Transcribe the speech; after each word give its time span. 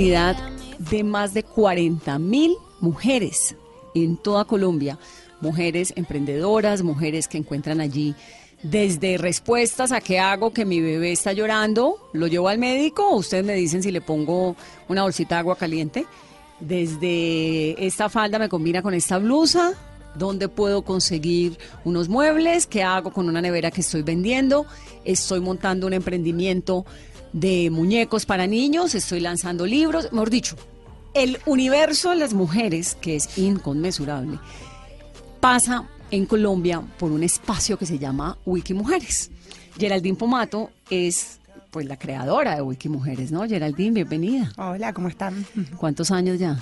De 0.00 1.04
más 1.04 1.34
de 1.34 1.42
40 1.42 2.18
mil 2.18 2.56
mujeres 2.80 3.54
en 3.94 4.16
toda 4.16 4.46
Colombia. 4.46 4.98
Mujeres 5.42 5.92
emprendedoras, 5.94 6.82
mujeres 6.82 7.28
que 7.28 7.36
encuentran 7.36 7.82
allí 7.82 8.14
desde 8.62 9.18
respuestas 9.18 9.92
a 9.92 10.00
qué 10.00 10.18
hago 10.18 10.54
que 10.54 10.64
mi 10.64 10.80
bebé 10.80 11.12
está 11.12 11.34
llorando, 11.34 11.98
lo 12.14 12.28
llevo 12.28 12.48
al 12.48 12.58
médico, 12.58 13.14
ustedes 13.14 13.44
me 13.44 13.54
dicen 13.54 13.82
si 13.82 13.90
le 13.90 14.00
pongo 14.00 14.56
una 14.88 15.02
bolsita 15.02 15.34
de 15.34 15.40
agua 15.40 15.56
caliente. 15.56 16.06
Desde 16.60 17.86
esta 17.86 18.08
falda 18.08 18.38
me 18.38 18.48
combina 18.48 18.80
con 18.80 18.94
esta 18.94 19.18
blusa, 19.18 19.74
dónde 20.14 20.48
puedo 20.48 20.82
conseguir 20.82 21.58
unos 21.84 22.08
muebles, 22.08 22.66
qué 22.66 22.82
hago 22.82 23.12
con 23.12 23.28
una 23.28 23.42
nevera 23.42 23.70
que 23.70 23.82
estoy 23.82 24.02
vendiendo, 24.02 24.64
estoy 25.04 25.40
montando 25.40 25.86
un 25.86 25.92
emprendimiento 25.92 26.86
de 27.32 27.70
muñecos 27.70 28.26
para 28.26 28.46
niños, 28.46 28.94
estoy 28.94 29.20
lanzando 29.20 29.66
libros, 29.66 30.12
mejor 30.12 30.30
dicho, 30.30 30.56
el 31.14 31.38
universo 31.46 32.10
de 32.10 32.16
las 32.16 32.34
mujeres, 32.34 32.96
que 33.00 33.16
es 33.16 33.38
inconmensurable, 33.38 34.38
pasa 35.40 35.88
en 36.10 36.26
Colombia 36.26 36.82
por 36.98 37.10
un 37.12 37.22
espacio 37.22 37.78
que 37.78 37.86
se 37.86 37.98
llama 37.98 38.36
Wikimujeres. 38.44 39.30
Geraldine 39.78 40.16
Pomato 40.16 40.70
es 40.90 41.38
pues 41.70 41.86
la 41.86 41.96
creadora 41.96 42.56
de 42.56 42.62
Wikimujeres, 42.62 43.30
¿no? 43.30 43.46
Geraldine, 43.46 43.92
bienvenida. 43.92 44.52
Hola, 44.56 44.92
¿cómo 44.92 45.08
están? 45.08 45.46
¿Cuántos 45.76 46.10
años 46.10 46.38
ya? 46.38 46.58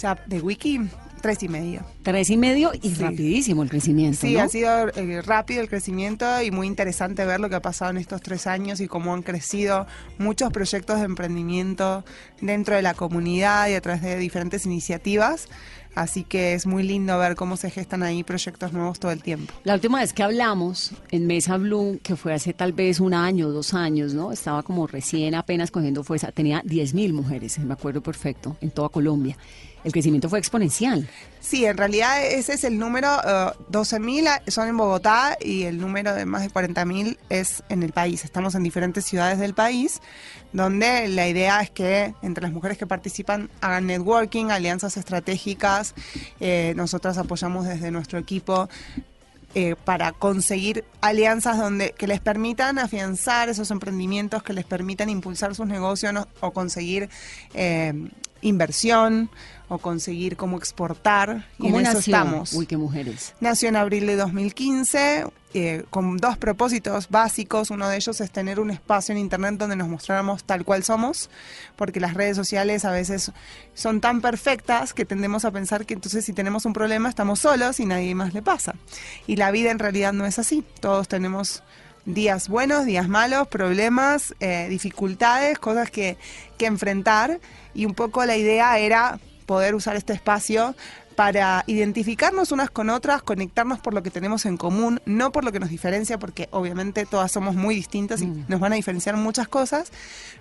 Ya 0.00 0.20
de 0.26 0.40
Wiki, 0.40 0.80
tres 1.24 1.42
y 1.42 1.48
medio. 1.48 1.80
Tres 2.02 2.28
y 2.28 2.36
medio 2.36 2.70
y 2.82 2.90
Sí. 2.90 3.02
rapidísimo 3.02 3.62
el 3.62 3.70
crecimiento, 3.70 4.20
Sí, 4.20 4.34
¿no? 4.34 4.42
ha 4.42 4.48
sido 4.48 4.88
eh, 4.90 5.22
rápido 5.22 5.62
el 5.62 5.70
crecimiento 5.70 6.26
y 6.42 6.50
muy 6.50 6.66
interesante 6.66 7.24
ver 7.24 7.40
lo 7.40 7.48
que 7.48 7.54
ha 7.54 7.62
pasado 7.62 7.90
en 7.92 7.96
estos 7.96 8.20
tres 8.20 8.46
años 8.46 8.78
y 8.82 8.88
cómo 8.88 9.14
han 9.14 9.22
crecido 9.22 9.86
muchos 10.18 10.52
proyectos 10.52 10.98
de 10.98 11.06
emprendimiento 11.06 12.04
dentro 12.42 12.76
de 12.76 12.82
la 12.82 12.92
comunidad 12.92 13.68
y 13.70 13.72
a 13.74 13.80
través 13.80 14.02
de 14.02 14.18
diferentes 14.18 14.66
iniciativas. 14.66 15.48
Así 15.94 16.24
que 16.24 16.52
es 16.54 16.66
muy 16.66 16.82
lindo 16.82 17.16
ver 17.18 17.36
cómo 17.36 17.56
se 17.56 17.70
gestan 17.70 18.02
ahí 18.02 18.22
proyectos 18.22 18.72
nuevos 18.74 18.98
todo 19.00 19.12
el 19.12 19.22
tiempo. 19.22 19.54
La 19.62 19.74
última 19.74 20.00
vez 20.00 20.12
que 20.12 20.24
hablamos 20.24 20.90
en 21.10 21.26
Mesa 21.26 21.56
Blue, 21.56 22.00
que 22.02 22.16
fue 22.16 22.34
hace 22.34 22.52
tal 22.52 22.72
vez 22.74 23.00
un 23.00 23.14
año, 23.14 23.48
dos 23.50 23.72
años, 23.72 24.12
¿no? 24.12 24.30
Estaba 24.32 24.62
como 24.62 24.86
recién 24.88 25.34
apenas 25.36 25.70
cogiendo 25.70 26.02
fuerza. 26.04 26.32
Tenía 26.32 26.60
10 26.66 26.92
mil 26.92 27.14
mujeres, 27.14 27.58
me 27.60 27.72
acuerdo 27.72 28.02
perfecto, 28.02 28.56
en 28.60 28.72
toda 28.72 28.88
Colombia. 28.90 29.38
El 29.84 29.92
crecimiento 29.92 30.28
fue 30.28 30.38
exponencial. 30.38 31.08
Sí, 31.40 31.66
en 31.66 31.76
realidad 31.76 32.24
ese 32.24 32.54
es 32.54 32.64
el 32.64 32.78
número, 32.78 33.08
eh, 33.18 33.52
12.000 33.70 34.50
son 34.50 34.68
en 34.68 34.76
Bogotá 34.76 35.36
y 35.38 35.64
el 35.64 35.78
número 35.78 36.14
de 36.14 36.24
más 36.24 36.42
de 36.42 36.50
40.000 36.50 37.18
es 37.28 37.62
en 37.68 37.82
el 37.82 37.92
país. 37.92 38.24
Estamos 38.24 38.54
en 38.54 38.62
diferentes 38.62 39.04
ciudades 39.04 39.38
del 39.38 39.52
país, 39.52 40.00
donde 40.52 41.06
la 41.08 41.28
idea 41.28 41.60
es 41.60 41.70
que 41.70 42.14
entre 42.22 42.42
las 42.42 42.52
mujeres 42.52 42.78
que 42.78 42.86
participan 42.86 43.50
hagan 43.60 43.86
networking, 43.86 44.46
alianzas 44.46 44.96
estratégicas. 44.96 45.94
Eh, 46.40 46.72
nosotras 46.76 47.18
apoyamos 47.18 47.66
desde 47.66 47.90
nuestro 47.90 48.18
equipo 48.18 48.68
eh, 49.56 49.76
para 49.84 50.10
conseguir 50.10 50.84
alianzas 51.00 51.58
donde 51.58 51.92
que 51.92 52.08
les 52.08 52.18
permitan 52.18 52.80
afianzar 52.80 53.48
esos 53.48 53.70
emprendimientos, 53.70 54.42
que 54.42 54.52
les 54.52 54.64
permitan 54.64 55.08
impulsar 55.08 55.54
sus 55.54 55.68
negocios 55.68 56.12
o 56.40 56.50
conseguir 56.50 57.08
eh, 57.54 57.92
inversión 58.42 59.30
o 59.68 59.78
conseguir 59.78 60.36
cómo 60.36 60.56
exportar. 60.58 61.46
Y 61.58 61.62
¿Cómo 61.62 61.80
en 61.80 61.86
eso 61.86 61.94
nació 61.94 62.16
estamos. 62.16 62.52
Wikimujeres? 62.52 63.34
Nació 63.40 63.68
en 63.68 63.76
abril 63.76 64.06
de 64.06 64.16
2015 64.16 65.24
eh, 65.56 65.84
con 65.88 66.16
dos 66.16 66.36
propósitos 66.36 67.08
básicos. 67.08 67.70
Uno 67.70 67.88
de 67.88 67.96
ellos 67.96 68.20
es 68.20 68.30
tener 68.30 68.60
un 68.60 68.70
espacio 68.70 69.12
en 69.12 69.18
Internet 69.18 69.54
donde 69.56 69.76
nos 69.76 69.88
mostráramos 69.88 70.44
tal 70.44 70.64
cual 70.64 70.82
somos, 70.84 71.30
porque 71.76 72.00
las 72.00 72.14
redes 72.14 72.36
sociales 72.36 72.84
a 72.84 72.90
veces 72.90 73.32
son 73.72 74.00
tan 74.00 74.20
perfectas 74.20 74.92
que 74.92 75.04
tendemos 75.04 75.44
a 75.44 75.50
pensar 75.50 75.86
que 75.86 75.94
entonces 75.94 76.24
si 76.24 76.32
tenemos 76.32 76.66
un 76.66 76.72
problema 76.72 77.08
estamos 77.08 77.38
solos 77.38 77.80
y 77.80 77.86
nadie 77.86 78.14
más 78.14 78.34
le 78.34 78.42
pasa. 78.42 78.74
Y 79.26 79.36
la 79.36 79.50
vida 79.50 79.70
en 79.70 79.78
realidad 79.78 80.12
no 80.12 80.26
es 80.26 80.38
así. 80.38 80.64
Todos 80.80 81.08
tenemos 81.08 81.62
días 82.04 82.48
buenos, 82.48 82.84
días 82.84 83.08
malos, 83.08 83.48
problemas, 83.48 84.34
eh, 84.40 84.66
dificultades, 84.68 85.58
cosas 85.58 85.90
que, 85.90 86.18
que 86.58 86.66
enfrentar. 86.66 87.40
Y 87.74 87.86
un 87.86 87.94
poco 87.94 88.24
la 88.24 88.36
idea 88.36 88.78
era 88.78 89.20
poder 89.46 89.74
usar 89.74 89.96
este 89.96 90.12
espacio 90.12 90.74
para 91.14 91.64
identificarnos 91.66 92.52
unas 92.52 92.70
con 92.70 92.90
otras, 92.90 93.22
conectarnos 93.22 93.78
por 93.78 93.94
lo 93.94 94.02
que 94.02 94.10
tenemos 94.10 94.46
en 94.46 94.56
común, 94.56 95.00
no 95.06 95.32
por 95.32 95.44
lo 95.44 95.52
que 95.52 95.60
nos 95.60 95.68
diferencia, 95.68 96.18
porque 96.18 96.48
obviamente 96.50 97.06
todas 97.06 97.30
somos 97.30 97.54
muy 97.54 97.74
distintas 97.74 98.20
y 98.20 98.26
nos 98.26 98.60
van 98.60 98.72
a 98.72 98.76
diferenciar 98.76 99.16
muchas 99.16 99.48
cosas, 99.48 99.92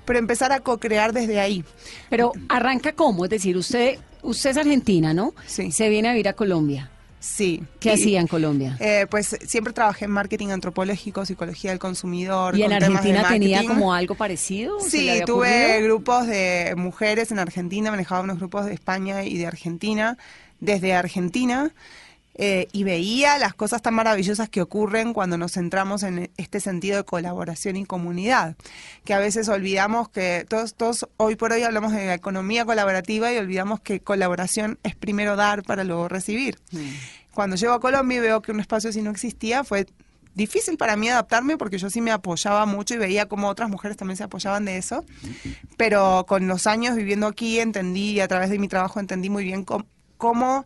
pero 0.05 0.19
empezar 0.19 0.51
a 0.51 0.59
co-crear 0.59 1.13
desde 1.13 1.39
ahí. 1.39 1.63
Pero 2.09 2.31
arranca 2.49 2.93
cómo, 2.93 3.25
es 3.25 3.29
decir, 3.29 3.55
usted, 3.55 3.99
usted 4.21 4.51
es 4.51 4.57
argentina, 4.57 5.13
¿no? 5.13 5.33
Sí. 5.45 5.71
Se 5.71 5.89
viene 5.89 6.09
a 6.09 6.11
vivir 6.11 6.27
a 6.27 6.33
Colombia. 6.33 6.89
Sí. 7.25 7.63
¿Qué 7.79 7.91
Y, 7.91 7.93
hacía 7.93 8.19
en 8.19 8.27
Colombia? 8.27 8.75
eh, 8.81 9.07
pues 9.09 9.37
siempre 9.47 9.71
trabajé 9.71 10.03
en 10.05 10.11
marketing 10.11 10.49
antropológico, 10.49 11.25
psicología 11.25 11.69
del 11.69 11.79
consumidor. 11.79 12.57
¿Y 12.57 12.63
en 12.63 12.71
con 12.71 12.83
Argentina 12.83 13.25
tenía 13.29 13.65
como 13.65 13.93
algo 13.93 14.15
parecido? 14.15 14.77
¿Se 14.81 15.01
le 15.01 15.19
Sí, 15.19 15.25
tuve 15.25 15.47
ocurrido? 15.71 15.85
grupos 15.87 16.27
de 16.27 16.73
mujeres 16.75 17.31
en 17.31 17.39
Argentina, 17.39 17.91
manejaba 17.91 18.21
unos 18.21 18.39
grupos 18.39 18.65
de 18.65 18.73
España 18.73 19.23
y 19.23 19.37
de 19.37 19.47
Argentina, 19.47 20.17
desde 20.59 20.93
Argentina, 20.93 21.71
eh, 22.35 22.67
y 22.71 22.83
veía 22.83 23.37
las 23.37 23.53
cosas 23.53 23.81
tan 23.81 23.93
maravillosas 23.93 24.49
que 24.49 24.61
ocurren 24.61 25.13
cuando 25.13 25.37
nos 25.37 25.53
centramos 25.53 26.01
en 26.03 26.31
este 26.37 26.59
sentido 26.59 26.97
de 26.97 27.03
colaboración 27.03 27.75
y 27.75 27.85
comunidad, 27.85 28.55
que 29.05 29.13
a 29.13 29.19
veces 29.19 29.49
olvidamos 29.49 30.09
que 30.09 30.45
todos, 30.49 30.73
todos 30.73 31.07
hoy 31.17 31.35
por 31.35 31.51
hoy 31.51 31.63
hablamos 31.63 31.91
de 31.91 32.07
la 32.07 32.15
economía 32.15 32.65
colaborativa 32.65 33.31
y 33.31 33.37
olvidamos 33.37 33.81
que 33.81 33.99
colaboración 33.99 34.79
es 34.83 34.95
primero 34.95 35.35
dar 35.35 35.63
para 35.63 35.83
luego 35.83 36.07
recibir. 36.07 36.59
Cuando 37.33 37.55
llego 37.55 37.73
a 37.73 37.79
Colombia 37.79 38.17
y 38.17 38.21
veo 38.21 38.41
que 38.41 38.51
un 38.51 38.59
espacio 38.59 38.89
así 38.89 39.01
no 39.01 39.11
existía, 39.11 39.63
fue 39.63 39.85
difícil 40.35 40.77
para 40.77 40.95
mí 40.95 41.09
adaptarme 41.09 41.57
porque 41.57 41.77
yo 41.77 41.89
sí 41.89 42.01
me 42.01 42.11
apoyaba 42.11 42.65
mucho 42.65 42.95
y 42.95 42.97
veía 42.97 43.27
cómo 43.27 43.47
otras 43.47 43.69
mujeres 43.69 43.97
también 43.97 44.17
se 44.17 44.23
apoyaban 44.23 44.65
de 44.65 44.77
eso. 44.77 45.05
Pero 45.77 46.25
con 46.27 46.47
los 46.47 46.65
años 46.67 46.95
viviendo 46.95 47.27
aquí 47.27 47.59
entendí 47.59 48.11
y 48.11 48.19
a 48.19 48.27
través 48.27 48.49
de 48.49 48.59
mi 48.59 48.67
trabajo 48.67 48.99
entendí 48.99 49.29
muy 49.29 49.43
bien 49.43 49.63
cómo, 49.63 49.85
cómo 50.17 50.65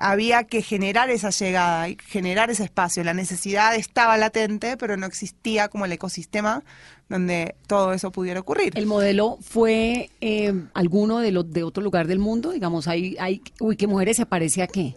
había 0.00 0.44
que 0.44 0.62
generar 0.62 1.10
esa 1.10 1.28
llegada 1.30 1.88
y 1.90 1.98
generar 2.06 2.50
ese 2.50 2.64
espacio. 2.64 3.04
La 3.04 3.12
necesidad 3.14 3.74
estaba 3.74 4.16
latente, 4.16 4.76
pero 4.78 4.96
no 4.96 5.06
existía 5.06 5.68
como 5.68 5.84
el 5.84 5.92
ecosistema 5.92 6.64
donde 7.10 7.54
todo 7.66 7.92
eso 7.92 8.10
pudiera 8.10 8.40
ocurrir. 8.40 8.72
¿El 8.76 8.86
modelo 8.86 9.38
fue 9.42 10.10
eh, 10.22 10.54
alguno 10.72 11.18
de, 11.18 11.32
lo, 11.32 11.42
de 11.42 11.64
otro 11.64 11.82
lugar 11.82 12.06
del 12.06 12.18
mundo? 12.18 12.52
Digamos, 12.52 12.88
hay, 12.88 13.16
hay, 13.20 13.42
uy, 13.60 13.76
¿qué 13.76 13.86
mujeres 13.86 14.16
se 14.16 14.26
parece 14.26 14.62
a 14.62 14.66
qué? 14.66 14.96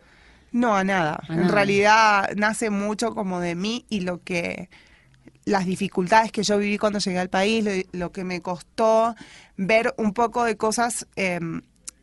No, 0.54 0.74
a 0.76 0.84
nada. 0.86 1.20
A 1.28 1.34
en 1.34 1.42
nada. 1.42 1.52
realidad 1.52 2.30
nace 2.38 2.70
mucho 2.70 3.14
como 3.14 3.42
de 3.42 3.56
mí 3.56 3.86
y 3.90 4.02
lo 4.02 4.24
que 4.24 4.70
las 5.44 5.66
dificultades 5.66 6.32
que 6.32 6.44
yo 6.44 6.58
viví 6.58 6.78
cuando 6.78 7.00
llegué 7.00 7.20
al 7.20 7.30
país, 7.30 7.66
lo, 7.66 7.72
lo 7.92 8.12
que 8.14 8.24
me 8.24 8.42
costó 8.42 9.16
ver 9.58 9.94
un 9.98 10.14
poco 10.14 10.46
de 10.46 10.56
cosas 10.56 11.08
eh, 11.18 11.42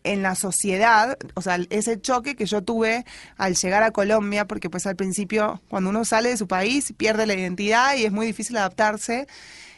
en 0.04 0.22
la 0.22 0.34
sociedad, 0.34 1.18
o 1.34 1.42
sea, 1.42 1.58
ese 1.70 2.00
choque 2.00 2.36
que 2.36 2.46
yo 2.46 2.62
tuve 2.62 3.04
al 3.36 3.54
llegar 3.54 3.82
a 3.82 3.90
Colombia, 3.90 4.46
porque 4.46 4.70
pues 4.70 4.86
al 4.86 4.96
principio 4.96 5.60
cuando 5.68 5.90
uno 5.90 6.04
sale 6.04 6.30
de 6.30 6.36
su 6.36 6.48
país 6.48 6.92
pierde 6.96 7.26
la 7.26 7.34
identidad 7.34 7.96
y 7.96 8.04
es 8.04 8.12
muy 8.12 8.26
difícil 8.26 8.56
adaptarse. 8.56 9.26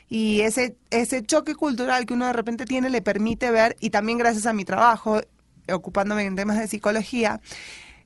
Y 0.09 0.43
ese, 0.43 0.77
ese 0.91 1.23
choque 1.23 1.55
cultural 1.55 2.05
que 2.05 2.15
uno 2.15 2.27
de 2.27 2.35
repente 2.35 2.67
tiene 2.67 2.91
le 2.91 3.01
permite 3.01 3.51
ver, 3.51 3.77
y 3.81 3.91
también 3.91 4.19
gracias 4.19 4.47
a 4.47 4.53
mi 4.53 4.65
trabajo, 4.65 5.23
ocupándome 5.73 6.25
en 6.25 6.37
temas 6.37 6.59
de 6.59 6.69
psicología, 6.69 7.41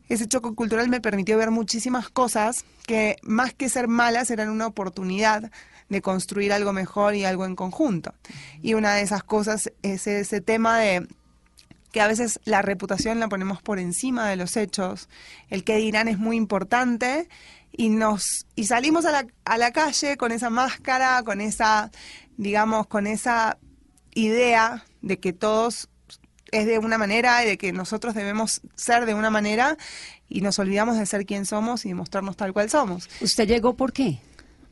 ese 0.09 0.29
choque 0.29 0.55
cultural 0.55 0.89
me 0.89 1.01
permitió 1.01 1.37
ver 1.37 1.51
muchísimas 1.51 2.09
cosas 2.09 2.65
que 2.87 3.17
más 3.23 3.55
que 3.55 3.69
ser 3.69 3.89
malas 3.89 4.31
eran 4.31 4.51
una 4.51 4.69
oportunidad 4.69 5.51
de 5.89 6.03
construir 6.03 6.53
algo 6.53 6.73
mejor 6.73 7.15
y 7.15 7.25
algo 7.25 7.45
en 7.45 7.57
conjunto. 7.57 8.15
Y 8.63 8.75
una 8.75 8.95
de 8.95 9.03
esas 9.03 9.25
cosas 9.25 9.73
es 9.83 10.07
ese 10.07 10.41
tema 10.41 10.79
de 10.79 11.09
que 11.93 12.01
a 12.01 12.09
veces 12.09 12.41
la 12.45 12.63
reputación 12.63 13.21
la 13.21 13.29
ponemos 13.29 13.63
por 13.63 13.79
encima 13.79 14.29
de 14.29 14.37
los 14.37 14.57
hechos, 14.57 15.09
el 15.49 15.65
que 15.65 15.77
dirán 15.77 16.09
es 16.09 16.19
muy 16.19 16.37
importante 16.37 17.29
y 17.73 17.89
nos 17.89 18.47
y 18.55 18.65
salimos 18.65 19.05
a 19.07 19.13
la, 19.13 19.27
a 19.45 19.59
la 19.59 19.73
calle 19.73 20.17
con 20.17 20.33
esa 20.33 20.51
máscara, 20.51 21.23
con 21.23 21.41
esa 21.41 21.91
digamos, 22.37 22.87
con 22.87 23.07
esa 23.07 23.59
idea 24.15 24.85
de 25.03 25.19
que 25.19 25.33
todos 25.33 25.89
es 26.53 26.67
de 26.67 26.79
una 26.79 26.99
manera 26.99 27.43
y 27.45 27.49
de 27.49 27.59
que 27.59 27.73
nosotros 27.73 28.15
debemos 28.15 28.61
ser 28.75 29.05
de 29.07 29.15
una 29.15 29.31
manera 29.31 29.77
y 30.29 30.41
nos 30.41 30.59
olvidamos 30.59 30.99
de 30.99 31.07
ser 31.07 31.27
quien 31.27 31.47
somos 31.47 31.85
y 31.85 31.89
de 31.89 31.95
mostrarnos 31.95 32.37
tal 32.37 32.53
cual 32.53 32.71
somos. 32.71 33.09
¿Usted 33.21 33.47
llegó 33.47 33.77
por 33.77 33.93
qué? 33.93 34.21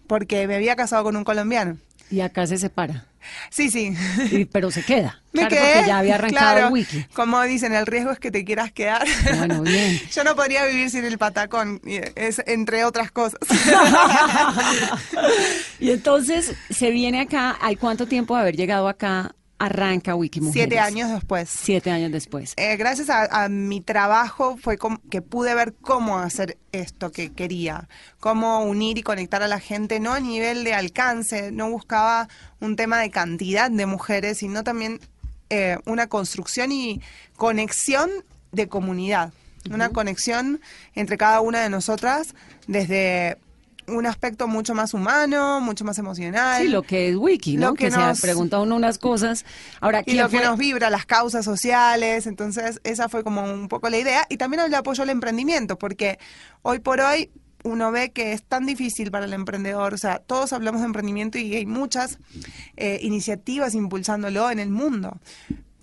Porque 0.07 0.47
me 0.47 0.57
había 0.57 0.77
casado 0.77 1.05
con 1.05 1.17
un 1.17 1.25
colombiano. 1.25 1.79
Y 2.11 2.21
acá 2.21 2.47
se 2.47 2.59
separa. 2.59 3.07
Sí, 3.51 3.71
sí. 3.71 3.95
Y- 4.31 4.45
pero 4.45 4.71
se 4.71 4.83
queda. 4.83 5.21
Me 5.33 5.41
Claro, 5.49 5.57
quedé. 5.57 5.73
porque 5.75 5.89
ya 5.89 5.99
había 5.99 6.15
arrancado 6.17 6.53
claro. 6.53 6.67
el 6.69 6.73
wiki. 6.73 7.05
Como 7.15 7.43
dicen, 7.43 7.75
el 7.75 7.87
riesgo 7.87 8.13
es 8.13 8.19
que 8.19 8.31
te 8.31 8.45
quieras 8.45 8.71
quedar. 8.71 9.05
Bueno, 9.39 9.63
bien. 9.63 9.99
Yo 10.13 10.23
no 10.25 10.37
podría 10.37 10.65
vivir 10.67 10.91
sin 10.91 11.05
el 11.05 11.17
patacón, 11.19 11.81
es 11.87 12.43
entre 12.47 12.85
otras 12.85 13.11
cosas. 13.11 13.41
Y 15.81 15.91
entonces 15.91 16.55
se 16.71 16.91
viene 16.91 17.21
acá. 17.21 17.57
¿Hay 17.61 17.77
cuánto 17.77 18.07
tiempo 18.07 18.35
de 18.37 18.43
haber 18.43 18.57
llegado 18.57 18.89
acá? 18.89 19.35
Arranca 19.59 20.15
Wiki 20.15 20.41
Mujeres. 20.41 20.69
Siete 20.69 20.79
años 20.79 21.11
después. 21.11 21.49
Siete 21.49 21.91
años 21.91 22.13
después. 22.13 22.55
Eh, 22.57 22.77
gracias 22.77 23.09
a, 23.11 23.45
a 23.45 23.49
mi 23.49 23.81
trabajo 23.81 24.57
fue 24.57 24.77
que 25.11 25.23
pude 25.23 25.55
ver 25.55 25.75
cómo 25.81 26.19
hacer 26.19 26.59
esto 26.73 27.13
que 27.13 27.33
quería, 27.33 27.89
cómo 28.21 28.65
unir 28.65 28.99
y 28.99 29.03
conectar 29.03 29.43
a 29.43 29.49
la 29.49 29.61
gente, 29.61 30.01
no 30.01 30.13
a 30.13 30.21
nivel 30.21 30.65
de 30.65 30.75
alcance, 30.75 31.53
no 31.53 31.71
buscaba 31.71 32.29
un 32.61 32.77
tema 32.77 32.99
de 33.01 33.11
cantidad 33.11 33.71
de 33.71 33.87
mujeres, 33.87 34.39
sino 34.39 34.65
también 34.65 35.01
eh, 35.51 35.79
una 35.87 36.09
construcción 36.09 36.73
y 36.73 37.01
conexión 37.37 38.11
de 38.51 38.69
comunidad, 38.69 39.33
una 39.71 39.91
conexión 39.91 40.61
entre 40.95 41.17
cada 41.17 41.41
una 41.41 41.61
de 41.61 41.71
nosotras 41.71 42.35
desde 42.67 43.39
un 43.89 44.07
aspecto 44.07 44.49
mucho 44.49 44.75
más 44.75 44.95
humano, 44.95 45.61
mucho 45.61 45.85
más 45.85 45.99
emocional. 45.99 46.63
Sí, 46.63 46.69
lo 46.69 46.83
que 46.83 47.11
es 47.11 47.17
Wiki, 47.17 47.57
¿no? 47.57 47.69
Lo 47.69 47.75
que 47.75 47.85
que 47.85 47.91
nos- 47.91 48.19
se 48.19 48.27
pregunta 48.27 48.61
uno 48.61 48.77
unas 48.77 48.99
cosas. 48.99 49.45
Ahora, 49.81 50.01
y 50.01 50.05
¿quién 50.05 50.19
lo 50.19 50.29
que 50.29 50.41
nos 50.41 50.59
vibra, 50.59 50.91
las 50.91 51.07
causas 51.07 51.45
sociales. 51.45 52.27
Entonces, 52.27 52.81
esa 52.85 53.09
fue 53.09 53.23
como 53.25 53.45
un 53.45 53.69
poco 53.69 53.89
la 53.91 53.99
idea. 53.99 54.27
Y 54.29 54.37
también 54.37 54.63
el 54.63 54.75
apoyo 54.75 55.03
al 55.03 55.11
emprendimiento, 55.11 55.79
porque 55.79 56.19
hoy 56.63 56.79
por 56.81 57.01
hoy 57.01 57.31
uno 57.63 57.91
ve 57.93 58.11
que 58.13 58.33
es 58.33 58.43
tan 58.43 58.67
difícil 58.67 59.11
para 59.11 59.25
el 59.25 59.33
emprendedor. 59.33 59.95
O 59.95 59.99
sea, 59.99 60.19
todos 60.19 60.53
hablamos 60.53 60.83
de 60.83 60.87
emprendimiento 60.87 61.39
y 61.39 61.55
hay 61.55 61.65
muchas 61.67 62.19
eh, 62.77 62.99
iniciativas 63.03 63.75
impulsándolo 63.75 64.51
en 64.51 64.59
el 64.59 64.71
mundo. 64.71 65.19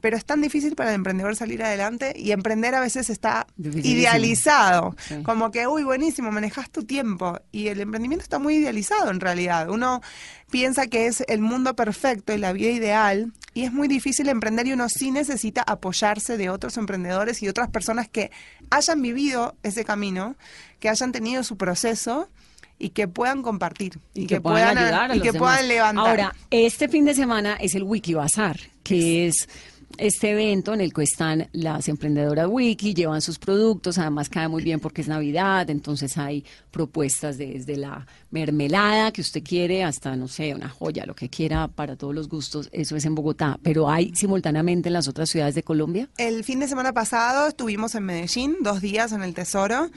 Pero 0.01 0.18
es 0.18 0.25
tan 0.25 0.42
difícil 0.42 0.75
para 0.75 0.89
el 0.89 0.95
emprendedor 0.95 1.36
salir 1.36 1.63
adelante 1.63 2.13
y 2.15 2.31
emprender 2.31 2.75
a 2.75 2.81
veces 2.81 3.09
está 3.09 3.48
idealizado. 3.57 4.95
Sí. 5.07 5.21
Como 5.24 5.51
que, 5.51 5.68
uy, 5.68 5.83
buenísimo, 5.83 6.31
manejas 6.31 6.69
tu 6.69 6.83
tiempo. 6.83 7.39
Y 7.51 7.68
el 7.68 7.80
emprendimiento 7.80 8.24
está 8.24 8.39
muy 8.39 8.56
idealizado 8.56 9.12
en 9.12 9.19
realidad. 9.19 9.69
Uno 9.69 10.01
piensa 10.50 10.88
que 10.88 11.07
es 11.07 11.24
el 11.27 11.39
mundo 11.39 11.75
perfecto 11.75 12.33
y 12.33 12.38
la 12.38 12.51
vida 12.51 12.71
ideal. 12.71 13.31
Y 13.53 13.63
es 13.63 13.74
muy 13.74 13.88
difícil 13.88 14.30
emprender 14.30 14.68
y 14.68 14.74
uno 14.74 14.89
sí 14.89 15.12
necesita 15.12 15.62
apoyarse 15.62 16.38
de 16.38 16.50
otros 16.50 16.77
emprendedores 16.77 17.42
y 17.44 17.48
otras 17.48 17.69
personas 17.69 18.07
que 18.09 18.31
hayan 18.69 19.01
vivido 19.01 19.56
ese 19.63 19.86
camino, 19.86 20.36
que 20.80 20.89
hayan 20.89 21.12
tenido 21.12 21.44
su 21.44 21.57
proceso 21.57 22.30
y 22.81 22.89
que 22.89 23.07
puedan 23.07 23.44
compartir. 23.44 24.00
y 24.13 24.25
que, 24.25 24.42
puedan, 24.42 24.77
ayudar 24.77 25.12
a 25.12 25.15
y 25.15 25.19
los 25.19 25.24
que 25.24 25.31
demás. 25.31 25.50
puedan 25.50 25.68
levantar. 25.68 26.07
Ahora, 26.07 26.36
este 26.50 26.88
fin 26.88 27.06
de 27.06 27.13
semana 27.13 27.56
es 27.59 27.75
el 27.75 27.83
Wiki 27.83 28.15
Bazar, 28.15 28.59
que 28.83 29.27
es 29.27 29.48
este 29.98 30.32
evento 30.32 30.74
en 30.74 30.82
el 30.82 30.94
que 30.94 31.04
están 31.04 31.48
las 31.52 31.88
emprendedoras 31.88 32.48
Wiki, 32.48 32.94
llevan 32.94 33.22
sus 33.22 33.40
productos, 33.40 33.98
además 33.98 34.30
cae 34.30 34.48
muy 34.48 34.64
bien 34.64 34.80
porque 34.80 35.02
es 35.02 35.08
Navidad, 35.08 35.70
entonces 35.70 36.18
hay 36.18 36.46
propuestas 36.72 37.38
desde 37.38 37.78
la 37.78 38.06
mermelada 38.30 39.12
que 39.12 39.22
usted 39.22 39.44
quiere 39.44 39.84
hasta, 39.84 40.16
no 40.16 40.28
sé, 40.28 40.54
una 40.54 40.70
joya, 40.70 41.06
lo 41.06 41.16
que 41.16 41.30
quiera 41.30 41.68
para 41.68 41.96
todos 41.96 42.16
los 42.16 42.30
gustos, 42.30 42.70
eso 42.72 42.96
es 42.96 43.06
en 43.06 43.16
Bogotá, 43.16 43.60
pero 43.64 43.90
hay 43.90 44.14
simultáneamente 44.16 44.90
en 44.90 44.94
las 44.94 45.08
otras 45.08 45.30
ciudades 45.30 45.56
de 45.56 45.64
Colombia. 45.64 46.10
El 46.18 46.44
fin 46.44 46.60
de 46.60 46.68
semana 46.68 46.94
pasado 46.94 47.48
estuvimos 47.48 47.96
en 47.96 48.04
Medellín, 48.04 48.58
dos 48.62 48.82
días 48.82 49.12
en 49.12 49.24
el 49.24 49.34
Tesoro. 49.34 49.90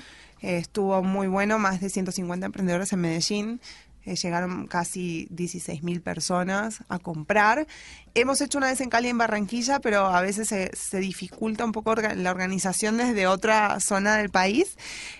Eh, 0.44 0.58
estuvo 0.58 1.02
muy 1.02 1.26
bueno, 1.26 1.58
más 1.58 1.80
de 1.80 1.88
150 1.88 2.44
emprendedores 2.44 2.92
en 2.92 3.00
Medellín. 3.00 3.60
Eh, 4.06 4.16
llegaron 4.16 4.66
casi 4.66 5.26
16 5.30 5.82
mil 5.82 6.00
personas 6.02 6.80
a 6.88 6.98
comprar. 6.98 7.66
Hemos 8.14 8.40
hecho 8.40 8.58
una 8.58 8.66
vez 8.68 8.80
en 8.80 8.90
Cali, 8.90 9.08
en 9.08 9.18
Barranquilla, 9.18 9.80
pero 9.80 10.06
a 10.06 10.20
veces 10.20 10.48
se, 10.48 10.70
se 10.76 10.98
dificulta 10.98 11.64
un 11.64 11.72
poco 11.72 11.92
orga- 11.94 12.14
la 12.14 12.30
organización 12.30 12.96
desde 12.98 13.26
otra 13.26 13.80
zona 13.80 14.16
del 14.16 14.30
país. 14.30 14.76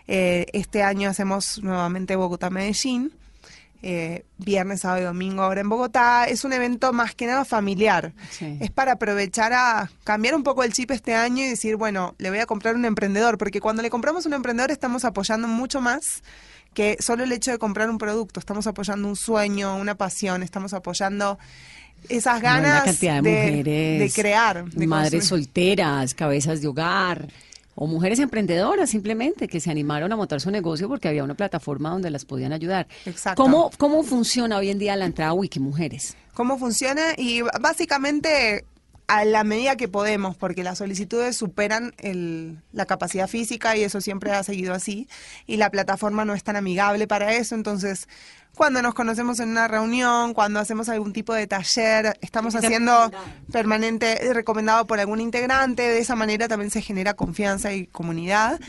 Eh, 0.06 0.46
este 0.52 0.82
año 0.82 1.08
hacemos 1.08 1.62
nuevamente 1.62 2.14
Bogotá-Medellín. 2.16 3.12
Eh, 3.86 4.24
viernes, 4.38 4.80
sábado 4.80 5.02
y 5.02 5.04
domingo 5.04 5.42
ahora 5.42 5.60
en 5.60 5.68
Bogotá. 5.68 6.24
Es 6.26 6.44
un 6.44 6.54
evento 6.54 6.94
más 6.94 7.14
que 7.14 7.26
nada 7.26 7.44
familiar. 7.44 8.14
Sí. 8.30 8.56
Es 8.60 8.70
para 8.70 8.92
aprovechar 8.92 9.52
a 9.52 9.90
cambiar 10.04 10.34
un 10.34 10.42
poco 10.42 10.62
el 10.64 10.72
chip 10.72 10.90
este 10.90 11.14
año 11.14 11.44
y 11.44 11.48
decir, 11.48 11.76
bueno, 11.76 12.14
le 12.16 12.30
voy 12.30 12.38
a 12.38 12.46
comprar 12.46 12.76
un 12.76 12.86
emprendedor, 12.86 13.36
porque 13.36 13.60
cuando 13.60 13.82
le 13.82 13.90
compramos 13.90 14.24
un 14.24 14.32
emprendedor 14.32 14.70
estamos 14.70 15.04
apoyando 15.04 15.48
mucho 15.48 15.82
más 15.82 16.22
que 16.74 16.96
solo 17.00 17.24
el 17.24 17.32
hecho 17.32 17.50
de 17.50 17.58
comprar 17.58 17.88
un 17.88 17.98
producto. 17.98 18.40
Estamos 18.40 18.66
apoyando 18.66 19.08
un 19.08 19.16
sueño, 19.16 19.76
una 19.76 19.94
pasión, 19.94 20.42
estamos 20.42 20.74
apoyando 20.74 21.38
esas 22.08 22.42
ganas 22.42 22.82
una 22.82 22.84
cantidad 22.84 23.22
de, 23.22 23.30
mujeres, 23.30 24.14
de 24.14 24.22
crear, 24.22 24.64
de 24.64 24.86
madres 24.86 25.26
solteras, 25.26 26.12
cabezas 26.12 26.60
de 26.60 26.68
hogar 26.68 27.28
o 27.76 27.86
mujeres 27.86 28.18
emprendedoras 28.18 28.90
simplemente 28.90 29.48
que 29.48 29.58
se 29.58 29.70
animaron 29.70 30.12
a 30.12 30.16
montar 30.16 30.40
su 30.40 30.50
negocio 30.50 30.86
porque 30.86 31.08
había 31.08 31.24
una 31.24 31.34
plataforma 31.34 31.90
donde 31.90 32.10
las 32.10 32.24
podían 32.24 32.52
ayudar. 32.52 32.86
Exacto. 33.06 33.42
¿Cómo, 33.42 33.70
cómo 33.78 34.02
funciona 34.02 34.58
hoy 34.58 34.70
en 34.70 34.78
día 34.78 34.94
la 34.96 35.06
entrada 35.06 35.30
a 35.30 35.34
Wiki 35.34 35.60
Mujeres? 35.60 36.14
cómo 36.34 36.58
funciona 36.58 37.14
y 37.16 37.40
básicamente 37.60 38.64
a 39.06 39.24
la 39.24 39.44
medida 39.44 39.76
que 39.76 39.86
podemos, 39.88 40.36
porque 40.36 40.62
las 40.64 40.78
solicitudes 40.78 41.36
superan 41.36 41.92
el- 41.98 42.58
la 42.72 42.86
capacidad 42.86 43.28
física 43.28 43.76
y 43.76 43.82
eso 43.84 44.00
siempre 44.00 44.32
ha 44.32 44.42
seguido 44.42 44.72
así, 44.74 45.08
y 45.46 45.56
la 45.58 45.70
plataforma 45.70 46.24
no 46.24 46.32
es 46.34 46.42
tan 46.42 46.56
amigable 46.56 47.06
para 47.06 47.34
eso, 47.34 47.54
entonces 47.54 48.08
cuando 48.54 48.82
nos 48.82 48.94
conocemos 48.94 49.40
en 49.40 49.48
una 49.48 49.66
reunión, 49.66 50.32
cuando 50.32 50.60
hacemos 50.60 50.88
algún 50.88 51.12
tipo 51.12 51.34
de 51.34 51.48
taller, 51.48 52.16
estamos 52.20 52.54
haciendo 52.54 53.10
permanente, 53.50 54.32
recomendado 54.32 54.86
por 54.86 55.00
algún 55.00 55.20
integrante, 55.20 55.82
de 55.82 55.98
esa 55.98 56.14
manera 56.14 56.46
también 56.46 56.70
se 56.70 56.80
genera 56.80 57.14
confianza 57.14 57.72
y 57.72 57.86
comunidad, 57.88 58.60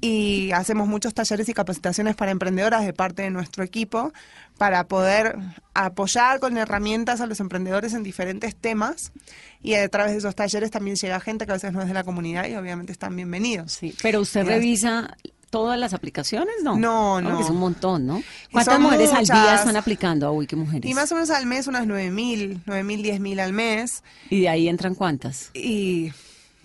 y 0.00 0.52
hacemos 0.52 0.86
muchos 0.88 1.14
talleres 1.14 1.48
y 1.48 1.54
capacitaciones 1.54 2.14
para 2.16 2.30
emprendedoras 2.30 2.84
de 2.84 2.92
parte 2.92 3.22
de 3.22 3.30
nuestro 3.30 3.64
equipo 3.64 4.12
para 4.56 4.84
poder 4.86 5.36
apoyar 5.74 6.40
con 6.40 6.56
herramientas 6.56 7.20
a 7.20 7.26
los 7.26 7.40
emprendedores 7.40 7.94
en 7.94 8.02
diferentes 8.02 8.54
temas 8.56 9.12
y 9.62 9.74
a 9.74 9.88
través 9.88 10.12
de 10.12 10.18
esos 10.18 10.34
talleres 10.34 10.70
también 10.70 10.96
llega 10.96 11.18
gente 11.20 11.46
que 11.46 11.52
a 11.52 11.54
veces 11.54 11.72
no 11.72 11.82
es 11.82 11.88
de 11.88 11.94
la 11.94 12.04
comunidad 12.04 12.46
y 12.48 12.54
obviamente 12.54 12.92
están 12.92 13.16
bienvenidos. 13.16 13.72
Sí, 13.72 13.94
pero 14.02 14.20
usted 14.20 14.40
Gracias. 14.40 14.58
revisa 14.60 15.16
todas 15.50 15.78
las 15.78 15.94
aplicaciones, 15.94 16.56
¿no? 16.62 16.76
No, 16.76 17.20
no. 17.20 17.30
Porque 17.30 17.44
es 17.44 17.50
un 17.50 17.56
montón, 17.58 18.06
¿no? 18.06 18.22
¿Cuántas 18.52 18.78
mujeres 18.78 19.12
al 19.12 19.24
día 19.24 19.54
están 19.54 19.76
aplicando 19.76 20.26
a 20.26 20.30
Wiki 20.30 20.56
Mujeres? 20.56 20.90
Y 20.90 20.94
más 20.94 21.10
o 21.10 21.14
menos 21.14 21.30
al 21.30 21.46
mes 21.46 21.66
unas 21.66 21.86
9.000, 21.86 22.64
9.000, 22.66 23.18
10.000 23.18 23.40
al 23.40 23.52
mes 23.52 24.02
Y 24.30 24.42
de 24.42 24.48
ahí 24.48 24.68
entran 24.68 24.94
cuántas? 24.94 25.50
y 25.54 26.12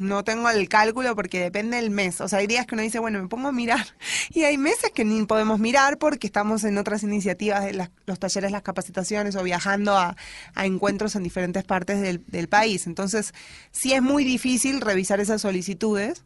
no 0.04 0.24
tengo 0.24 0.50
el 0.50 0.70
cálculo 0.70 1.16
porque 1.16 1.40
depende 1.42 1.78
del 1.78 1.90
mes. 1.90 2.22
O 2.22 2.28
sea, 2.28 2.40
hay 2.40 2.48
días 2.48 2.66
que 2.68 2.76
uno 2.76 2.84
dice, 2.84 3.00
bueno, 3.00 3.22
me 3.22 3.28
pongo 3.28 3.48
a 3.48 3.52
mirar. 3.52 3.86
Y 4.30 4.44
hay 4.44 4.58
meses 4.58 4.92
que 4.94 5.06
ni 5.06 5.26
podemos 5.26 5.60
mirar 5.60 5.98
porque 5.98 6.28
estamos 6.28 6.64
en 6.64 6.78
otras 6.78 7.04
iniciativas 7.04 7.64
de 7.66 7.74
las- 7.74 7.90
los 8.06 8.20
talleres, 8.20 8.52
las 8.52 8.62
capacitaciones 8.64 9.36
o 9.36 9.44
viajando 9.44 9.98
a, 9.98 10.16
a 10.56 10.66
encuentros 10.66 11.16
en 11.16 11.24
diferentes 11.24 11.64
partes 11.64 12.02
del, 12.02 12.24
del 12.28 12.48
país. 12.48 12.88
Entonces, 12.88 13.34
sí 13.72 13.94
es 13.94 14.02
muy 14.02 14.24
difícil 14.24 14.82
revisar 14.82 15.20
esas 15.20 15.42
solicitudes. 15.42 16.24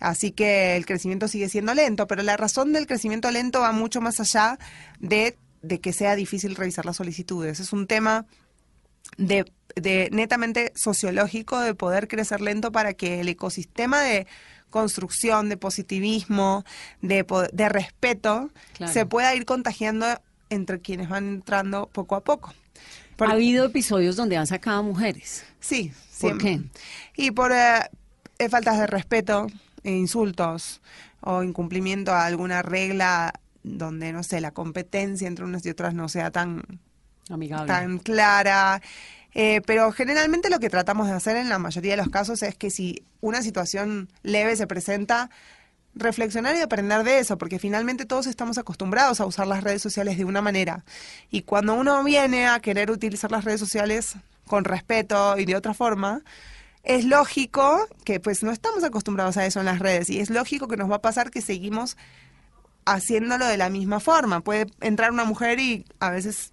Así 0.00 0.32
que 0.32 0.76
el 0.76 0.84
crecimiento 0.86 1.28
sigue 1.28 1.48
siendo 1.48 1.72
lento, 1.74 2.06
pero 2.06 2.22
la 2.22 2.36
razón 2.36 2.72
del 2.72 2.86
crecimiento 2.86 3.30
lento 3.30 3.60
va 3.60 3.72
mucho 3.72 4.00
más 4.00 4.18
allá 4.20 4.58
de, 4.98 5.36
de 5.62 5.80
que 5.80 5.92
sea 5.92 6.16
difícil 6.16 6.56
revisar 6.56 6.84
las 6.84 6.96
solicitudes. 6.96 7.60
Es 7.60 7.72
un 7.72 7.86
tema 7.86 8.26
de, 9.16 9.44
de 9.76 10.08
netamente 10.12 10.72
sociológico 10.74 11.60
de 11.60 11.74
poder 11.74 12.08
crecer 12.08 12.40
lento 12.40 12.72
para 12.72 12.94
que 12.94 13.20
el 13.20 13.28
ecosistema 13.28 14.00
de 14.00 14.26
construcción, 14.70 15.48
de 15.48 15.56
positivismo, 15.56 16.64
de, 17.00 17.24
de 17.52 17.68
respeto, 17.68 18.50
Claro. 18.72 18.92
se 18.92 19.06
pueda 19.06 19.34
ir 19.34 19.44
contagiando 19.44 20.06
entre 20.50 20.80
quienes 20.80 21.08
van 21.08 21.28
entrando 21.28 21.88
poco 21.92 22.16
a 22.16 22.24
poco. 22.24 22.52
Ha 23.20 23.30
habido 23.30 23.66
episodios 23.66 24.16
donde 24.16 24.36
han 24.36 24.46
sacado 24.48 24.82
mujeres. 24.82 25.44
Sí, 25.60 25.92
¿Por 26.20 26.40
siempre. 26.40 26.60
Y 27.16 27.30
por 27.30 27.52
eh, 27.52 27.88
eh, 28.38 28.48
faltas 28.48 28.78
de 28.78 28.88
respeto, 28.88 29.46
eh, 29.84 29.92
insultos 29.92 30.80
o 31.20 31.42
incumplimiento 31.44 32.12
a 32.12 32.26
alguna 32.26 32.60
regla 32.62 33.32
donde, 33.62 34.12
no 34.12 34.22
sé, 34.24 34.40
la 34.40 34.50
competencia 34.50 35.28
entre 35.28 35.44
unas 35.44 35.64
y 35.64 35.70
otras 35.70 35.94
no 35.94 36.08
sea 36.08 36.30
tan, 36.32 36.62
Amigable. 37.28 37.66
tan 37.66 37.98
clara. 37.98 38.80
Eh, 39.34 39.62
pero 39.66 39.90
generalmente 39.90 40.48
lo 40.48 40.60
que 40.60 40.70
tratamos 40.70 41.08
de 41.08 41.14
hacer 41.14 41.36
en 41.36 41.48
la 41.48 41.58
mayoría 41.58 41.92
de 41.92 41.96
los 41.96 42.08
casos 42.08 42.42
es 42.42 42.54
que 42.54 42.70
si 42.70 43.04
una 43.20 43.42
situación 43.42 44.08
leve 44.22 44.54
se 44.54 44.68
presenta, 44.68 45.28
reflexionar 45.94 46.56
y 46.56 46.60
aprender 46.60 47.04
de 47.04 47.18
eso, 47.18 47.38
porque 47.38 47.58
finalmente 47.58 48.04
todos 48.04 48.26
estamos 48.26 48.58
acostumbrados 48.58 49.20
a 49.20 49.26
usar 49.26 49.46
las 49.46 49.62
redes 49.62 49.82
sociales 49.82 50.18
de 50.18 50.24
una 50.24 50.42
manera. 50.42 50.84
Y 51.30 51.42
cuando 51.42 51.74
uno 51.74 52.02
viene 52.04 52.46
a 52.46 52.60
querer 52.60 52.90
utilizar 52.90 53.30
las 53.30 53.44
redes 53.44 53.60
sociales 53.60 54.16
con 54.46 54.64
respeto 54.64 55.38
y 55.38 55.44
de 55.44 55.56
otra 55.56 55.74
forma, 55.74 56.22
es 56.82 57.04
lógico 57.04 57.88
que 58.04 58.20
pues 58.20 58.42
no 58.42 58.50
estamos 58.50 58.84
acostumbrados 58.84 59.36
a 59.36 59.46
eso 59.46 59.60
en 59.60 59.66
las 59.66 59.78
redes 59.78 60.10
y 60.10 60.20
es 60.20 60.30
lógico 60.30 60.68
que 60.68 60.76
nos 60.76 60.90
va 60.90 60.96
a 60.96 61.02
pasar 61.02 61.30
que 61.30 61.40
seguimos 61.40 61.96
haciéndolo 62.84 63.46
de 63.46 63.56
la 63.56 63.70
misma 63.70 64.00
forma. 64.00 64.40
Puede 64.40 64.66
entrar 64.80 65.10
una 65.10 65.24
mujer 65.24 65.58
y 65.60 65.86
a 65.98 66.10
veces 66.10 66.52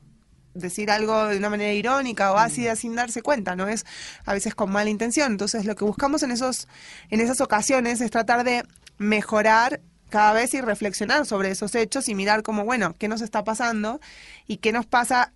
decir 0.54 0.92
algo 0.92 1.28
de 1.28 1.38
una 1.38 1.50
manera 1.50 1.72
irónica 1.74 2.32
o 2.32 2.38
ácida 2.38 2.76
sin 2.76 2.96
darse 2.96 3.22
cuenta, 3.22 3.56
no 3.56 3.68
es 3.68 3.86
a 4.26 4.34
veces 4.34 4.54
con 4.56 4.72
mala 4.72 4.90
intención. 4.90 5.32
Entonces, 5.32 5.66
lo 5.66 5.76
que 5.76 5.86
buscamos 5.86 6.24
en 6.24 6.32
esos 6.32 6.68
en 7.10 7.20
esas 7.22 7.42
ocasiones 7.42 8.02
es 8.02 8.12
tratar 8.12 8.44
de 8.44 8.64
mejorar 8.98 9.82
cada 10.10 10.34
vez 10.34 10.54
y 10.54 10.62
reflexionar 10.62 11.26
sobre 11.26 11.52
esos 11.52 11.74
hechos 11.76 12.10
y 12.10 12.16
mirar 12.16 12.44
como, 12.44 12.66
bueno, 12.66 12.96
qué 13.00 13.08
nos 13.08 13.22
está 13.22 13.44
pasando 13.44 14.00
y 14.48 14.58
qué 14.58 14.72
nos 14.72 14.86
pasa 14.86 15.32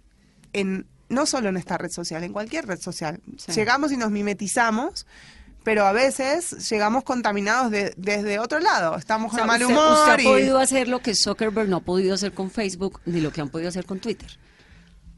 en 0.53 0.85
no 1.07 1.25
solo 1.25 1.49
en 1.49 1.57
esta 1.57 1.77
red 1.77 1.91
social, 1.91 2.23
en 2.23 2.33
cualquier 2.33 2.65
red 2.67 2.79
social. 2.79 3.21
Sí. 3.37 3.51
Llegamos 3.53 3.91
y 3.91 3.97
nos 3.97 4.11
mimetizamos, 4.11 5.05
pero 5.63 5.85
a 5.85 5.91
veces 5.91 6.69
llegamos 6.69 7.03
contaminados 7.03 7.71
de- 7.71 7.93
desde 7.95 8.39
otro 8.39 8.59
lado. 8.59 8.95
Estamos 8.97 9.33
O 9.33 9.37
con 9.37 9.47
mal 9.47 9.63
humor 9.63 9.93
usted 9.99 10.11
ha 10.13 10.21
y- 10.21 10.25
podido 10.25 10.59
hacer 10.59 10.87
lo 10.87 10.99
que 11.01 11.15
Zuckerberg 11.15 11.69
no 11.69 11.77
ha 11.77 11.81
podido 11.81 12.15
hacer 12.15 12.33
con 12.33 12.49
Facebook 12.51 13.01
ni 13.05 13.21
lo 13.21 13.31
que 13.31 13.41
han 13.41 13.49
podido 13.49 13.69
hacer 13.69 13.85
con 13.85 13.99
Twitter, 13.99 14.29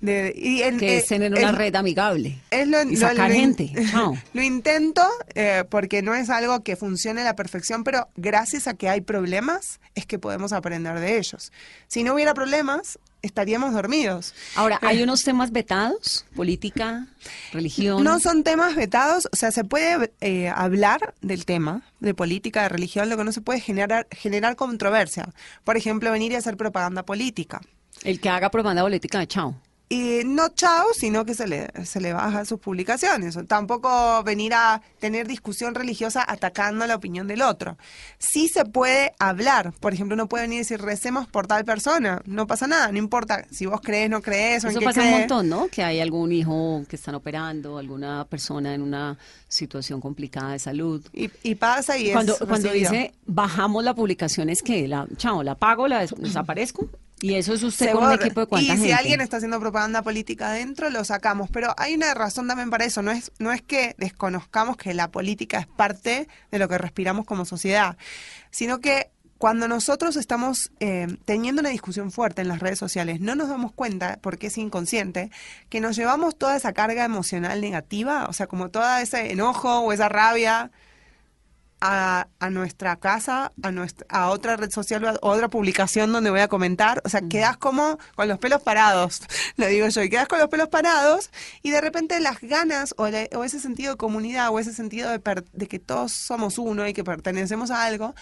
de- 0.02 0.34
y 0.36 0.62
el- 0.62 0.78
que 0.78 0.96
eh, 0.96 0.98
es 0.98 1.08
tener 1.08 1.32
una 1.34 1.50
el- 1.50 1.56
red 1.56 1.76
amigable 1.76 2.38
Es 2.52 2.68
lo, 2.68 2.82
y 2.84 2.96
lo- 2.96 3.00
sacar 3.00 3.30
lo 3.30 3.36
gente. 3.36 3.72
Lo 4.34 4.42
intento 4.44 5.02
eh, 5.36 5.64
porque 5.70 6.02
no 6.02 6.14
es 6.14 6.30
algo 6.30 6.64
que 6.64 6.76
funcione 6.76 7.22
a 7.22 7.24
la 7.24 7.36
perfección, 7.36 7.84
pero 7.84 8.08
gracias 8.16 8.68
a 8.68 8.74
que 8.76 8.90
hay 8.90 9.02
problemas 9.02 9.80
es 9.96 10.06
que 10.06 10.20
podemos 10.20 10.54
aprender 10.54 11.00
de 11.00 11.18
ellos. 11.18 11.52
Si 11.88 12.04
no 12.04 12.14
hubiera 12.14 12.34
problemas, 12.34 13.00
estaríamos 13.24 13.74
dormidos. 13.74 14.36
Ahora, 14.56 14.80
¿hay 14.84 15.00
Eh, 15.00 15.04
unos 15.04 15.24
temas 15.24 15.52
vetados? 15.52 16.26
¿Política? 16.36 17.08
¿Religión? 17.52 18.04
No 18.04 18.20
son 18.20 18.44
temas 18.44 18.76
vetados, 18.76 19.28
o 19.32 19.36
sea, 19.36 19.52
se 19.52 19.64
puede 19.64 20.12
eh, 20.22 20.50
hablar 20.50 21.16
del 21.22 21.46
tema, 21.46 21.82
de 22.00 22.14
política, 22.14 22.62
de 22.64 22.70
religión, 22.70 23.10
lo 23.10 23.18
que 23.18 23.24
no 23.24 23.32
se 23.32 23.42
puede 23.42 23.60
generar, 23.60 24.08
generar 24.12 24.56
controversia. 24.56 25.28
Por 25.64 25.76
ejemplo, 25.78 26.12
venir 26.12 26.32
y 26.32 26.36
hacer 26.36 26.56
propaganda 26.56 27.04
política. 27.04 27.62
El 28.04 28.20
que 28.22 28.30
haga 28.30 28.52
propaganda 28.52 28.84
política, 28.84 29.26
chao. 29.26 29.56
Y 29.90 30.24
no 30.26 30.50
chao, 30.50 30.88
sino 30.94 31.24
que 31.24 31.34
se 31.34 31.48
le, 31.48 31.70
se 31.86 32.02
le 32.02 32.12
baja 32.12 32.44
sus 32.44 32.60
publicaciones. 32.60 33.38
Tampoco 33.48 34.22
venir 34.24 34.54
a 34.54 34.82
tener 35.00 35.28
discusión 35.28 35.76
religiosa 35.76 36.26
atacando 36.28 36.86
la 36.88 36.96
opinión 36.96 37.26
del 37.28 37.42
otro. 37.42 37.78
Sí 38.20 38.50
se 38.50 38.66
puede 38.66 39.14
hablar. 39.18 39.72
Por 39.80 39.94
ejemplo, 39.94 40.16
uno 40.16 40.28
puede 40.28 40.44
venir 40.44 40.58
y 40.58 40.60
decir, 40.60 40.82
recemos 40.82 41.28
por 41.30 41.48
tal 41.48 41.64
persona. 41.64 42.22
No 42.26 42.48
pasa 42.48 42.68
nada, 42.68 42.92
no 42.92 42.98
importa 42.98 43.46
si 43.50 43.66
vos 43.66 43.80
crees, 43.82 44.10
no 44.10 44.22
crees 44.22 44.66
o 44.66 44.68
en 44.68 44.72
Eso 44.72 44.80
qué 44.82 44.86
pasa 44.88 45.02
un 45.04 45.12
montón, 45.12 45.48
¿no? 45.48 45.68
Que 45.70 45.84
hay 45.84 46.02
algún 46.02 46.34
hijo 46.34 46.84
que 46.90 46.98
están 46.98 47.16
operando, 47.16 47.78
alguna 47.78 48.26
persona 48.26 48.74
en 48.74 48.82
una 48.82 49.18
situación 49.48 50.02
complicada 50.02 50.52
de 50.52 50.60
salud. 50.60 51.02
Y, 51.14 51.30
y 51.44 51.56
pasa 51.56 51.98
y 51.98 52.12
Cuando, 52.12 52.34
es 52.34 52.40
cuando 52.40 52.68
recibido. 52.68 52.92
dice 52.92 53.14
bajamos 53.26 53.86
la 53.86 53.94
publicación 53.96 54.50
es 54.50 54.62
que 54.62 54.86
la 54.88 55.08
chao, 55.16 55.44
la 55.44 55.54
apago, 55.54 55.88
la 55.88 56.00
des- 56.02 56.14
desaparezco 56.18 56.90
y 57.20 57.34
eso 57.34 57.54
es 57.54 57.64
usted 57.64 57.94
con 57.94 58.06
un 58.06 58.14
equipo 58.14 58.42
de 58.42 58.48
cuánta 58.48 58.74
y 58.74 58.78
si 58.78 58.84
gente. 58.84 58.94
alguien 58.94 59.22
está 59.22 59.38
haciendo 59.38 59.60
propaganda 59.60 60.04
política 60.04 60.50
adentro, 60.50 60.90
lo 60.90 61.04
sacamos. 61.04 61.50
Pero 61.52 61.74
hay 61.78 61.96
una 61.96 62.14
razón 62.14 62.48
también 62.48 62.70
para 62.70 62.86
eso. 62.86 63.02
No 63.02 63.12
es, 63.12 63.32
no 63.40 63.52
es 63.52 63.62
que 63.62 63.96
desconozcamos 63.98 64.78
que 64.78 64.94
la 64.94 65.10
política 65.10 65.60
es 65.60 65.68
parte 65.68 66.28
de 66.52 66.60
lo 66.60 66.68
que 66.68 66.78
respiramos 66.78 67.26
como 67.26 67.46
sociedad, 67.46 67.98
sino 68.52 68.80
que 68.80 69.10
cuando 69.40 69.68
nosotros 69.68 70.16
estamos 70.16 70.72
eh, 70.80 71.08
teniendo 71.26 71.62
una 71.62 71.70
discusión 71.70 72.12
fuerte 72.12 72.42
en 72.42 72.48
las 72.48 72.60
redes 72.60 72.80
sociales, 72.80 73.20
no 73.20 73.36
nos 73.36 73.50
damos 73.50 73.72
cuenta, 73.72 74.20
porque 74.22 74.48
es 74.48 74.58
inconsciente, 74.58 75.32
que 75.70 75.80
nos 75.80 75.96
llevamos 75.96 76.38
toda 76.38 76.56
esa 76.56 76.74
carga 76.74 77.06
emocional 77.06 77.62
negativa, 77.62 78.26
o 78.30 78.34
sea, 78.34 78.48
como 78.48 78.70
todo 78.70 78.98
ese 78.98 79.32
enojo 79.32 79.80
o 79.80 79.92
esa 79.92 80.10
rabia 80.10 80.72
a, 81.82 82.28
a 82.40 82.50
nuestra 82.50 82.96
casa, 82.98 83.52
a 83.62 83.72
nuestra, 83.72 84.06
a 84.10 84.30
otra 84.30 84.56
red 84.58 84.72
social 84.72 85.04
o 85.06 85.10
a 85.32 85.36
otra 85.36 85.48
publicación 85.50 86.12
donde 86.12 86.30
voy 86.30 86.40
a 86.40 86.48
comentar. 86.48 87.02
O 87.06 87.10
sea, 87.10 87.22
quedas 87.22 87.58
como 87.58 87.98
con 88.16 88.28
los 88.28 88.40
pelos 88.40 88.62
parados, 88.64 89.22
lo 89.58 89.68
digo 89.68 89.88
yo, 89.88 90.02
y 90.04 90.10
quedas 90.10 90.28
con 90.28 90.40
los 90.40 90.50
pelos 90.50 90.70
parados 90.70 91.30
y 91.62 91.72
de 91.72 91.82
repente 91.82 92.20
las 92.20 92.42
ganas 92.42 92.94
o, 92.98 93.08
la- 93.08 93.28
o 93.36 93.44
ese 93.44 93.60
sentido 93.60 93.92
de 93.92 93.98
comunidad 93.98 94.50
o 94.50 94.60
ese 94.60 94.74
sentido 94.74 95.10
de, 95.12 95.20
per- 95.20 95.46
de 95.52 95.68
que 95.68 95.80
todos 95.80 96.12
somos 96.14 96.58
uno 96.58 96.88
y 96.88 96.94
que 96.94 97.04
pertenecemos 97.04 97.72
a 97.72 97.84
algo, 97.86 98.16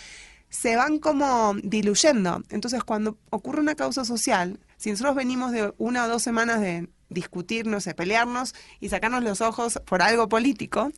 se 0.49 0.75
van 0.75 0.99
como 0.99 1.53
diluyendo. 1.63 2.41
Entonces, 2.49 2.83
cuando 2.83 3.17
ocurre 3.29 3.61
una 3.61 3.75
causa 3.75 4.05
social, 4.05 4.59
si 4.77 4.91
nosotros 4.91 5.15
venimos 5.15 5.51
de 5.51 5.73
una 5.77 6.05
o 6.05 6.07
dos 6.07 6.23
semanas 6.23 6.61
de 6.61 6.87
discutirnos, 7.09 7.85
de 7.85 7.93
pelearnos 7.93 8.53
y 8.79 8.89
sacarnos 8.89 9.23
los 9.23 9.41
ojos 9.41 9.79
por 9.85 10.01
algo 10.01 10.27
político, 10.29 10.91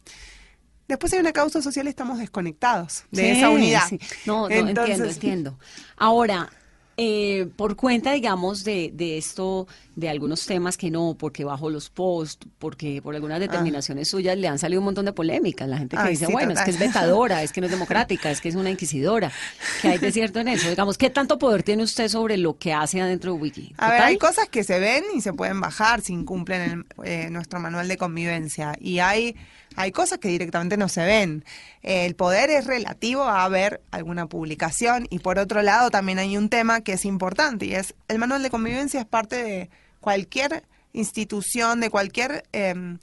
después 0.87 1.11
hay 1.13 1.19
una 1.19 1.33
causa 1.33 1.61
social 1.61 1.85
y 1.87 1.89
estamos 1.89 2.19
desconectados 2.19 3.03
de 3.11 3.21
Sí, 3.21 3.27
esa 3.39 3.49
unidad. 3.49 3.83
sí. 3.89 3.99
No, 4.25 4.49
no, 4.49 4.55
Entonces- 4.55 4.77
entiendo, 4.87 5.05
entiendo. 5.13 5.59
Ahora, 5.97 6.49
eh, 6.99 7.47
por 7.55 7.75
cuenta, 7.75 8.11
digamos, 8.13 8.63
de, 8.63 8.89
de 8.91 9.19
esto, 9.19 9.67
de 9.95 10.09
algunos 10.09 10.47
temas 10.47 10.77
que 10.77 10.89
no, 10.89 11.15
porque 11.19 11.43
bajo 11.43 11.69
los 11.69 11.91
posts, 11.91 12.47
porque 12.57 13.03
por 13.03 13.13
algunas 13.13 13.39
determinaciones 13.39 14.07
suyas 14.09 14.35
le 14.35 14.47
han 14.47 14.57
salido 14.57 14.81
un 14.81 14.85
montón 14.85 15.05
de 15.05 15.13
polémicas. 15.13 15.67
La 15.69 15.77
gente 15.77 15.95
que 15.95 16.01
Ay, 16.01 16.09
dice, 16.13 16.25
sí, 16.25 16.31
bueno, 16.31 16.53
es 16.53 16.61
que 16.61 16.71
es 16.71 16.79
vetadora, 16.79 17.43
es 17.43 17.51
que 17.51 17.61
no 17.61 17.67
es 17.67 17.71
democrática, 17.79 18.31
es 18.31 18.41
que 18.41 18.49
es 18.49 18.55
una 18.55 18.71
inquisidora. 18.71 19.31
¿Qué 19.83 19.89
hay 19.89 19.97
de 19.99 20.11
cierto 20.11 20.39
en 20.39 20.47
eso? 20.47 20.69
Digamos, 20.71 20.97
¿qué 20.97 21.11
tanto 21.11 21.37
poder 21.37 21.61
tiene 21.61 21.83
usted 21.83 22.07
sobre 22.07 22.35
lo 22.37 22.57
que 22.57 22.73
hace 22.73 22.99
adentro 22.99 23.33
de 23.33 23.39
Wiki? 23.41 23.75
A 23.77 23.89
ver, 23.89 23.97
¿Total? 23.97 24.07
hay 24.09 24.17
cosas 24.17 24.49
que 24.49 24.63
se 24.63 24.79
ven 24.79 25.03
y 25.15 25.21
se 25.21 25.33
pueden 25.33 25.61
bajar 25.61 26.01
si 26.01 26.13
incumplen 26.13 26.61
el- 26.97 27.05
eh, 27.07 27.29
nuestro 27.29 27.59
manual 27.59 27.87
de 27.87 27.97
convivencia. 27.97 28.75
Y 28.81 28.97
hay, 28.99 29.35
hay 29.77 29.91
cosas 29.93 30.17
que 30.19 30.27
directamente 30.27 30.75
no 30.75 30.89
se 30.89 31.05
ven. 31.05 31.45
Eh, 31.83 32.05
el 32.05 32.15
poder 32.15 32.49
es 32.49 32.65
relativo 32.65 33.23
a 33.23 33.47
ver 33.47 33.79
alguna 33.91 34.25
publicación. 34.27 35.07
Y 35.09 35.19
por 35.19 35.39
otro 35.39 35.61
lado, 35.61 35.89
también 35.89 36.19
hay 36.19 36.35
un 36.35 36.49
tema 36.49 36.81
que 36.81 36.93
es 36.93 37.05
importante 37.05 37.65
y 37.67 37.75
es 37.75 37.95
el 38.09 38.17
manual 38.19 38.43
de 38.43 38.49
convivencia 38.49 38.99
es 38.99 39.05
parte 39.05 39.41
de 39.41 39.69
cualquier 40.01 40.63
institución, 40.93 41.79
de 41.79 41.89
cualquier 41.89 42.43
em, 42.51 42.97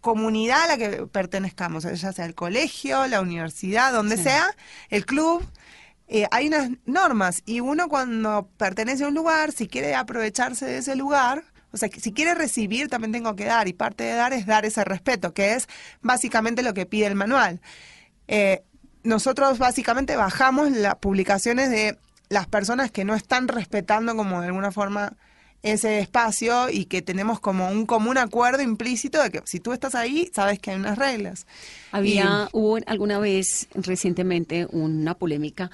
comunidad 0.00 0.62
a 0.62 0.66
la 0.68 0.78
que 0.78 1.06
pertenezcamos, 1.06 1.84
ya 1.84 2.12
sea 2.12 2.24
el 2.24 2.34
colegio, 2.34 3.06
la 3.06 3.20
universidad, 3.20 3.92
donde 3.92 4.16
Sí. 4.16 4.24
sea, 4.24 4.46
el 4.90 5.04
club. 5.06 5.46
eh, 6.10 6.26
hay 6.30 6.46
unas 6.48 6.70
normas 6.86 7.42
y 7.44 7.60
uno 7.60 7.88
cuando 7.90 8.48
pertenece 8.56 9.04
a 9.04 9.08
un 9.08 9.14
lugar, 9.14 9.52
si 9.52 9.68
quiere 9.68 9.94
aprovecharse 9.94 10.64
de 10.64 10.78
ese 10.78 10.96
lugar, 10.96 11.44
o 11.72 11.76
sea, 11.76 11.88
que 11.88 12.00
si 12.00 12.12
quiere 12.12 12.34
recibir, 12.34 12.88
también 12.88 13.12
tengo 13.12 13.36
que 13.36 13.44
dar 13.44 13.68
y 13.68 13.72
parte 13.72 14.04
de 14.04 14.14
dar 14.14 14.32
es 14.32 14.46
dar 14.46 14.64
ese 14.64 14.84
respeto, 14.84 15.34
que 15.34 15.54
es 15.54 15.68
básicamente 16.00 16.62
lo 16.62 16.74
que 16.74 16.86
pide 16.86 17.06
el 17.06 17.14
manual. 17.14 17.60
Eh, 18.26 18.62
nosotros 19.02 19.58
básicamente 19.58 20.16
bajamos 20.16 20.70
las 20.70 20.96
publicaciones 20.96 21.70
de 21.70 21.98
las 22.28 22.46
personas 22.46 22.90
que 22.90 23.04
no 23.04 23.14
están 23.14 23.48
respetando 23.48 24.16
como 24.16 24.40
de 24.40 24.48
alguna 24.48 24.72
forma 24.72 25.14
ese 25.62 25.98
espacio 25.98 26.70
y 26.70 26.84
que 26.84 27.02
tenemos 27.02 27.40
como 27.40 27.68
un 27.68 27.84
común 27.84 28.16
acuerdo 28.16 28.62
implícito 28.62 29.20
de 29.22 29.30
que 29.30 29.42
si 29.44 29.60
tú 29.60 29.72
estás 29.72 29.94
ahí, 29.94 30.30
sabes 30.32 30.58
que 30.60 30.70
hay 30.70 30.76
unas 30.76 30.98
reglas. 30.98 31.46
Había, 31.90 32.48
hubo 32.52 32.78
alguna 32.86 33.18
vez 33.18 33.68
recientemente 33.74 34.68
una 34.70 35.14
polémica 35.14 35.70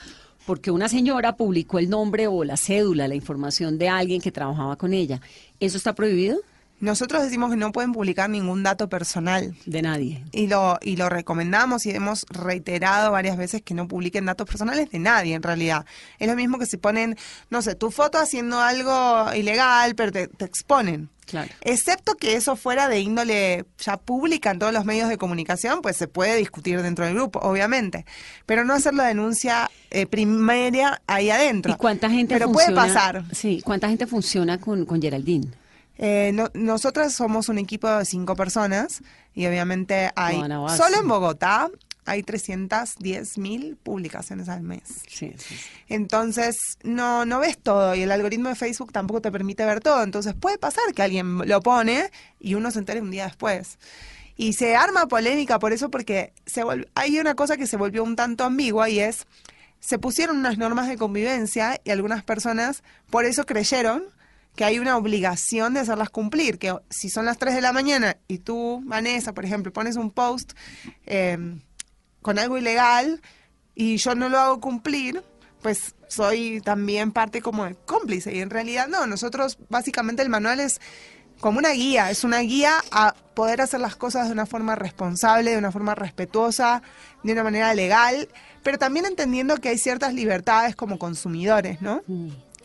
porque 0.47 0.71
una 0.71 0.89
señora 0.89 1.37
publicó 1.37 1.79
el 1.79 1.89
nombre 1.89 2.27
o 2.27 2.45
la 2.45 2.57
cédula, 2.57 3.09
la 3.09 3.15
información 3.15 3.79
de 3.79 3.89
alguien 3.89 4.21
que 4.21 4.31
trabajaba 4.31 4.77
con 4.77 4.93
ella. 4.93 5.21
¿Eso 5.65 5.79
está 5.79 5.95
prohibido? 5.95 6.39
Nosotros 6.81 7.23
decimos 7.23 7.51
que 7.51 7.57
no 7.57 7.73
pueden 7.73 7.93
publicar 7.93 8.29
ningún 8.29 8.63
dato 8.63 8.91
personal. 8.91 9.57
De 9.65 9.81
nadie. 9.81 10.23
Y 10.33 10.49
lo, 10.49 10.79
y 10.83 10.97
lo 10.97 11.09
recomendamos 11.09 11.87
y 11.87 11.91
hemos 11.93 12.27
reiterado 12.29 13.11
varias 13.13 13.39
veces 13.39 13.63
que 13.63 13.73
no 13.73 13.89
publiquen 13.89 14.27
datos 14.27 14.47
personales 14.47 14.91
de 14.91 14.99
nadie 14.99 15.35
en 15.35 15.43
realidad. 15.43 15.87
Es 16.19 16.29
lo 16.29 16.37
mismo 16.37 16.59
que 16.59 16.67
si 16.67 16.77
ponen, 16.77 17.17
no 17.49 17.63
sé, 17.63 17.75
tu 17.77 17.91
foto 17.91 18.19
haciendo 18.19 18.61
algo 18.61 19.33
ilegal, 19.35 19.95
pero 19.95 20.13
te, 20.13 20.29
te 20.29 20.45
exponen. 20.45 21.09
Claro. 21.27 21.51
Excepto 21.63 22.15
que 22.17 22.35
eso 22.35 22.57
fuera 22.57 22.89
de 22.89 23.01
índole 23.01 23.65
ya 23.79 23.97
pública 23.97 24.51
en 24.51 24.59
todos 24.59 24.73
los 24.73 24.85
medios 24.85 25.09
de 25.09 25.19
comunicación, 25.19 25.81
pues 25.83 25.97
se 25.97 26.07
puede 26.09 26.37
discutir 26.37 26.83
dentro 26.83 27.05
del 27.07 27.15
grupo, 27.15 27.39
obviamente. 27.41 28.05
Pero 28.47 28.65
no 28.65 28.75
hacer 28.75 28.95
la 28.95 29.05
denuncia 29.07 29.71
eh, 29.91 30.07
primaria 30.07 31.01
ahí 31.07 31.31
adentro. 31.31 31.73
¿Y 31.73 31.77
cuánta 31.77 32.11
gente 32.11 32.35
Pero 32.35 32.47
funciona? 32.49 32.81
puede 32.83 32.95
pasar. 32.95 33.25
Sí, 33.33 33.63
¿cuánta 33.65 33.89
gente 33.89 34.07
funciona 34.07 34.59
con, 34.61 34.85
con 34.87 35.01
Geraldine? 35.01 35.49
Eh, 35.97 36.33
no- 36.35 36.51
nosotras 36.55 37.13
somos 37.15 37.49
un 37.49 37.59
equipo 37.59 37.89
de 37.89 38.05
cinco 38.05 38.35
personas 38.35 39.01
y 39.33 39.47
obviamente 39.47 40.11
hay 40.17 40.41
solo 40.77 41.01
en 41.01 41.09
Bogotá 41.09 41.71
hay 42.07 42.23
310 42.23 43.39
mil 43.39 43.77
publicaciones 43.77 44.49
al 44.49 44.63
mes. 44.63 44.83
Sí, 45.09 45.33
sí, 45.37 45.55
sí. 45.57 45.67
Entonces, 45.89 46.57
no, 46.83 47.25
no 47.25 47.41
ves 47.41 47.59
todo 47.59 47.95
y 47.95 48.03
el 48.03 48.13
algoritmo 48.13 48.49
de 48.49 48.55
Facebook 48.55 48.93
tampoco 48.93 49.21
te 49.21 49.33
permite 49.33 49.65
ver 49.65 49.81
todo. 49.81 50.03
Entonces, 50.03 50.35
puede 50.35 50.59
pasar 50.59 50.85
que 50.95 51.03
alguien 51.03 51.39
lo 51.39 51.61
pone 51.61 52.11
y 52.41 52.55
uno 52.55 52.71
se 52.71 52.79
entere 52.79 53.01
un 53.01 53.11
día 53.11 53.25
después. 53.25 53.79
Y 54.37 54.55
se 54.55 54.75
arma 54.75 55.07
polémica 55.07 55.59
por 55.59 55.73
eso 55.73 55.91
porque 55.91 56.33
se 56.45 56.63
hay 56.95 57.19
una 57.19 57.35
cosa 57.35 57.57
que 57.57 57.67
se 57.67 57.77
volvió 57.77 58.03
un 58.03 58.17
tanto 58.17 58.45
ambigua 58.45 58.89
y 58.89 58.99
es, 58.99 59.27
se 59.79 59.99
pusieron 59.99 60.39
unas 60.39 60.59
normas 60.59 60.89
de 60.89 60.97
convivencia 60.97 61.81
y 61.85 61.91
algunas 61.91 62.25
personas 62.25 62.83
por 63.11 63.25
eso 63.25 63.47
creyeron 63.47 64.05
que 64.57 64.65
hay 64.65 64.79
una 64.79 64.97
obligación 64.97 65.75
de 65.75 65.81
hacerlas 65.81 66.11
cumplir, 66.11 66.59
que 66.59 66.77
si 66.89 67.11
son 67.11 67.25
las 67.25 67.39
3 67.39 67.55
de 67.55 67.61
la 67.61 67.73
mañana 67.73 68.17
y 68.29 68.39
tú, 68.39 68.83
Vanessa, 68.85 69.35
por 69.35 69.45
ejemplo, 69.45 69.73
pones 69.73 69.97
un 69.97 70.11
post 70.11 70.53
eh, 71.07 71.37
con 72.25 72.39
algo 72.39 72.57
ilegal 72.57 73.21
y 73.75 73.99
yo 73.99 74.15
no 74.15 74.31
lo 74.31 74.39
hago 74.39 74.59
cumplir, 74.59 75.23
pues 75.61 75.95
soy 76.09 76.63
también 76.63 77.13
parte 77.13 77.43
como 77.43 77.67
de 77.67 77.75
cómplice. 77.75 78.35
Y 78.35 78.41
en 78.41 78.49
realidad 78.49 78.89
no, 78.89 79.07
nosotros 79.07 79.59
básicamente 79.69 80.23
el 80.23 80.31
manual 80.31 80.59
es 80.59 80.81
como 81.39 81.59
una 81.59 81.73
guía, 81.73 82.11
es 82.11 82.25
una 82.25 82.39
guía 82.39 82.79
a 82.91 83.15
poder 83.35 83.61
hacer 83.61 83.81
las 83.81 83.95
cosas 83.95 84.29
de 84.29 84.33
una 84.33 84.47
forma 84.47 84.75
responsable, 84.75 85.51
de 85.51 85.59
una 85.59 85.71
forma 85.71 85.95
respetuosa, 85.95 86.81
de 87.23 87.33
una 87.35 87.45
manera 87.45 87.75
legal, 87.75 88.27
pero 88.63 88.79
también 88.79 89.05
entendiendo 89.05 89.59
que 89.59 89.69
hay 89.69 89.77
ciertas 89.77 90.15
libertades 90.15 90.75
como 90.77 90.99
consumidores, 90.99 91.83
¿no? 91.83 92.01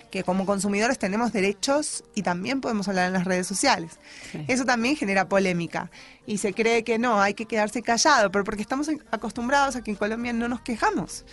Que 0.09 0.23
como 0.23 0.45
consumidores 0.45 0.97
tenemos 0.99 1.31
derechos 1.31 2.03
y 2.15 2.23
también 2.23 2.61
podemos 2.61 2.87
hablar 2.87 3.07
en 3.07 3.13
las 3.13 3.25
redes 3.25 3.47
sociales. 3.47 3.99
Sí. 4.31 4.43
Eso 4.47 4.65
también 4.65 4.95
genera 4.95 5.29
polémica 5.29 5.91
y 6.25 6.37
se 6.37 6.53
cree 6.53 6.83
que 6.83 6.99
no, 6.99 7.21
hay 7.21 7.33
que 7.33 7.45
quedarse 7.45 7.81
callado, 7.81 8.31
pero 8.31 8.43
porque 8.43 8.61
estamos 8.61 8.89
acostumbrados 9.11 9.75
a 9.75 9.83
que 9.83 9.91
en 9.91 9.97
Colombia 9.97 10.33
no 10.33 10.47
nos 10.47 10.61
quejamos. 10.61 11.25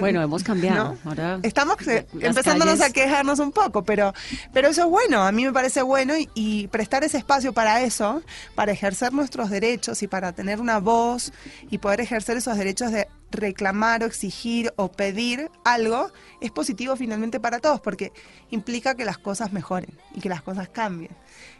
Bueno, 0.00 0.22
hemos 0.22 0.42
cambiado. 0.42 0.96
¿no? 1.04 1.10
Ahora 1.10 1.38
Estamos 1.42 1.76
eh, 1.86 2.06
empezándonos 2.20 2.78
calles- 2.78 2.90
a 2.90 2.92
quejarnos 2.92 3.38
un 3.40 3.52
poco, 3.52 3.84
pero, 3.84 4.12
pero 4.52 4.68
eso 4.68 4.84
es 4.84 4.88
bueno, 4.88 5.22
a 5.22 5.32
mí 5.32 5.44
me 5.44 5.52
parece 5.52 5.82
bueno 5.82 6.16
y, 6.16 6.28
y 6.34 6.66
prestar 6.68 7.04
ese 7.04 7.18
espacio 7.18 7.52
para 7.52 7.82
eso, 7.82 8.22
para 8.54 8.72
ejercer 8.72 9.12
nuestros 9.12 9.50
derechos 9.50 10.02
y 10.02 10.08
para 10.08 10.32
tener 10.32 10.60
una 10.60 10.78
voz 10.78 11.32
y 11.70 11.78
poder 11.78 12.00
ejercer 12.00 12.36
esos 12.38 12.56
derechos 12.56 12.90
de 12.92 13.06
reclamar 13.30 14.02
o 14.02 14.06
exigir 14.06 14.72
o 14.76 14.90
pedir 14.90 15.50
algo, 15.64 16.10
es 16.40 16.50
positivo 16.50 16.96
finalmente 16.96 17.38
para 17.40 17.58
todos, 17.58 17.80
porque 17.80 18.12
implica 18.50 18.94
que 18.94 19.04
las 19.04 19.18
cosas 19.18 19.52
mejoren 19.52 19.98
y 20.14 20.20
que 20.20 20.28
las 20.28 20.40
cosas 20.42 20.68
cambien. 20.68 21.10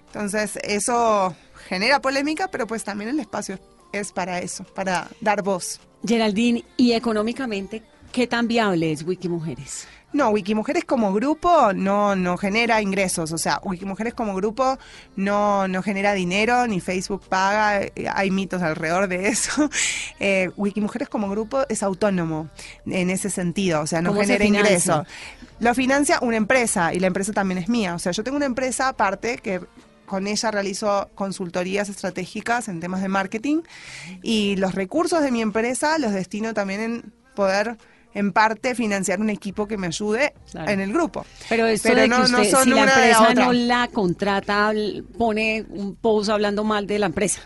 Entonces, 0.06 0.56
eso 0.62 1.34
genera 1.68 2.00
polémica, 2.00 2.48
pero 2.48 2.66
pues 2.68 2.84
también 2.84 3.10
el 3.10 3.18
espacio 3.18 3.56
es 3.56 3.60
para 4.12 4.40
eso, 4.40 4.64
para 4.64 5.08
dar 5.20 5.42
voz. 5.42 5.80
Geraldine, 6.06 6.64
y 6.76 6.92
económicamente, 6.92 7.82
¿qué 8.12 8.26
tan 8.26 8.46
viable 8.46 8.92
es 8.92 9.04
Wikimujeres? 9.04 9.86
No, 10.14 10.28
Wikimujeres 10.28 10.84
como 10.84 11.12
grupo 11.12 11.72
no, 11.74 12.14
no 12.14 12.36
genera 12.36 12.80
ingresos, 12.80 13.32
o 13.32 13.38
sea, 13.38 13.60
Wikimujeres 13.64 14.14
como 14.14 14.36
grupo 14.36 14.78
no, 15.16 15.66
no 15.66 15.82
genera 15.82 16.12
dinero, 16.12 16.68
ni 16.68 16.78
Facebook 16.80 17.22
paga, 17.28 17.82
eh, 17.82 17.92
hay 18.14 18.30
mitos 18.30 18.62
alrededor 18.62 19.08
de 19.08 19.28
eso. 19.28 19.68
Eh, 20.20 20.50
Wikimujeres 20.56 21.08
como 21.08 21.28
grupo 21.28 21.64
es 21.68 21.82
autónomo 21.82 22.48
en 22.86 23.10
ese 23.10 23.28
sentido, 23.28 23.82
o 23.82 23.86
sea, 23.86 24.00
no 24.00 24.10
¿Cómo 24.10 24.20
se 24.20 24.26
genera 24.38 24.44
financia? 24.44 24.70
ingreso. 24.70 25.06
Lo 25.58 25.74
financia 25.74 26.18
una 26.22 26.36
empresa 26.36 26.94
y 26.94 27.00
la 27.00 27.08
empresa 27.08 27.32
también 27.32 27.58
es 27.58 27.68
mía, 27.68 27.94
o 27.94 27.98
sea, 27.98 28.12
yo 28.12 28.22
tengo 28.22 28.36
una 28.36 28.46
empresa 28.46 28.88
aparte 28.88 29.38
que 29.38 29.60
con 30.06 30.26
ella 30.26 30.50
realizo 30.50 31.10
consultorías 31.14 31.88
estratégicas 31.88 32.68
en 32.68 32.80
temas 32.80 33.00
de 33.02 33.08
marketing 33.08 33.62
y 34.22 34.56
los 34.56 34.74
recursos 34.74 35.22
de 35.22 35.30
mi 35.30 35.40
empresa 35.42 35.98
los 35.98 36.12
destino 36.12 36.54
también 36.54 36.80
en 36.80 37.12
poder 37.34 37.76
en 38.14 38.32
parte 38.32 38.76
financiar 38.76 39.20
un 39.20 39.28
equipo 39.28 39.66
que 39.66 39.76
me 39.76 39.88
ayude 39.88 40.34
Claro. 40.52 40.70
en 40.70 40.78
el 40.80 40.92
grupo. 40.92 41.26
Pero 41.48 41.66
esto 41.66 41.88
Pero 41.88 42.02
de 42.02 42.08
no- 42.08 42.22
que 42.24 42.30
no 42.30 42.38
usted, 42.38 42.50
son 42.50 42.64
si 42.64 42.70
la 42.70 42.76
una 42.76 42.84
de 42.96 43.08
la 43.10 43.18
empresa 43.18 43.34
no 43.44 43.52
la 43.52 43.88
contrata, 43.88 44.72
pone 45.18 45.64
un 45.68 45.96
post 45.96 46.30
hablando 46.30 46.62
mal 46.62 46.86
de 46.86 46.98
la 47.00 47.06
empresa. 47.06 47.40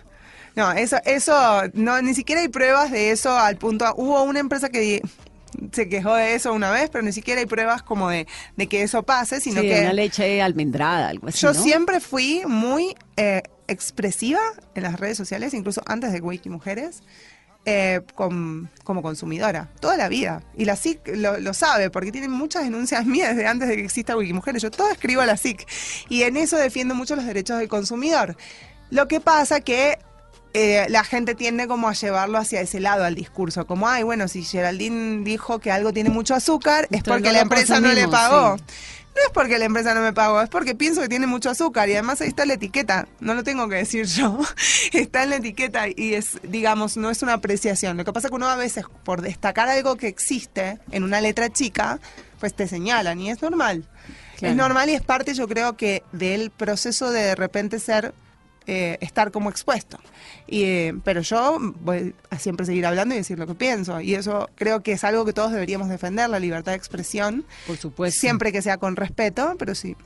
No, 0.56 0.72
eso, 0.72 0.98
eso, 1.06 1.62
no, 1.72 2.02
ni 2.02 2.14
siquiera 2.14 2.42
hay 2.42 2.48
pruebas 2.48 2.90
de 2.90 3.12
eso 3.12 3.30
al 3.38 3.56
punto. 3.56 3.86
Hubo 3.96 4.22
una 4.24 4.40
empresa 4.40 4.68
que 4.68 5.00
se 5.72 5.88
quejó 5.88 6.14
de 6.14 6.34
eso 6.34 6.52
una 6.52 6.70
vez, 6.70 6.90
pero 6.90 7.02
ni 7.02 7.12
siquiera 7.12 7.40
hay 7.40 7.46
pruebas 7.46 7.82
como 7.82 8.08
de, 8.10 8.26
de 8.56 8.66
que 8.68 8.82
eso 8.82 9.02
pase, 9.02 9.40
sino 9.40 9.60
sí, 9.60 9.68
que 9.68 9.80
una 9.80 9.92
leche 9.92 10.40
almendrada, 10.42 11.08
algo 11.08 11.28
así, 11.28 11.38
yo 11.40 11.52
¿no? 11.52 11.62
siempre 11.62 12.00
fui 12.00 12.42
muy 12.46 12.94
eh, 13.16 13.42
expresiva 13.66 14.40
en 14.74 14.82
las 14.82 14.98
redes 14.98 15.16
sociales, 15.16 15.54
incluso 15.54 15.82
antes 15.86 16.12
de 16.12 16.20
Wiki 16.20 16.50
Mujeres. 16.50 17.02
eh, 17.64 18.00
con- 18.14 18.70
como 18.82 19.02
consumidora, 19.02 19.68
toda 19.80 19.98
la 19.98 20.08
vida. 20.08 20.42
Y 20.56 20.64
la 20.64 20.74
SIC 20.74 21.00
lo, 21.16 21.38
lo 21.38 21.52
sabe, 21.52 21.90
porque 21.90 22.10
tienen 22.10 22.30
muchas 22.30 22.62
denuncias 22.62 23.04
mías 23.14 23.36
desde 23.36 23.46
antes 23.46 23.68
de 23.68 23.76
que 23.76 23.84
exista 23.84 24.16
Wikimujeres. 24.16 24.62
Yo 24.62 24.70
todo 24.70 24.90
escribo 24.90 25.20
a 25.20 25.26
la 25.26 25.36
SIC. 25.36 25.66
Y 26.08 26.22
en 26.22 26.38
eso 26.38 26.56
defiendo 26.56 26.94
mucho 26.94 27.14
los 27.14 27.26
derechos 27.26 27.58
del 27.58 27.68
consumidor. 27.68 28.36
Lo 28.90 29.06
que 29.06 29.20
pasa 29.20 29.60
que 29.60 29.98
eh, 30.54 30.86
la 30.88 31.04
gente 31.04 31.34
tiende 31.34 31.68
como 31.68 31.88
a 31.88 31.92
llevarlo 31.92 32.38
hacia 32.38 32.60
ese 32.60 32.80
lado 32.80 33.04
al 33.04 33.14
discurso, 33.14 33.66
como, 33.66 33.88
ay, 33.88 34.02
bueno, 34.02 34.28
si 34.28 34.42
Geraldine 34.42 35.24
dijo 35.24 35.58
que 35.58 35.70
algo 35.70 35.92
tiene 35.92 36.10
mucho 36.10 36.34
azúcar, 36.34 36.84
es 36.90 36.98
Entonces 36.98 37.22
porque 37.22 37.32
la 37.32 37.40
empresa 37.40 37.80
no 37.80 37.92
le 37.92 38.08
pagó. 38.08 38.56
sí. 38.58 38.64
No 39.18 39.24
es 39.24 39.30
porque 39.32 39.58
la 39.58 39.64
empresa 39.64 39.94
no 39.94 40.00
me 40.00 40.12
pagó, 40.12 40.40
es 40.40 40.48
porque 40.48 40.76
pienso 40.76 41.00
que 41.00 41.08
tiene 41.08 41.26
mucho 41.26 41.50
azúcar 41.50 41.88
y 41.88 41.92
además 41.94 42.20
ahí 42.20 42.28
está 42.28 42.46
la 42.46 42.52
etiqueta, 42.52 43.08
no 43.18 43.34
lo 43.34 43.42
tengo 43.42 43.68
que 43.68 43.74
decir 43.74 44.06
yo, 44.06 44.38
está 44.92 45.24
en 45.24 45.30
la 45.30 45.36
etiqueta 45.36 45.86
y 45.88 46.14
es, 46.14 46.38
digamos, 46.44 46.96
no 46.96 47.10
es 47.10 47.22
una 47.22 47.32
apreciación. 47.32 47.96
Lo 47.96 48.04
que 48.04 48.12
pasa 48.12 48.28
es 48.28 48.30
que 48.30 48.36
uno 48.36 48.46
a 48.46 48.54
veces, 48.54 48.84
por 49.02 49.22
destacar 49.22 49.68
algo 49.68 49.96
que 49.96 50.06
existe 50.06 50.78
en 50.92 51.02
una 51.02 51.20
letra 51.20 51.50
chica, 51.50 51.98
pues 52.38 52.54
te 52.54 52.68
señalan 52.68 53.18
y 53.20 53.30
es 53.30 53.42
normal. 53.42 53.84
Claro. 54.36 54.52
Es 54.52 54.56
normal 54.56 54.88
y 54.88 54.94
es 54.94 55.02
parte, 55.02 55.34
yo 55.34 55.48
creo 55.48 55.76
que, 55.76 56.04
del 56.12 56.50
proceso 56.52 57.10
de 57.10 57.22
de 57.22 57.34
repente 57.34 57.80
ser, 57.80 58.14
eh, 58.70 58.98
estar 59.00 59.32
como 59.32 59.48
expuesto. 59.48 59.98
Y, 60.46 60.64
eh, 60.64 60.94
pero 61.02 61.22
yo 61.22 61.56
voy 61.80 62.14
a 62.28 62.38
siempre 62.38 62.66
seguir 62.66 62.84
hablando 62.84 63.14
y 63.14 63.18
decir 63.18 63.38
lo 63.38 63.46
que 63.46 63.54
pienso. 63.54 63.98
Y 64.02 64.14
eso 64.14 64.50
creo 64.56 64.82
que 64.82 64.92
es 64.92 65.04
algo 65.04 65.24
que 65.24 65.32
todos 65.32 65.52
deberíamos 65.52 65.88
defender, 65.88 66.28
la 66.28 66.38
libertad 66.38 66.72
de 66.72 66.76
expresión 66.76 67.46
Por 67.66 67.78
supuesto. 67.78 68.20
siempre 68.20 68.52
que 68.52 68.60
sea 68.60 68.76
con 68.76 68.94
respeto, 68.94 69.54
pero 69.58 69.74
si 69.74 69.96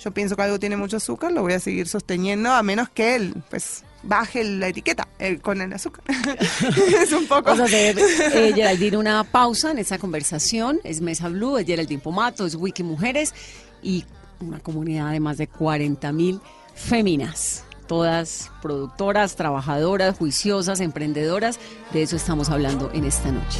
yo 0.00 0.10
pienso 0.10 0.34
que 0.34 0.42
algo 0.42 0.58
tiene 0.58 0.76
mucho 0.76 0.96
azúcar, 0.96 1.30
lo 1.30 1.42
voy 1.42 1.52
a 1.52 1.60
seguir 1.60 1.86
sosteniendo 1.86 2.50
a 2.50 2.60
menos 2.64 2.88
que 2.88 3.14
él, 3.14 3.34
pues, 3.50 3.84
baje 4.02 4.42
la 4.42 4.66
etiqueta 4.66 5.06
eh, 5.20 5.38
con 5.38 5.60
el 5.60 5.72
azúcar. 5.72 6.02
es 7.00 7.12
un 7.12 7.28
poco... 7.28 7.42
Vamos 7.42 7.60
a 7.60 7.64
hacer, 7.66 8.00
eh, 8.00 8.52
Geraldine, 8.52 8.96
una 8.96 9.22
pausa 9.22 9.70
en 9.70 9.78
esta 9.78 9.96
conversación. 9.98 10.80
Es 10.82 11.00
Mesa 11.00 11.28
Blue, 11.28 11.56
es 11.56 11.66
Geraldine 11.66 12.02
Pomato, 12.02 12.46
es 12.46 12.56
Wiki 12.56 12.82
Mujeres 12.82 13.32
y 13.80 14.04
una 14.40 14.58
comunidad 14.58 15.12
de 15.12 15.20
más 15.20 15.36
de 15.36 15.46
40 15.46 16.12
mil 16.12 16.40
féminas. 16.74 17.64
Todas 17.88 18.52
productoras, 18.62 19.34
trabajadoras, 19.34 20.16
juiciosas, 20.16 20.80
emprendedoras. 20.80 21.58
De 21.92 22.02
eso 22.02 22.14
estamos 22.14 22.50
hablando 22.50 22.90
en 22.92 23.04
esta 23.04 23.32
noche. 23.32 23.58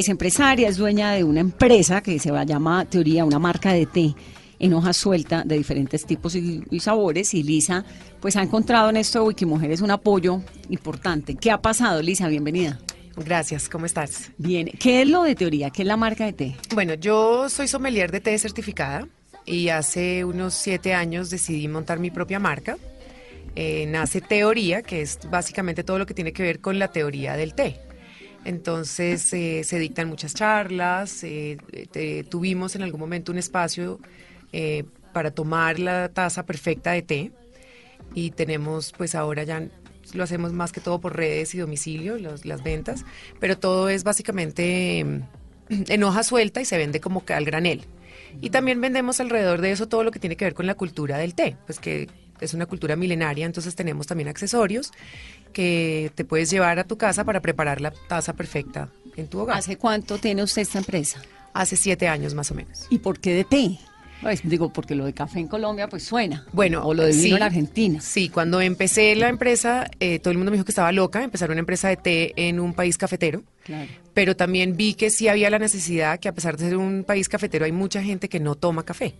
Es 0.00 0.08
empresaria, 0.08 0.68
es 0.68 0.76
dueña 0.76 1.12
de 1.12 1.24
una 1.24 1.40
empresa 1.40 2.02
que 2.02 2.18
se 2.18 2.30
va 2.30 2.44
llama 2.44 2.84
Teoría, 2.86 3.24
una 3.24 3.38
marca 3.38 3.72
de 3.72 3.86
té. 3.86 4.14
en 4.58 4.74
hoja 4.74 4.92
suelta 4.92 5.42
de 5.44 5.56
diferentes 5.56 6.04
tipos 6.04 6.34
y, 6.36 6.62
y 6.70 6.80
sabores. 6.80 7.32
Y 7.34 7.42
Lisa, 7.42 7.84
pues 8.20 8.36
ha 8.36 8.42
encontrado 8.42 8.90
en 8.90 8.96
esto 8.98 9.20
de 9.20 9.28
Wikimujeres 9.28 9.80
un 9.80 9.90
apoyo 9.90 10.42
importante. 10.68 11.34
¿Qué 11.34 11.50
ha 11.50 11.60
pasado, 11.62 12.02
Lisa? 12.02 12.28
Bienvenida. 12.28 12.78
Gracias, 13.16 13.68
¿cómo 13.68 13.86
estás? 13.86 14.30
Bien, 14.38 14.70
¿qué 14.78 15.02
es 15.02 15.08
lo 15.08 15.22
de 15.22 15.34
teoría? 15.34 15.70
¿Qué 15.70 15.82
es 15.82 15.88
la 15.88 15.96
marca 15.96 16.26
de 16.26 16.32
té? 16.32 16.56
Bueno, 16.74 16.94
yo 16.94 17.48
soy 17.48 17.68
sommelier 17.68 18.10
de 18.10 18.20
té 18.20 18.38
certificada 18.38 19.08
y 19.46 19.68
hace 19.68 20.24
unos 20.24 20.54
siete 20.54 20.94
años 20.94 21.30
decidí 21.30 21.66
montar 21.68 21.98
mi 21.98 22.10
propia 22.10 22.38
marca. 22.38 22.76
Eh, 23.56 23.86
nace 23.88 24.20
Teoría, 24.20 24.82
que 24.82 25.02
es 25.02 25.18
básicamente 25.28 25.82
todo 25.82 25.98
lo 25.98 26.06
que 26.06 26.14
tiene 26.14 26.32
que 26.32 26.42
ver 26.42 26.60
con 26.60 26.78
la 26.78 26.88
teoría 26.88 27.36
del 27.36 27.54
té. 27.54 27.80
Entonces 28.44 29.32
eh, 29.32 29.62
se 29.64 29.78
dictan 29.78 30.08
muchas 30.08 30.34
charlas, 30.34 31.22
eh, 31.24 31.58
tuvimos 32.28 32.74
en 32.74 32.82
algún 32.82 33.00
momento 33.00 33.32
un 33.32 33.38
espacio 33.38 34.00
eh, 34.52 34.84
para 35.12 35.30
tomar 35.30 35.78
la 35.78 36.08
taza 36.08 36.46
perfecta 36.46 36.92
de 36.92 37.02
té 37.02 37.32
y 38.14 38.30
tenemos 38.30 38.92
pues 38.96 39.14
ahora 39.14 39.44
ya 39.44 39.62
lo 40.14 40.24
hacemos 40.24 40.52
más 40.52 40.72
que 40.72 40.80
todo 40.80 41.00
por 41.00 41.16
redes 41.16 41.54
y 41.54 41.58
domicilio, 41.58 42.18
los- 42.18 42.44
las 42.44 42.62
ventas, 42.62 43.04
pero 43.38 43.58
todo 43.58 43.88
es 43.88 44.04
básicamente 44.04 45.04
mm, 45.04 45.20
en 45.88 46.02
hoja 46.02 46.22
suelta 46.22 46.60
y 46.60 46.64
se 46.64 46.78
vende 46.78 47.00
como 47.00 47.24
que 47.24 47.34
al 47.34 47.44
granel. 47.44 47.84
Y 48.40 48.50
también 48.50 48.80
vendemos 48.80 49.20
alrededor 49.20 49.60
de 49.60 49.72
eso 49.72 49.86
todo 49.86 50.02
lo 50.02 50.10
que 50.10 50.18
tiene 50.18 50.36
que 50.36 50.44
ver 50.44 50.54
con 50.54 50.66
la 50.66 50.74
cultura 50.74 51.18
del 51.18 51.34
té, 51.34 51.56
pues 51.66 51.78
que 51.78 52.08
es 52.40 52.54
una 52.54 52.66
cultura 52.66 52.96
milenaria, 52.96 53.46
entonces 53.46 53.74
tenemos 53.74 54.06
también 54.06 54.28
accesorios 54.28 54.92
que 55.52 56.10
te 56.14 56.24
puedes 56.24 56.50
llevar 56.50 56.78
a 56.78 56.84
tu 56.84 56.96
casa 56.96 57.24
para 57.24 57.40
preparar 57.40 57.80
la 57.80 57.90
taza 57.90 58.32
perfecta 58.34 58.88
en 59.16 59.28
tu 59.28 59.40
hogar. 59.40 59.58
¿Hace 59.58 59.76
cuánto 59.76 60.18
tiene 60.18 60.42
usted 60.42 60.62
esta 60.62 60.78
empresa? 60.78 61.20
Hace 61.52 61.76
siete 61.76 62.08
años 62.08 62.34
más 62.34 62.50
o 62.50 62.54
menos. 62.54 62.86
¿Y 62.90 62.98
por 62.98 63.18
qué 63.18 63.34
de 63.34 63.44
té? 63.44 63.78
Pues, 64.22 64.42
digo, 64.44 64.70
porque 64.70 64.94
lo 64.94 65.06
de 65.06 65.14
café 65.14 65.40
en 65.40 65.48
Colombia 65.48 65.88
pues 65.88 66.02
suena. 66.02 66.44
Bueno, 66.52 66.82
o 66.84 66.92
lo 66.92 67.04
de 67.04 67.12
vino 67.12 67.22
sí. 67.22 67.32
en 67.32 67.42
Argentina. 67.42 68.00
Sí, 68.00 68.28
cuando 68.28 68.60
empecé 68.60 69.16
la 69.16 69.28
empresa, 69.28 69.90
eh, 69.98 70.18
todo 70.18 70.30
el 70.30 70.36
mundo 70.36 70.50
me 70.50 70.56
dijo 70.56 70.64
que 70.64 70.72
estaba 70.72 70.92
loca, 70.92 71.24
empezar 71.24 71.50
una 71.50 71.60
empresa 71.60 71.88
de 71.88 71.96
té 71.96 72.32
en 72.36 72.60
un 72.60 72.74
país 72.74 72.98
cafetero. 72.98 73.42
Claro. 73.64 73.90
Pero 74.12 74.36
también 74.36 74.76
vi 74.76 74.94
que 74.94 75.10
sí 75.10 75.28
había 75.28 75.48
la 75.48 75.58
necesidad, 75.58 76.20
que 76.20 76.28
a 76.28 76.34
pesar 76.34 76.56
de 76.56 76.68
ser 76.68 76.76
un 76.76 77.04
país 77.04 77.28
cafetero, 77.28 77.64
hay 77.64 77.72
mucha 77.72 78.02
gente 78.02 78.28
que 78.28 78.40
no 78.40 78.56
toma 78.56 78.84
café 78.84 79.14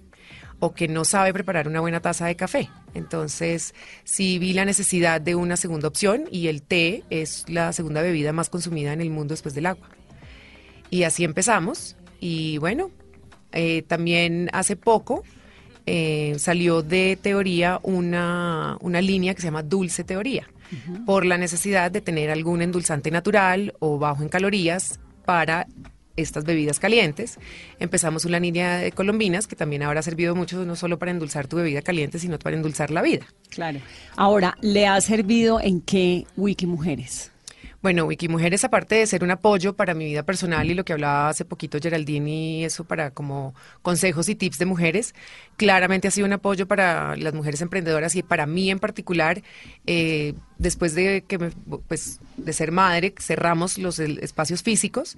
o 0.61 0.73
que 0.73 0.89
no 0.89 1.05
sabe 1.05 1.33
preparar 1.33 1.67
una 1.67 1.81
buena 1.81 2.01
taza 2.01 2.27
de 2.27 2.37
café. 2.37 2.69
Entonces, 2.95 3.75
sí 4.05 4.39
vi 4.39 4.53
la 4.53 4.65
necesidad 4.65 5.21
de 5.21 5.35
una 5.35 5.57
segunda 5.57 5.89
opción 5.89 6.25
y 6.31 6.47
el 6.49 6.63
té 6.63 7.03
es 7.11 7.45
la 7.49 7.73
segunda 7.73 8.03
bebida 8.03 8.33
más 8.33 8.51
consumida 8.51 8.93
en 8.93 9.01
el 9.01 9.11
mundo 9.11 9.33
después 9.33 9.55
del 9.55 9.67
agua. 9.67 9.89
Y 10.91 11.05
así 11.05 11.25
empezamos. 11.25 11.97
Y 12.21 12.59
bueno, 12.59 12.91
eh, 13.53 13.83
también 13.83 14.51
hace 14.53 14.77
poco 14.77 15.25
eh, 15.87 16.37
salió 16.39 16.83
de 16.83 17.19
teoría 17.21 17.81
una, 17.83 18.77
una 18.81 19.01
línea 19.01 19.35
que 19.35 19.41
se 19.41 19.49
llama 19.49 19.63
Dulce 19.63 20.05
Teoría, 20.05 20.47
por 21.05 21.27
la 21.27 21.37
necesidad 21.37 21.91
de 21.91 22.01
tener 22.01 22.31
algún 22.31 22.63
endulzante 22.63 23.11
natural 23.11 23.75
o 23.81 23.99
bajo 23.99 24.23
en 24.23 24.29
calorías 24.29 25.01
para 25.25 25.67
estas 26.21 26.45
bebidas 26.45 26.79
calientes. 26.79 27.39
Empezamos 27.79 28.25
una 28.25 28.41
línea 28.41 28.79
de 28.79 28.93
colombinas 28.93 29.47
que 29.47 29.57
también 29.57 29.83
habrá 29.83 30.03
servido 30.03 30.35
mucho 30.35 30.65
no 30.65 30.77
solo 30.77 30.99
para 30.99 31.11
endulzar 31.11 31.47
tu 31.49 31.57
bebida 31.57 31.83
caliente, 31.83 32.19
sino 32.19 32.39
para 32.39 32.57
endulzar 32.57 32.91
la 32.91 33.03
vida. 33.03 33.27
Claro. 33.49 33.81
Ahora, 34.17 34.57
¿le 34.61 34.87
ha 34.87 35.01
servido 35.01 35.61
en 35.61 35.81
qué 35.81 36.27
Wikimujeres? 36.37 37.33
Bueno, 37.83 38.05
Wikimujeres, 38.05 38.63
aparte 38.65 38.97
de 38.97 39.07
ser 39.07 39.25
un 39.25 39.31
apoyo 39.31 39.75
para 39.75 39.95
mi 39.95 40.05
vida 40.05 40.23
personal 40.23 40.71
y 40.71 40.75
lo 40.75 40.85
que 40.85 40.93
hablaba 40.93 41.31
hace 41.31 41.47
poquito 41.47 41.79
Geraldine 41.81 42.31
y 42.31 42.65
eso 42.65 42.85
para 42.85 43.11
como 43.13 43.55
consejos 43.81 44.29
y 44.29 44.35
tips 44.35 44.59
de 44.59 44.67
mujeres, 44.67 45.15
claramente 45.57 46.07
ha 46.07 46.11
sido 46.11 46.27
un 46.27 46.35
apoyo 46.35 46.69
para 46.69 47.17
las 47.17 47.33
mujeres 47.33 47.63
emprendedoras 47.63 48.15
y 48.17 48.23
para 48.23 48.45
mí 48.45 48.71
en 48.71 48.81
particular, 48.81 49.43
eh, 49.87 50.35
después 50.59 50.95
de 50.95 51.25
que 51.27 51.39
me- 51.39 51.51
pues 51.89 52.21
de 52.37 52.53
ser 52.53 52.71
madre, 52.71 53.15
cerramos 53.19 53.79
los 53.79 53.99
espacios 53.99 54.63
físicos 54.63 55.17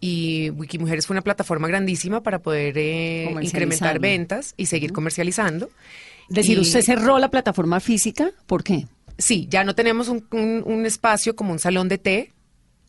y 0.00 0.50
Wikimujeres 0.50 1.06
fue 1.06 1.14
una 1.14 1.22
plataforma 1.22 1.68
grandísima 1.68 2.24
para 2.24 2.40
poder 2.40 2.76
eh, 2.76 3.26
incrementar 3.40 4.00
ventas 4.00 4.54
y 4.56 4.66
seguir 4.66 4.92
comercializando. 4.92 5.70
Es 6.28 6.34
decir, 6.36 6.58
Y- 6.58 6.60
usted 6.60 6.82
cerró 6.82 7.18
la 7.20 7.28
plataforma 7.30 7.78
física, 7.80 8.30
¿por 8.46 8.64
qué? 8.64 8.86
Sí, 9.20 9.46
ya 9.50 9.62
no 9.64 9.74
tenemos 9.74 10.08
un, 10.08 10.26
un- 10.32 10.62
un 10.66 10.86
espacio 10.86 11.36
como 11.36 11.52
un 11.52 11.58
salón 11.58 11.88
de 11.88 11.98
té. 11.98 12.32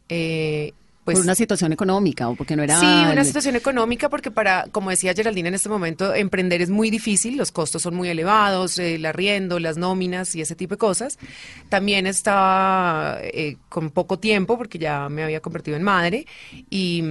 eh, 0.09 0.73
pues, 1.03 1.17
por 1.17 1.25
una 1.25 1.33
situación 1.33 1.73
económica 1.73 2.29
o 2.29 2.35
porque 2.35 2.55
no 2.55 2.61
era... 2.61 2.79
Sí, 2.79 2.85
una 2.85 3.23
situación 3.25 3.55
económica 3.55 4.07
porque 4.07 4.29
para, 4.29 4.67
como 4.71 4.91
decía 4.91 5.15
Geraldine 5.15 5.47
en 5.49 5.55
este 5.55 5.67
momento, 5.67 6.13
emprender 6.13 6.61
es 6.61 6.69
muy 6.69 6.91
difícil, 6.91 7.37
los 7.37 7.51
costos 7.51 7.81
son 7.81 7.95
muy 7.95 8.07
elevados, 8.09 8.77
el 8.77 9.03
arriendo, 9.07 9.57
las 9.59 9.77
nóminas 9.77 10.35
y 10.35 10.41
ese 10.41 10.55
tipo 10.55 10.75
de 10.75 10.77
cosas. 10.77 11.17
También 11.69 12.05
estaba 12.05 13.17
eh, 13.23 13.57
con 13.67 13.89
poco 13.89 14.19
tiempo 14.19 14.57
porque 14.59 14.77
ya 14.77 15.09
me 15.09 15.23
había 15.23 15.39
convertido 15.41 15.75
en 15.75 15.81
madre 15.83 16.27
y, 16.69 17.03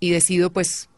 y 0.00 0.10
decido 0.10 0.50
pues 0.50 0.88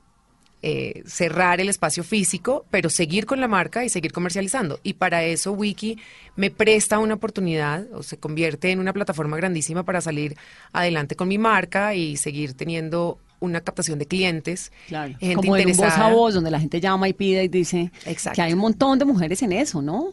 eh, 0.62 1.02
cerrar 1.06 1.60
el 1.60 1.68
espacio 1.68 2.04
físico, 2.04 2.64
pero 2.70 2.88
seguir 2.88 3.26
con 3.26 3.40
la 3.40 3.48
marca 3.48 3.84
y 3.84 3.88
seguir 3.88 4.12
comercializando. 4.12 4.78
Y 4.84 4.94
para 4.94 5.24
eso 5.24 5.52
Wiki 5.52 5.98
me 6.36 6.50
presta 6.50 7.00
una 7.00 7.14
oportunidad 7.14 7.84
o 7.92 8.02
se 8.02 8.16
convierte 8.16 8.70
en 8.70 8.78
una 8.78 8.92
plataforma 8.92 9.36
grandísima 9.36 9.82
para 9.82 10.00
salir 10.00 10.36
adelante 10.72 11.16
con 11.16 11.26
mi 11.26 11.36
marca 11.36 11.94
y 11.94 12.16
seguir 12.16 12.54
teniendo 12.54 13.18
una 13.40 13.60
captación 13.60 13.98
de 13.98 14.06
clientes. 14.06 14.70
Claro. 14.86 15.14
gente 15.18 15.34
Como 15.34 15.52
un 15.52 15.76
voz 15.76 15.98
a 15.98 16.10
voz, 16.10 16.34
donde 16.34 16.50
la 16.50 16.60
gente 16.60 16.80
llama 16.80 17.08
y 17.08 17.12
pide 17.12 17.42
y 17.42 17.48
dice 17.48 17.90
Exacto. 18.06 18.36
que 18.36 18.42
hay 18.42 18.52
un 18.52 18.60
montón 18.60 18.98
de 19.00 19.04
mujeres 19.04 19.42
en 19.42 19.52
eso, 19.52 19.82
¿no? 19.82 20.12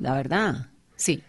La 0.00 0.14
verdad. 0.14 0.68
Sí, 0.94 1.22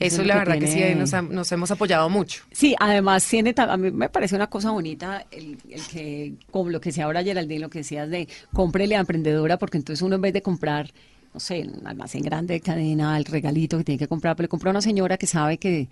Eso 0.00 0.14
eso, 0.14 0.22
es 0.22 0.28
la 0.28 0.34
que 0.34 0.38
verdad 0.40 0.58
que 0.60 0.66
sí 0.68 0.94
nos, 0.96 1.12
ha- 1.14 1.22
nos 1.22 1.50
hemos 1.52 1.70
apoyado 1.70 2.08
mucho. 2.08 2.42
Sí, 2.52 2.74
además 2.78 3.26
tiene, 3.26 3.54
a 3.56 3.76
mí 3.76 3.90
me 3.90 4.08
parece 4.08 4.34
una 4.36 4.48
cosa 4.48 4.70
bonita 4.70 5.26
el, 5.30 5.58
el 5.70 5.86
que, 5.86 6.34
como 6.50 6.70
lo 6.70 6.80
que 6.80 6.90
decía 6.90 7.04
ahora 7.04 7.22
Geraldine, 7.22 7.60
lo 7.60 7.70
que 7.70 7.78
decías 7.80 8.08
de 8.08 8.28
cómprele 8.52 8.96
a 8.96 9.00
emprendedora, 9.00 9.58
porque 9.58 9.76
entonces 9.78 10.02
uno 10.02 10.14
en 10.16 10.20
vez 10.22 10.32
de 10.32 10.42
comprar, 10.42 10.90
no 11.34 11.40
sé, 11.40 11.66
un 11.66 11.86
almacén 11.86 12.22
grande 12.22 12.54
de 12.54 12.60
cadena, 12.60 13.16
el 13.16 13.24
regalito 13.24 13.76
que 13.78 13.84
tiene 13.84 13.98
que 13.98 14.08
comprar, 14.08 14.36
pero 14.36 14.44
le 14.44 14.48
compra 14.48 14.70
a 14.70 14.72
una 14.72 14.82
señora 14.82 15.16
que 15.18 15.26
sabe 15.26 15.58
que, 15.58 15.88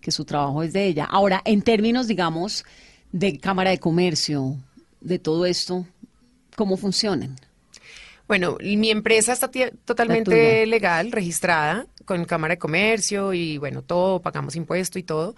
que 0.00 0.10
su 0.10 0.24
trabajo 0.24 0.62
es 0.62 0.72
de 0.72 0.86
ella. 0.86 1.04
Ahora, 1.04 1.42
en 1.44 1.62
términos, 1.62 2.06
digamos, 2.08 2.64
de 3.12 3.38
Cámara 3.38 3.70
de 3.70 3.78
Comercio, 3.78 4.56
de 5.00 5.18
todo 5.18 5.44
esto, 5.46 5.86
¿cómo 6.56 6.76
funcionan? 6.76 7.36
Bueno, 8.30 8.58
mi 8.60 8.92
empresa 8.92 9.32
está 9.32 9.50
totalmente 9.84 10.64
legal, 10.64 11.10
registrada, 11.10 11.86
con 12.04 12.24
Cámara 12.26 12.54
de 12.54 12.58
Comercio 12.58 13.32
y 13.34 13.58
bueno, 13.58 13.82
todo, 13.82 14.22
pagamos 14.22 14.54
impuesto 14.54 15.00
y 15.00 15.02
todo. 15.02 15.34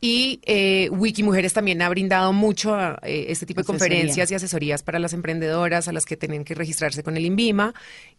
Y 0.00 0.40
eh, 0.46 0.88
Wikimujeres 0.90 1.52
también 1.52 1.82
ha 1.82 1.88
brindado 1.90 2.32
mucho 2.32 2.74
a, 2.74 2.98
eh, 3.02 3.26
este 3.28 3.44
tipo 3.44 3.58
de 3.60 3.64
Asesoría. 3.64 3.78
conferencias 3.98 4.30
y 4.30 4.34
asesorías 4.36 4.82
para 4.82 4.98
las 4.98 5.12
emprendedoras, 5.12 5.86
a 5.86 5.92
las 5.92 6.06
que 6.06 6.16
tienen 6.16 6.42
que 6.44 6.54
registrarse 6.54 7.02
con 7.02 7.18
el 7.18 7.26
INVIMA, 7.26 7.74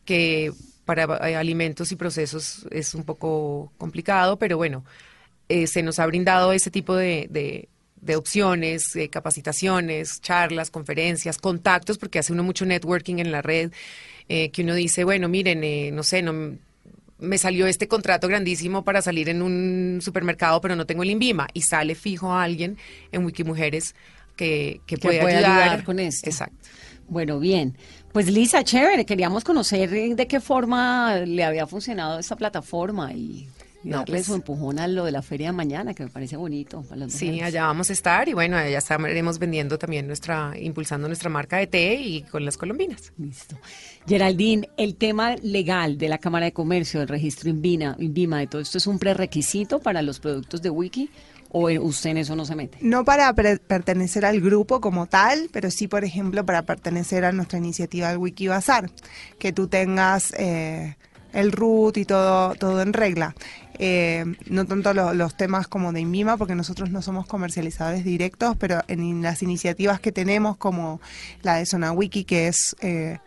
que 0.05 0.51
para 0.85 1.05
eh, 1.27 1.35
alimentos 1.35 1.91
y 1.91 1.95
procesos 1.95 2.67
es 2.69 2.93
un 2.93 3.03
poco 3.05 3.71
complicado, 3.79 4.37
pero 4.37 4.55
bueno, 4.57 4.85
eh, 5.49 5.65
se 5.65 5.81
nos 5.81 5.97
ha 5.97 6.05
brindado 6.05 6.53
ese 6.53 6.69
tipo 6.69 6.95
de, 6.95 7.25
de- 7.31 7.69
de 8.01 8.15
opciones, 8.15 8.95
eh, 8.95 9.09
capacitaciones, 9.09 10.21
charlas, 10.21 10.71
conferencias, 10.71 11.37
contactos, 11.37 11.97
porque 11.97 12.19
hace 12.19 12.33
uno 12.33 12.43
mucho 12.43 12.65
networking 12.65 13.17
en 13.17 13.31
la 13.31 13.41
red, 13.41 13.71
eh, 14.27 14.49
que 14.49 14.63
uno 14.63 14.73
dice, 14.75 15.03
bueno, 15.03 15.29
miren, 15.29 15.63
eh, 15.63 15.91
no 15.91 16.03
sé, 16.03 16.21
no 16.21 16.57
me 17.19 17.37
salió 17.37 17.67
este 17.67 17.87
contrato 17.87 18.27
grandísimo 18.27 18.83
para 18.83 19.01
salir 19.03 19.29
en 19.29 19.43
un 19.43 19.99
supermercado, 20.01 20.59
pero 20.59 20.75
no 20.75 20.85
tengo 20.87 21.03
el 21.03 21.11
INVIMA, 21.11 21.47
y 21.53 21.61
sale 21.61 21.93
fijo 21.93 22.31
a 22.31 22.43
alguien 22.43 22.77
en 23.11 23.23
Wikimujeres 23.23 23.93
que, 24.35 24.81
que, 24.87 24.95
Que 24.95 25.01
puede, 25.01 25.21
puede 25.21 25.35
ayudar. 25.37 25.61
ayudar 25.61 25.83
con 25.83 25.99
esto. 25.99 26.27
Exacto. 26.27 26.57
Bueno, 27.07 27.39
bien. 27.39 27.77
Pues 28.13 28.27
Lisa, 28.27 28.63
chévere, 28.63 29.05
queríamos 29.05 29.43
conocer 29.43 29.89
de 29.89 30.27
qué 30.27 30.39
forma 30.39 31.17
le 31.17 31.43
había 31.43 31.67
funcionado 31.67 32.19
esta 32.19 32.35
plataforma 32.35 33.13
y 33.13 33.47
No, 33.83 33.97
darle 33.97 34.17
pues- 34.17 34.27
su 34.27 34.35
empujón 34.35 34.79
a 34.79 34.87
lo 34.87 35.05
de 35.05 35.11
la 35.11 35.21
feria 35.21 35.47
de 35.47 35.53
mañana, 35.53 35.93
que 35.93 36.03
me 36.03 36.09
parece 36.09 36.37
bonito. 36.37 36.83
Para 36.83 36.97
las 36.97 37.13
Sí, 37.13 37.41
allá 37.41 37.65
vamos 37.65 37.89
a 37.89 37.93
estar 37.93 38.27
y 38.29 38.33
bueno, 38.33 38.57
allá 38.57 38.77
estaremos 38.77 39.39
vendiendo 39.39 39.77
también 39.77 40.07
nuestra, 40.07 40.53
impulsando 40.59 41.07
nuestra 41.07 41.29
marca 41.29 41.57
de 41.57 41.67
té 41.67 41.95
y 41.95 42.21
con 42.23 42.45
las 42.45 42.57
colombinas. 42.57 43.11
Listo. 43.17 43.57
Geraldine, 44.07 44.69
el 44.77 44.95
tema 44.95 45.35
legal 45.41 45.97
de 45.97 46.09
la 46.09 46.17
Cámara 46.17 46.45
de 46.45 46.53
Comercio, 46.53 46.99
del 46.99 47.09
registro 47.09 47.49
INVIMA, 47.49 47.95
INVIMA, 47.99 48.39
de 48.39 48.47
todo 48.47 48.61
esto 48.61 48.77
es 48.77 48.87
un 48.87 48.99
prerequisito 48.99 49.79
para 49.79 50.01
los 50.01 50.19
productos 50.19 50.61
de 50.61 50.69
Wiki 50.69 51.09
o 51.51 51.69
usted 51.69 52.11
en 52.11 52.17
eso 52.17 52.35
no 52.35 52.45
se 52.45 52.55
mete. 52.55 52.77
No 52.81 53.03
para 53.03 53.33
pertenecer 53.33 54.25
al 54.25 54.39
grupo 54.39 54.79
como 54.79 55.07
tal, 55.07 55.49
pero 55.51 55.69
sí, 55.69 55.87
por 55.87 56.03
ejemplo, 56.03 56.45
para 56.45 56.63
pertenecer 56.63 57.25
a 57.25 57.31
nuestra 57.31 57.57
iniciativa 57.57 58.09
del 58.09 58.17
Wiki 58.17 58.47
Bazar, 58.47 58.89
que 59.37 59.51
tú 59.51 59.67
tengas 59.67 60.33
eh, 60.37 60.95
el 61.33 61.51
root 61.51 61.97
y 61.97 62.05
todo, 62.05 62.55
todo 62.55 62.81
en 62.81 62.93
regla. 62.93 63.35
Eh, 63.79 64.25
no 64.47 64.65
tanto 64.65 64.93
lo- 64.93 65.13
los 65.13 65.35
temas 65.35 65.67
como 65.67 65.91
de 65.91 66.01
INVIMA, 66.01 66.37
porque 66.37 66.55
nosotros 66.55 66.89
no 66.91 67.01
somos 67.01 67.25
comercializadores 67.25 68.03
directos, 68.03 68.55
pero 68.57 68.81
en 68.87 69.21
las 69.21 69.41
iniciativas 69.41 69.99
que 69.99 70.11
tenemos, 70.11 70.57
como 70.57 71.01
la 71.41 71.55
de 71.55 71.65
Zona 71.65 71.91
Wiki, 71.91 72.23
que 72.23 72.47
es 72.47 72.75
eh, 72.81 73.17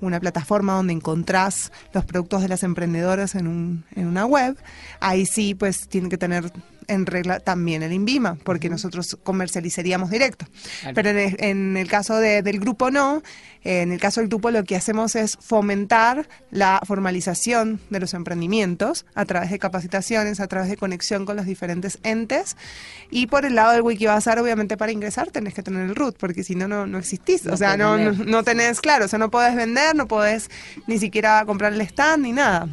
una 0.00 0.18
plataforma 0.18 0.72
donde 0.74 0.94
encontrás 0.94 1.70
los 1.92 2.04
productos 2.04 2.42
de 2.42 2.48
las 2.48 2.62
emprendedoras 2.62 3.34
en, 3.34 3.46
un, 3.46 3.84
en 3.94 4.06
una 4.06 4.24
web, 4.26 4.56
ahí 4.98 5.26
sí 5.26 5.54
pues 5.54 5.86
tiene 5.88 6.08
que 6.08 6.16
tener 6.18 6.50
en 6.90 7.06
regla 7.06 7.40
también 7.40 7.82
el 7.82 7.92
INVIMA, 7.92 8.36
porque 8.44 8.68
nosotros 8.68 9.16
comercializaríamos 9.22 10.10
directo. 10.10 10.46
Pero 10.94 11.10
en 11.10 11.18
el, 11.18 11.36
en 11.38 11.76
el 11.76 11.88
caso 11.88 12.16
de- 12.18 12.42
del 12.42 12.60
grupo 12.60 12.90
no, 12.90 13.22
eh, 13.64 13.82
en 13.82 13.92
el 13.92 14.00
caso 14.00 14.20
del 14.20 14.28
grupo 14.28 14.50
lo 14.50 14.64
que 14.64 14.76
hacemos 14.76 15.16
es 15.16 15.36
fomentar 15.40 16.28
la 16.50 16.80
formalización 16.86 17.80
de 17.90 18.00
los 18.00 18.14
emprendimientos 18.14 19.04
a 19.14 19.24
través 19.24 19.50
de 19.50 19.58
capacitaciones, 19.58 20.40
a 20.40 20.46
través 20.48 20.68
de 20.70 20.76
conexión 20.76 21.24
con 21.26 21.36
los 21.36 21.46
diferentes 21.46 21.98
entes. 22.02 22.56
Y 23.10 23.26
por 23.26 23.44
el 23.44 23.54
lado 23.54 23.72
del 23.72 23.82
Wikibazar, 23.82 24.38
obviamente 24.38 24.76
para 24.76 24.92
ingresar 24.92 25.30
tenés 25.30 25.54
que 25.54 25.62
tener 25.62 25.82
el 25.88 25.94
root, 25.94 26.16
porque 26.18 26.42
si 26.44 26.54
no, 26.54 26.68
no, 26.68 26.86
no 26.86 26.98
existís. 26.98 27.44
No 27.44 27.54
o 27.54 27.56
sea, 27.56 27.76
no, 27.76 27.96
no, 27.98 28.12
no 28.12 28.42
tenés, 28.44 28.80
claro, 28.80 29.04
o 29.04 29.08
sea, 29.08 29.18
no 29.18 29.30
podés 29.30 29.54
vender, 29.56 29.94
no 29.94 30.06
podés 30.06 30.48
ni 30.86 30.98
siquiera 30.98 31.44
comprar 31.44 31.72
el 31.72 31.80
stand 31.82 32.22
ni 32.22 32.32
nada. 32.32 32.68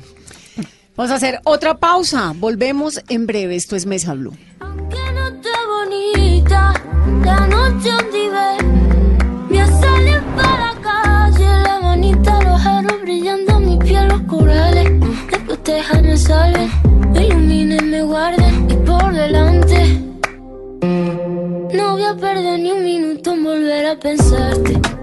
Vamos 0.98 1.12
a 1.12 1.16
hacer 1.16 1.40
otra 1.44 1.78
pausa. 1.78 2.34
Volvemos 2.36 3.04
en 3.08 3.28
breve. 3.28 3.56
Esto 3.56 3.76
es 3.76 3.86
Mesa 3.86 4.16
Blue. 4.16 4.36
Aunque 4.60 4.98
no 5.14 5.28
esté 5.28 5.50
bonita, 5.70 6.74
la 7.24 7.46
noche 7.46 7.92
donde 7.92 9.60
a 9.60 9.68
salir 9.68 10.22
para 10.36 10.74
la 10.74 10.82
calle, 10.82 11.46
la 11.46 11.80
manita, 11.84 12.42
los 12.42 12.66
aros 12.66 13.00
brillando, 13.04 13.60
mi 13.60 13.78
piel, 13.78 14.08
los 14.08 14.22
corales, 14.24 14.92
me 14.92 15.40
protejan, 15.46 16.04
me 16.04 16.18
salven, 16.18 16.72
me 17.14 17.28
iluminen, 17.28 17.92
me 17.92 18.02
guarden 18.02 18.68
y 18.68 18.76
por 18.78 19.14
delante. 19.14 20.02
No 21.76 21.92
voy 21.92 22.04
a 22.06 22.16
perder 22.16 22.60
ni 22.60 22.72
un 22.72 22.84
minuto 22.84 23.34
en 23.34 23.44
volver 23.44 23.86
a 23.86 24.00
pensarte. 24.00 24.97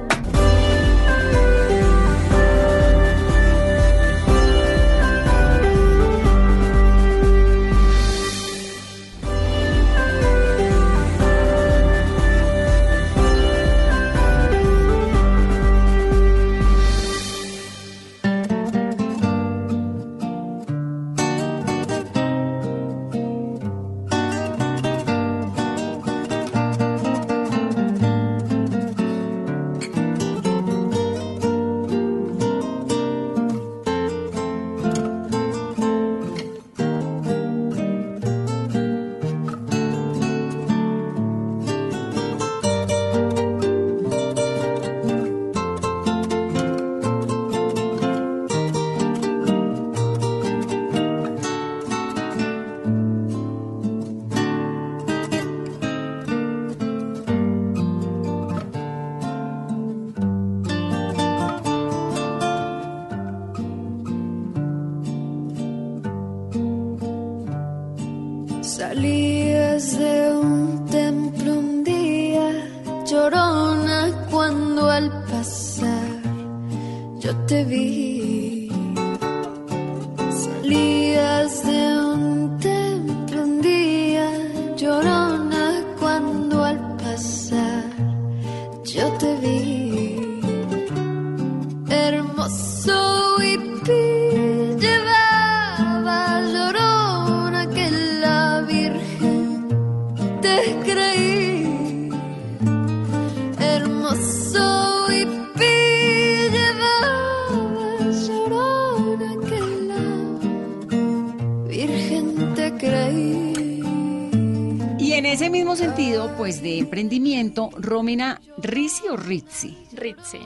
Pues 116.45 116.61
de 116.61 116.77
emprendimiento, 116.77 117.71
Romina 117.79 118.39
Rizzi 118.59 119.09
o 119.09 119.17
Rizzi. 119.17 119.79
Rizzi 119.93 120.41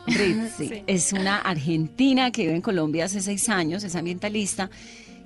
Sí. 0.56 0.84
es 0.86 1.12
una 1.12 1.38
argentina 1.38 2.30
que 2.30 2.42
vive 2.42 2.54
en 2.54 2.62
Colombia 2.62 3.06
hace 3.06 3.20
seis 3.20 3.48
años, 3.48 3.82
es 3.82 3.96
ambientalista 3.96 4.70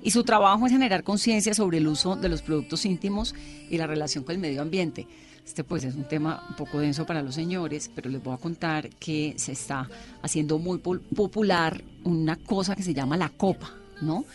y 0.01 0.09
su 0.09 0.23
trabajo 0.23 0.65
es 0.65 0.71
generar 0.71 1.03
conciencia 1.03 1.53
sobre 1.53 1.77
el 1.77 1.87
uso 1.87 2.15
de 2.15 2.27
los 2.27 2.41
productos 2.41 2.85
íntimos 2.85 3.35
y 3.69 3.77
la 3.77 3.85
relación 3.85 4.23
con 4.23 4.33
el 4.33 4.41
medio 4.41 4.63
ambiente. 4.63 5.05
Este 5.45 5.63
pues 5.63 5.83
es 5.83 5.93
un 5.93 6.05
tema 6.05 6.43
un 6.49 6.55
poco 6.55 6.79
denso 6.79 7.05
para 7.05 7.21
los 7.21 7.35
señores, 7.35 7.91
pero 7.93 8.09
les 8.09 8.23
voy 8.23 8.33
a 8.33 8.37
contar 8.37 8.89
que 8.95 9.35
se 9.37 9.51
está 9.51 9.87
haciendo 10.23 10.57
muy 10.57 10.79
popular 10.79 11.83
una 12.03 12.35
cosa 12.35 12.75
que 12.75 12.81
se 12.81 12.95
llama 12.95 13.15
la 13.15 13.29
copa, 13.29 13.75
¿no? 14.01 14.25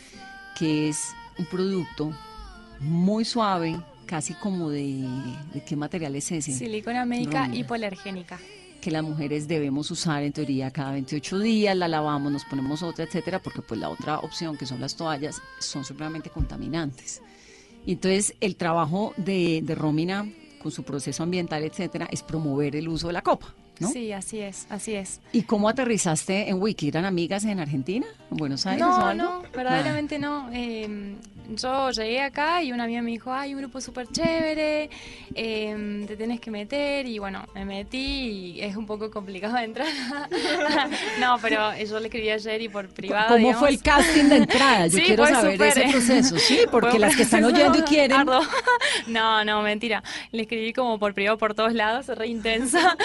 Que 0.56 0.88
es 0.88 1.00
un 1.36 1.46
producto 1.46 2.12
muy 2.78 3.24
suave, 3.24 3.76
casi 4.08 4.34
como 4.34 4.70
de... 4.70 5.04
¿De 5.52 5.62
qué 5.64 5.76
material 5.76 6.16
es 6.16 6.32
ese? 6.32 6.52
Silicona 6.52 7.04
médica 7.04 7.42
Romina. 7.42 7.56
hipoalergénica. 7.56 8.40
que 8.80 8.90
las 8.90 9.02
mujeres 9.02 9.46
debemos 9.46 9.90
usar 9.90 10.22
en 10.22 10.32
teoría 10.32 10.70
cada 10.70 10.92
28 10.92 11.38
días, 11.40 11.76
la 11.76 11.88
lavamos, 11.88 12.32
nos 12.32 12.44
ponemos 12.44 12.82
otra, 12.82 13.04
etcétera, 13.04 13.40
porque 13.40 13.60
pues 13.60 13.78
la 13.78 13.88
otra 13.90 14.20
opción 14.20 14.56
que 14.56 14.66
son 14.66 14.80
las 14.80 14.96
toallas 14.96 15.42
son 15.60 15.84
supremamente 15.84 16.30
contaminantes. 16.30 17.20
Y 17.84 17.92
entonces 17.92 18.34
el 18.40 18.56
trabajo 18.56 19.12
de, 19.16 19.60
de 19.62 19.74
Romina 19.74 20.26
con 20.62 20.72
su 20.72 20.82
proceso 20.84 21.22
ambiental, 21.22 21.62
etcétera, 21.64 22.08
es 22.10 22.22
promover 22.22 22.76
el 22.76 22.88
uso 22.88 23.08
de 23.08 23.12
la 23.12 23.22
copa, 23.22 23.54
¿no? 23.80 23.88
Sí, 23.88 24.12
así 24.12 24.40
es, 24.40 24.66
así 24.70 24.94
es. 24.94 25.20
¿Y 25.32 25.42
cómo 25.42 25.68
aterrizaste 25.68 26.48
en 26.48 26.60
Wiki? 26.60 26.88
¿Eran 26.88 27.04
amigas 27.04 27.44
en 27.44 27.60
Argentina? 27.60 28.06
¿En 28.30 28.36
Buenos 28.36 28.66
Aires 28.66 28.82
o 28.82 28.88
No, 28.88 29.06
algo? 29.06 29.22
no, 29.22 29.42
verdaderamente 29.54 30.18
no. 30.18 30.48
Eh, 30.52 31.14
yo 31.50 31.90
llegué 31.92 32.20
acá 32.20 32.62
y 32.62 32.72
una 32.72 32.84
amiga 32.84 33.00
me 33.00 33.10
dijo, 33.10 33.32
hay 33.32 33.54
un 33.54 33.60
grupo 33.60 33.80
súper 33.80 34.06
chévere, 34.08 34.90
eh, 35.34 36.04
te 36.06 36.16
tenés 36.16 36.40
que 36.40 36.50
meter 36.50 37.06
y 37.06 37.18
bueno, 37.18 37.46
me 37.54 37.64
metí 37.64 37.98
y 38.56 38.60
es 38.60 38.76
un 38.76 38.84
poco 38.86 39.10
complicado 39.10 39.54
de 39.56 39.64
entrar. 39.64 39.86
no, 41.20 41.36
pero 41.40 41.74
yo 41.76 41.98
le 42.00 42.06
escribí 42.06 42.30
ayer 42.30 42.60
y 42.62 42.68
por 42.68 42.88
privado. 42.88 43.28
¿Cómo 43.28 43.38
digamos. 43.38 43.60
fue 43.60 43.70
el 43.70 43.82
casting 43.82 44.24
de 44.24 44.36
entrada? 44.36 44.86
Yo 44.88 44.98
Sí, 44.98 45.04
quiero 45.04 45.26
saber 45.26 45.60
ese 45.62 45.84
proceso, 45.90 46.38
sí, 46.38 46.60
porque 46.70 46.98
las 46.98 47.16
que 47.16 47.22
están 47.22 47.44
oyendo 47.44 47.78
y 47.78 47.82
quieren... 47.82 48.26
No, 49.06 49.44
no, 49.44 49.62
mentira. 49.62 50.02
Le 50.32 50.42
escribí 50.42 50.72
como 50.72 50.98
por 50.98 51.14
privado 51.14 51.38
por 51.38 51.54
todos 51.54 51.72
lados, 51.72 52.06
re 52.08 52.26
intensa, 52.26 52.96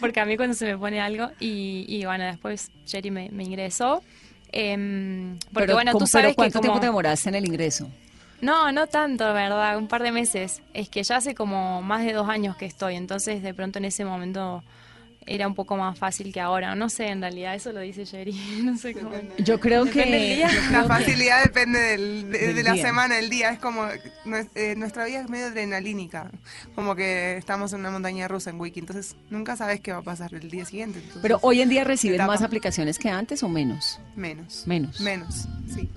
porque 0.00 0.18
a 0.22 0.24
mí 0.26 0.36
cuando 0.36 0.54
se 0.54 0.66
me 0.66 0.78
pone 0.78 1.00
algo 1.00 1.30
y, 1.40 1.84
y 1.88 2.04
bueno, 2.04 2.24
después 2.24 2.70
Jerry 2.86 3.10
me, 3.10 3.28
me 3.30 3.44
ingresó. 3.44 4.02
em, 4.50 5.38
porque 5.52 5.66
pero, 5.66 5.74
bueno, 5.74 5.92
¿cómo- 5.92 6.04
tú 6.04 6.06
sabes 6.06 6.26
pero 6.28 6.34
¿cuánto 6.36 6.58
que 6.58 6.62
tiempo 6.62 6.72
como... 6.74 6.80
te 6.80 6.86
demoraste 6.86 7.28
en 7.28 7.34
el 7.36 7.46
ingreso? 7.46 7.88
No, 8.40 8.72
no 8.72 8.86
tanto, 8.88 9.32
¿verdad? 9.32 9.76
Un 9.78 9.86
par 9.86 10.02
de 10.02 10.10
meses. 10.12 10.62
Es 10.74 10.88
que 10.88 11.02
ya 11.04 11.16
hace 11.18 11.34
como 11.34 11.80
más 11.82 12.04
de 12.04 12.12
dos 12.12 12.28
años 12.28 12.56
que 12.56 12.66
estoy, 12.66 12.96
entonces 12.96 13.42
de 13.42 13.54
pronto 13.54 13.78
en 13.78 13.84
ese 13.84 14.04
momento 14.04 14.64
era 15.26 15.46
un 15.46 15.54
poco 15.54 15.76
más 15.76 15.98
fácil 15.98 16.32
que 16.32 16.40
ahora. 16.40 16.74
No 16.74 16.88
sé, 16.88 17.08
en 17.08 17.20
realidad, 17.20 17.54
eso 17.54 17.72
lo 17.72 17.80
dice 17.80 18.04
Jerry. 18.06 18.32
No 18.62 18.76
sé 18.76 18.94
cómo. 18.94 19.10
Yo 19.38 19.58
creo 19.60 19.84
Depende 19.84 20.10
que... 20.10 20.16
del 20.18 20.36
día. 20.36 20.48
yo 20.50 20.70
La 20.70 20.82
que- 20.82 20.88
facilidad 20.88 21.42
depende 21.44 21.78
del- 21.78 22.30
de, 22.32 22.38
Del 22.38 22.56
de 22.56 22.62
la 22.62 22.72
día. 22.72 22.82
semana, 22.86 23.14
del 23.16 23.30
día. 23.30 23.50
Es 23.50 23.58
como, 23.58 23.86
eh, 23.86 24.74
nuestra 24.76 25.04
vida 25.06 25.20
es 25.20 25.28
medio 25.28 25.46
adrenalínica. 25.46 26.30
Como 26.74 26.94
que 26.94 27.36
estamos 27.36 27.72
en 27.72 27.80
una 27.80 27.90
montaña 27.90 28.28
rusa 28.28 28.50
en 28.50 28.60
Wiki, 28.60 28.80
entonces 28.80 29.16
nunca 29.30 29.56
sabes 29.56 29.80
qué 29.80 29.92
va 29.92 29.98
a 29.98 30.02
pasar 30.02 30.32
el 30.34 30.50
día 30.50 30.64
siguiente. 30.64 30.98
entonces, 30.98 31.22
Pero 31.22 31.38
hoy 31.42 31.60
en 31.60 31.68
día 31.68 31.84
reciben 31.84 32.16
etapa. 32.16 32.32
más 32.32 32.42
aplicaciones 32.42 32.98
que 32.98 33.08
antes 33.10 33.42
o 33.42 33.48
menos. 33.48 33.98
Menos. 34.16 34.66
Menos. 34.66 35.00
Menos, 35.00 35.46
sí. 35.72 35.88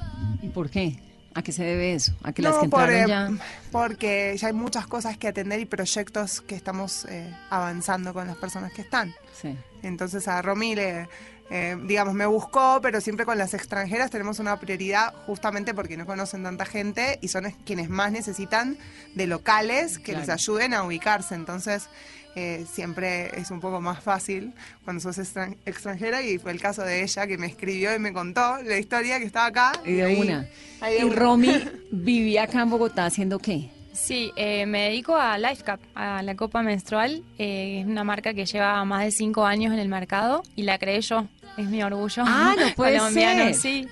¿Y 0.41 0.47
por 0.49 0.69
qué? 0.69 0.97
¿A 1.35 1.41
qué 1.43 1.51
se 1.51 1.63
debe 1.63 1.93
eso? 1.93 2.13
¿A 2.23 2.31
que 2.33 2.41
las 2.41 2.55
No, 2.55 2.61
que 2.61 2.69
por, 2.69 2.89
entraron 2.89 3.35
eh, 3.35 3.37
ya? 3.39 3.45
porque 3.71 4.35
ya 4.37 4.47
hay 4.47 4.53
muchas 4.53 4.87
cosas 4.87 5.17
que 5.17 5.27
atender 5.27 5.59
y 5.59 5.65
proyectos 5.65 6.41
que 6.41 6.55
estamos 6.55 7.05
eh, 7.09 7.29
avanzando 7.49 8.13
con 8.13 8.25
las 8.27 8.37
personas 8.37 8.71
que 8.73 8.81
están. 8.81 9.13
Sí. 9.39 9.55
Entonces 9.83 10.27
a 10.29 10.41
Romy 10.41 10.75
le, 10.75 11.09
eh, 11.49 11.77
digamos, 11.83 12.13
me 12.13 12.25
buscó, 12.25 12.79
pero 12.81 13.01
siempre 13.01 13.25
con 13.25 13.37
las 13.37 13.53
extranjeras 13.53 14.09
tenemos 14.09 14.39
una 14.39 14.57
prioridad 14.59 15.13
justamente 15.25 15.73
porque 15.73 15.97
no 15.97 16.05
conocen 16.05 16.41
tanta 16.43 16.65
gente 16.65 17.19
y 17.21 17.27
son 17.27 17.45
es- 17.47 17.55
quienes 17.65 17.89
más 17.89 18.11
necesitan 18.13 18.77
de 19.13 19.27
locales 19.27 19.99
que 19.99 20.13
les 20.13 20.29
ayuden 20.29 20.73
a 20.73 20.83
ubicarse. 20.83 21.35
Entonces, 21.35 21.89
eh, 22.35 22.65
siempre 22.71 23.39
es 23.39 23.49
un 23.51 23.59
poco 23.61 23.79
más 23.81 24.03
fácil 24.03 24.53
cuando 24.83 25.01
sos 25.01 25.17
extran- 25.17 25.55
extranjera 25.65 26.21
y 26.21 26.37
fue 26.37 26.51
el 26.51 26.59
caso 26.59 26.81
de 26.83 27.01
ella 27.03 27.25
que 27.27 27.37
me 27.37 27.47
escribió 27.47 27.95
y 27.95 27.99
me 27.99 28.11
contó 28.13 28.57
la 28.63 28.77
historia 28.77 29.19
que 29.19 29.25
estaba 29.25 29.45
acá. 29.47 29.71
Y 29.85 29.93
de 29.93 30.03
ahí- 30.03 30.19
una. 30.19 30.47
ahí 30.81 30.93
de 30.95 30.99
Y 30.99 31.03
una. 31.03 31.15
Romy 31.15 31.53
vivía 31.91 32.43
acá 32.43 32.61
en 32.61 32.69
Bogotá 32.69 33.05
haciendo 33.05 33.39
qué? 33.39 33.69
Sí, 33.93 34.31
eh, 34.35 34.65
me 34.65 34.81
dedico 34.89 35.15
a 35.15 35.37
LifeCap, 35.37 35.79
a 35.95 36.21
la 36.21 36.35
copa 36.35 36.61
menstrual. 36.61 37.23
Eh, 37.37 37.79
es 37.81 37.85
una 37.87 38.03
marca 38.03 38.33
que 38.33 38.45
lleva 38.45 38.83
más 38.83 39.05
de 39.05 39.11
cinco 39.11 39.45
años 39.45 39.71
en 39.73 39.79
el 39.79 39.87
mercado 39.87 40.43
y 40.57 40.63
la 40.63 40.77
creé 40.77 40.99
yo. 40.99 41.27
Es 41.57 41.67
mi 41.69 41.81
orgullo. 41.81 42.23
Ah, 42.27 42.53
no 42.59 42.67
puede 42.75 42.97
colombiano, 42.97 43.45
ser. 43.45 43.53
sí. 43.55 43.87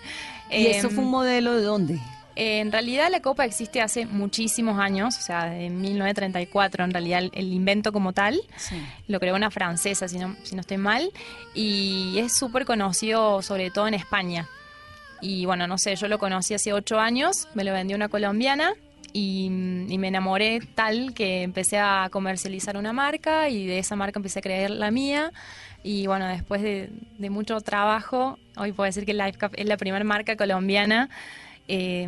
¿Y 0.52 0.66
Em, 0.68 0.72
eso 0.78 0.90
fue 0.90 1.06
un 1.06 1.10
modelo 1.10 1.56
de 1.56 1.62
dónde? 1.64 2.00
Eh, 2.36 2.60
En 2.60 2.72
realidad 2.72 3.10
la 3.12 3.22
copa 3.22 3.46
existe 3.46 3.82
hace 3.82 4.06
muchísimos 4.06 4.80
años, 4.80 5.18
o 5.18 5.22
sea, 5.22 5.46
de 5.46 5.70
1934 5.70 6.84
en 6.84 6.92
realidad 6.92 7.20
el, 7.20 7.32
el 7.34 7.54
invento 7.54 7.92
como 7.92 8.14
tal. 8.14 8.40
Sí. 8.58 8.76
Lo 9.08 9.20
creó 9.20 9.36
una 9.36 9.52
francesa, 9.52 10.08
si 10.08 10.18
no, 10.18 10.36
si 10.44 10.56
no 10.56 10.62
estoy 10.62 10.78
mal, 10.78 11.12
y 11.54 12.18
es 12.20 12.34
súper 12.34 12.66
conocido 12.66 13.42
sobre 13.42 13.70
todo 13.72 13.88
en 13.88 13.94
España. 13.94 14.48
Y 15.22 15.46
bueno, 15.46 15.68
no 15.68 15.78
sé, 15.78 15.96
yo 15.96 16.08
lo 16.08 16.20
conocí 16.20 16.54
hace 16.54 16.74
ocho 16.74 17.00
años, 17.00 17.48
me 17.54 17.64
lo 17.64 17.72
vendió 17.72 17.96
una 17.96 18.10
colombiana 18.10 18.74
y, 19.14 19.46
y 19.46 19.98
me 19.98 20.08
enamoré 20.10 20.60
tal 20.76 21.14
que 21.14 21.44
empecé 21.44 21.78
a 21.78 22.10
comercializar 22.12 22.76
una 22.78 22.92
marca 22.94 23.48
y 23.50 23.66
de 23.66 23.80
esa 23.80 23.96
marca 23.96 24.20
empecé 24.20 24.40
a 24.40 24.42
crear 24.42 24.70
la 24.72 24.92
mía. 24.92 25.32
Y 25.82 26.08
bueno, 26.08 26.28
después 26.28 26.62
de, 26.62 26.90
de 27.20 27.30
mucho 27.30 27.60
trabajo, 27.62 28.38
hoy 28.58 28.72
puedo 28.72 28.86
decir 28.86 29.06
que 29.06 29.14
LifeCap 29.14 29.54
es 29.56 29.66
la 29.66 29.78
primera 29.78 30.04
marca 30.04 30.36
colombiana 30.36 31.10
eh, 31.68 32.08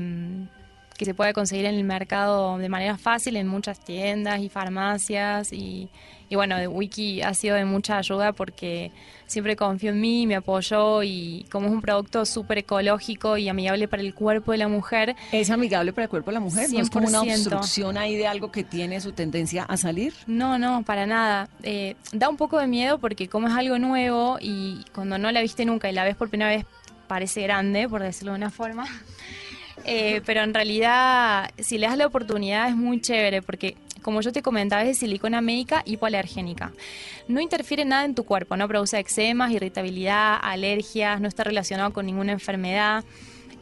que 0.98 1.06
se 1.06 1.14
puede 1.14 1.34
conseguir 1.34 1.66
en 1.66 1.76
el 1.76 1.84
mercado 1.84 2.58
de 2.58 2.70
manera 2.70 2.98
fácil 2.98 3.36
en 3.36 3.48
muchas 3.48 3.80
tiendas 3.80 4.40
y 4.40 4.50
farmacias. 4.50 5.52
Y, 5.52 5.90
y 6.30 6.36
bueno, 6.36 6.58
Wiki 6.70 7.22
ha 7.22 7.34
sido 7.34 7.56
de 7.56 7.66
mucha 7.66 7.98
ayuda 7.98 8.32
porque 8.32 8.92
siempre 9.28 9.56
confió 9.56 9.90
en 9.90 10.00
mí, 10.00 10.26
me 10.26 10.36
apoyó 10.36 11.04
y 11.04 11.46
como 11.52 11.68
es 11.68 11.74
un 11.74 11.82
producto 11.82 12.26
súper 12.26 12.60
ecológico 12.60 13.38
y 13.38 13.50
amigable 13.50 13.88
para 13.88 14.04
el 14.04 14.14
cuerpo 14.14 14.52
de 14.54 14.60
la 14.60 14.68
mujer, 14.68 15.16
¿Es 15.32 15.50
amigable 15.50 15.92
para 15.92 16.04
el 16.04 16.10
cuerpo 16.10 16.32
de 16.32 16.36
la 16.36 16.40
mujer? 16.40 16.72
¿No 16.72 16.80
es 16.80 16.90
como 16.90 17.08
una 17.08 17.22
100%. 17.22 17.32
obstrucción 17.34 17.98
ahí 17.98 18.16
de 18.16 18.28
algo 18.28 18.52
que 18.52 18.64
tiene 18.64 19.02
su 19.02 19.12
tendencia 19.12 19.64
a 19.64 19.78
salir? 19.78 20.14
No, 20.28 20.58
no, 20.58 20.84
para 20.84 21.06
nada. 21.06 21.50
Eh, 21.64 21.96
da 22.14 22.30
un 22.30 22.38
poco 22.38 22.60
de 22.60 22.68
miedo 22.68 23.00
porque 23.00 23.28
como 23.28 23.48
es 23.48 23.54
algo 23.54 23.80
nuevo 23.80 24.38
y 24.40 24.86
cuando 24.94 25.18
no 25.18 25.32
la 25.32 25.42
viste 25.42 25.66
nunca 25.66 25.90
y 25.90 25.94
la 25.94 26.04
ves 26.04 26.16
por 26.16 26.30
primera 26.30 26.52
vez 26.52 26.66
parece 27.08 27.42
grande, 27.42 27.90
por 27.90 28.02
decirlo 28.02 28.32
de 28.32 28.38
una 28.38 28.50
forma. 28.50 28.88
Eh, 29.88 30.22
pero 30.26 30.42
en 30.42 30.54
realidad, 30.54 31.52
si 31.60 31.78
le 31.78 31.86
das 31.86 31.98
la 31.98 32.08
oportunidad 32.08 32.68
es 32.68 32.76
muy 32.76 33.00
chévere 33.00 33.44
porque, 33.44 33.78
como 34.02 34.22
yo 34.22 34.32
te 34.32 34.42
comentaba, 34.42 34.82
es 34.82 34.88
de 34.88 34.94
silicona 34.96 35.42
médica 35.42 35.84
hipoalergénica. 35.86 36.74
No 37.28 37.40
interfiere 37.40 37.86
nada 37.86 38.04
en 38.04 38.16
tu 38.16 38.24
cuerpo, 38.24 38.58
no 38.58 38.68
produce 38.68 38.98
eczemas, 38.98 39.52
irritabilidad, 39.52 40.40
alergias, 40.42 41.22
no 41.22 41.28
está 41.28 41.44
relacionado 41.44 41.94
con 41.94 42.08
ninguna 42.08 42.32
enfermedad. 42.32 43.04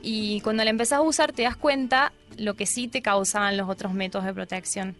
Y 0.01 0.39
cuando 0.41 0.63
la 0.63 0.69
empezás 0.69 0.99
a 0.99 1.01
usar 1.01 1.33
te 1.33 1.43
das 1.43 1.57
cuenta 1.57 2.13
lo 2.37 2.55
que 2.55 2.65
sí 2.65 2.87
te 2.87 3.01
causaban 3.01 3.57
los 3.57 3.69
otros 3.69 3.93
métodos 3.93 4.25
de 4.25 4.33
protección. 4.33 4.95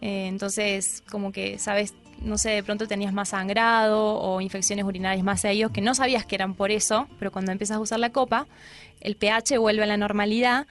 Eh, 0.00 0.26
entonces, 0.26 1.02
como 1.10 1.32
que, 1.32 1.58
sabes, 1.58 1.94
no 2.24 2.38
sé, 2.38 2.50
de 2.50 2.62
pronto 2.62 2.86
tenías 2.86 3.12
más 3.12 3.30
sangrado 3.30 4.18
o 4.18 4.40
infecciones 4.40 4.84
urinarias 4.84 5.24
más 5.24 5.40
seguidos 5.40 5.72
que 5.72 5.80
no 5.80 5.94
sabías 5.94 6.26
que 6.26 6.34
eran 6.34 6.54
por 6.54 6.70
eso, 6.70 7.08
pero 7.18 7.30
cuando 7.30 7.52
empiezas 7.52 7.76
a 7.76 7.80
usar 7.80 8.00
la 8.00 8.10
copa, 8.10 8.46
el 9.00 9.16
pH 9.16 9.58
vuelve 9.58 9.82
a 9.82 9.86
la 9.86 9.96
normalidad 9.96 10.66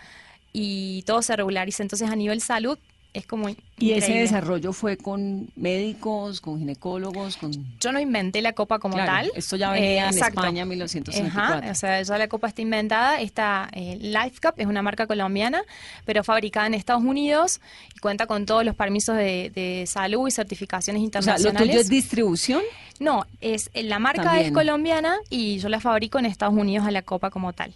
y 0.53 1.03
todo 1.03 1.21
se 1.21 1.35
regulariza. 1.35 1.83
Entonces, 1.83 2.09
a 2.09 2.15
nivel 2.15 2.41
salud, 2.41 2.77
es 3.13 3.25
como. 3.25 3.49
¿Y 3.77 3.91
ese 3.91 4.13
desarrollo 4.13 4.73
fue 4.73 4.95
con 4.97 5.49
médicos, 5.55 6.39
con 6.39 6.59
ginecólogos, 6.59 7.37
con... 7.37 7.51
Yo 7.79 7.91
no 7.91 7.99
inventé 7.99 8.41
la 8.43 8.53
copa 8.53 8.77
como 8.79 8.93
Claro, 8.93 9.11
tal. 9.11 9.31
esto 9.35 9.55
ya 9.55 9.71
venía 9.71 10.09
en. 10.09 10.17
España 10.17 10.61
en 10.61 10.67
1964. 10.69 11.55
Ajá, 11.65 11.71
o 11.71 11.75
sea, 11.75 12.01
ya 12.01 12.17
la 12.17 12.27
copa 12.27 12.47
está 12.47 12.61
inventada. 12.61 13.19
Esta 13.21 13.69
eh, 13.73 13.97
LifeCup 13.99 14.53
es 14.59 14.67
una 14.67 14.81
marca 14.81 15.07
colombiana, 15.07 15.63
pero 16.05 16.23
fabricada 16.23 16.67
en 16.67 16.73
Estados 16.75 17.03
Unidos 17.03 17.59
y 17.95 17.99
cuenta 17.99 18.27
con 18.27 18.45
todos 18.45 18.63
los 18.63 18.75
permisos 18.75 19.17
de, 19.17 19.51
de 19.53 19.85
salud 19.87 20.27
y 20.27 20.31
certificaciones 20.31 20.99
O 20.99 21.01
sea, 21.01 21.05
internacionales. 21.05 21.53
¿lo 21.53 21.65
tuyo 21.67 21.79
es 21.79 21.89
distribución? 21.89 22.61
No, 22.99 23.25
es 23.41 23.71
la 23.73 23.97
marca 23.97 24.21
También. 24.23 24.45
es 24.45 24.51
colombiana 24.51 25.17
y 25.31 25.57
yo 25.57 25.69
la 25.69 25.79
fabrico 25.79 26.19
en 26.19 26.25
Estados 26.27 26.53
Unidos 26.53 26.85
a 26.85 26.91
la 26.91 27.01
copa 27.01 27.31
como 27.31 27.51
tal. 27.51 27.73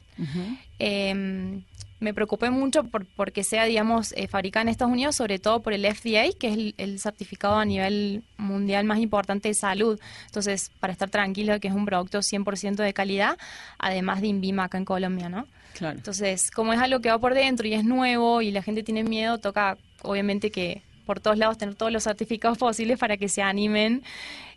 Eh, 0.78 1.60
me 2.06 2.14
preocupé 2.14 2.52
mucho 2.52 2.84
por 2.84 3.08
porque 3.08 3.44
sea, 3.44 3.66
digamos, 3.66 4.14
eh, 4.16 4.28
fabricada 4.28 4.62
en 4.62 4.70
Estados 4.70 4.94
Unidos, 4.94 5.16
sobre 5.16 5.40
todo 5.40 5.62
por 5.62 5.74
el 5.74 5.84
FDA, 5.86 6.30
que 6.40 6.50
es 6.50 6.54
el, 6.54 6.76
el 6.78 7.00
certificado 7.00 7.56
a 7.56 7.66
nivel 7.66 8.24
mundial 8.38 8.86
más 8.86 9.00
importante 9.00 9.50
de 9.50 9.56
salud. 9.56 10.00
Entonces, 10.28 10.70
para 10.80 10.94
estar 10.94 11.10
tranquilo 11.10 11.54
de 11.54 11.60
que 11.60 11.68
es 11.68 11.74
un 11.74 11.86
producto 11.86 12.20
100% 12.20 12.76
de 12.76 12.94
calidad, 12.94 13.40
además 13.80 14.22
de 14.22 14.28
Invima 14.28 14.66
acá 14.66 14.78
en 14.78 14.86
Colombia, 14.86 15.30
¿no? 15.30 15.48
Claro. 15.74 15.98
Entonces, 15.98 16.52
como 16.52 16.74
es 16.74 16.80
algo 16.80 17.02
que 17.02 17.10
va 17.10 17.18
por 17.18 17.34
dentro 17.34 17.68
y 17.68 17.74
es 17.74 17.84
nuevo 17.84 18.44
y 18.44 18.52
la 18.52 18.62
gente 18.62 18.84
tiene 18.84 19.04
miedo, 19.04 19.40
toca 19.40 19.78
obviamente 20.04 20.52
que 20.52 20.84
por 21.08 21.20
todos 21.20 21.40
lados 21.40 21.58
tener 21.58 21.74
todos 21.74 21.92
los 21.92 22.04
certificados 22.04 22.60
posibles 22.60 23.00
para 23.00 23.18
que 23.18 23.30
se 23.30 23.42
animen 23.42 24.04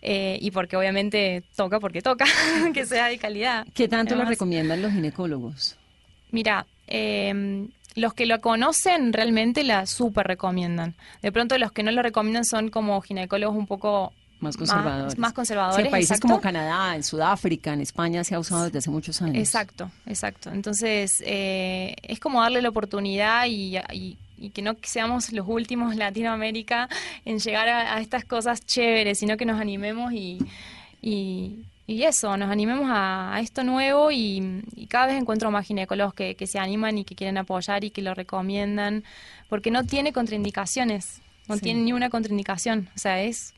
eh, 0.03 0.39
y 0.41 0.51
porque 0.51 0.77
obviamente 0.77 1.43
toca 1.57 1.81
porque 1.81 2.03
toca, 2.03 2.27
que 2.75 2.85
sea 2.85 3.07
de 3.07 3.17
calidad. 3.17 3.67
¿Qué 3.75 3.89
tanto 3.89 4.15
lo 4.17 4.27
recomiendan 4.27 4.83
los 4.83 4.93
ginecólogos? 4.93 5.79
Mira, 6.31 6.67
eh, 6.89 7.69
los 7.95 8.15
que 8.15 8.27
lo 8.27 8.41
conocen 8.41 9.13
realmente 9.13 9.65
la 9.65 9.87
súper 9.87 10.27
recomiendan. 10.27 10.95
De 11.23 11.33
pronto 11.33 11.57
los 11.59 11.73
que 11.73 11.83
no 11.83 11.91
lo 11.91 12.03
recomiendan 12.03 12.45
son 12.45 12.69
como 12.71 13.01
ginecólogos 13.01 13.57
un 13.57 13.67
poco 13.67 14.13
Más 14.41 14.57
conservadores. 14.57 15.19
Más, 15.19 15.33
conservadores. 15.33 15.77
Sí, 15.77 15.83
en 15.87 15.91
países 15.91 16.11
exacto. 16.13 16.29
como 16.29 16.41
Canadá, 16.41 16.95
en 16.95 17.03
Sudáfrica, 17.03 17.73
en 17.73 17.81
España 17.81 18.23
se 18.23 18.35
ha 18.37 18.39
usado 18.39 18.65
desde 18.65 18.79
hace 18.79 18.91
muchos 18.91 19.21
años. 19.21 19.37
Exacto, 19.39 19.91
exacto. 20.07 20.51
Entonces, 20.53 21.23
eh, 21.27 21.97
es 22.03 22.21
como 22.21 22.41
darle 22.41 22.63
la 22.63 22.69
oportunidad 22.69 23.47
y, 23.47 23.77
y- 23.93 24.17
y 24.41 24.51
que 24.51 24.63
no 24.63 24.77
seamos 24.83 25.33
los 25.33 25.49
últimos 25.49 25.97
Latinoamérica 25.97 26.89
en 27.25 27.41
llegar 27.41 27.69
a, 27.69 27.97
a 27.97 28.01
estas 28.01 28.25
cosas 28.25 28.65
chéveres, 28.65 29.19
sino 29.19 29.37
que 29.37 29.45
nos 29.45 29.61
animemos 29.61 30.13
y, 30.13 30.39
y, 31.03 31.65
y 31.89 32.05
eso, 32.05 32.37
nos 32.37 32.51
animemos 32.51 32.87
a, 32.89 33.35
a 33.35 33.41
esto 33.41 33.65
nuevo 33.65 34.11
y, 34.13 34.63
y 34.77 34.87
cada 34.87 35.07
vez 35.07 35.17
encuentro 35.17 35.51
más 35.51 35.67
ginecólogos 35.67 36.15
que, 36.15 36.37
que 36.37 36.47
se 36.47 36.59
animan 36.61 36.99
y 36.99 37.05
que 37.05 37.15
quieren 37.17 37.39
apoyar 37.39 37.83
y 37.83 37.91
que 37.91 38.03
lo 38.03 38.15
recomiendan, 38.15 39.03
porque 39.49 39.71
no 39.73 39.83
tiene 39.85 40.13
contraindicaciones, 40.13 41.21
no 41.49 41.55
Sí. 41.57 41.63
tiene 41.63 41.81
ni 41.81 41.93
una 41.93 42.11
contraindicación, 42.11 42.89
o 42.95 42.99
sea, 42.99 43.23
es 43.23 43.55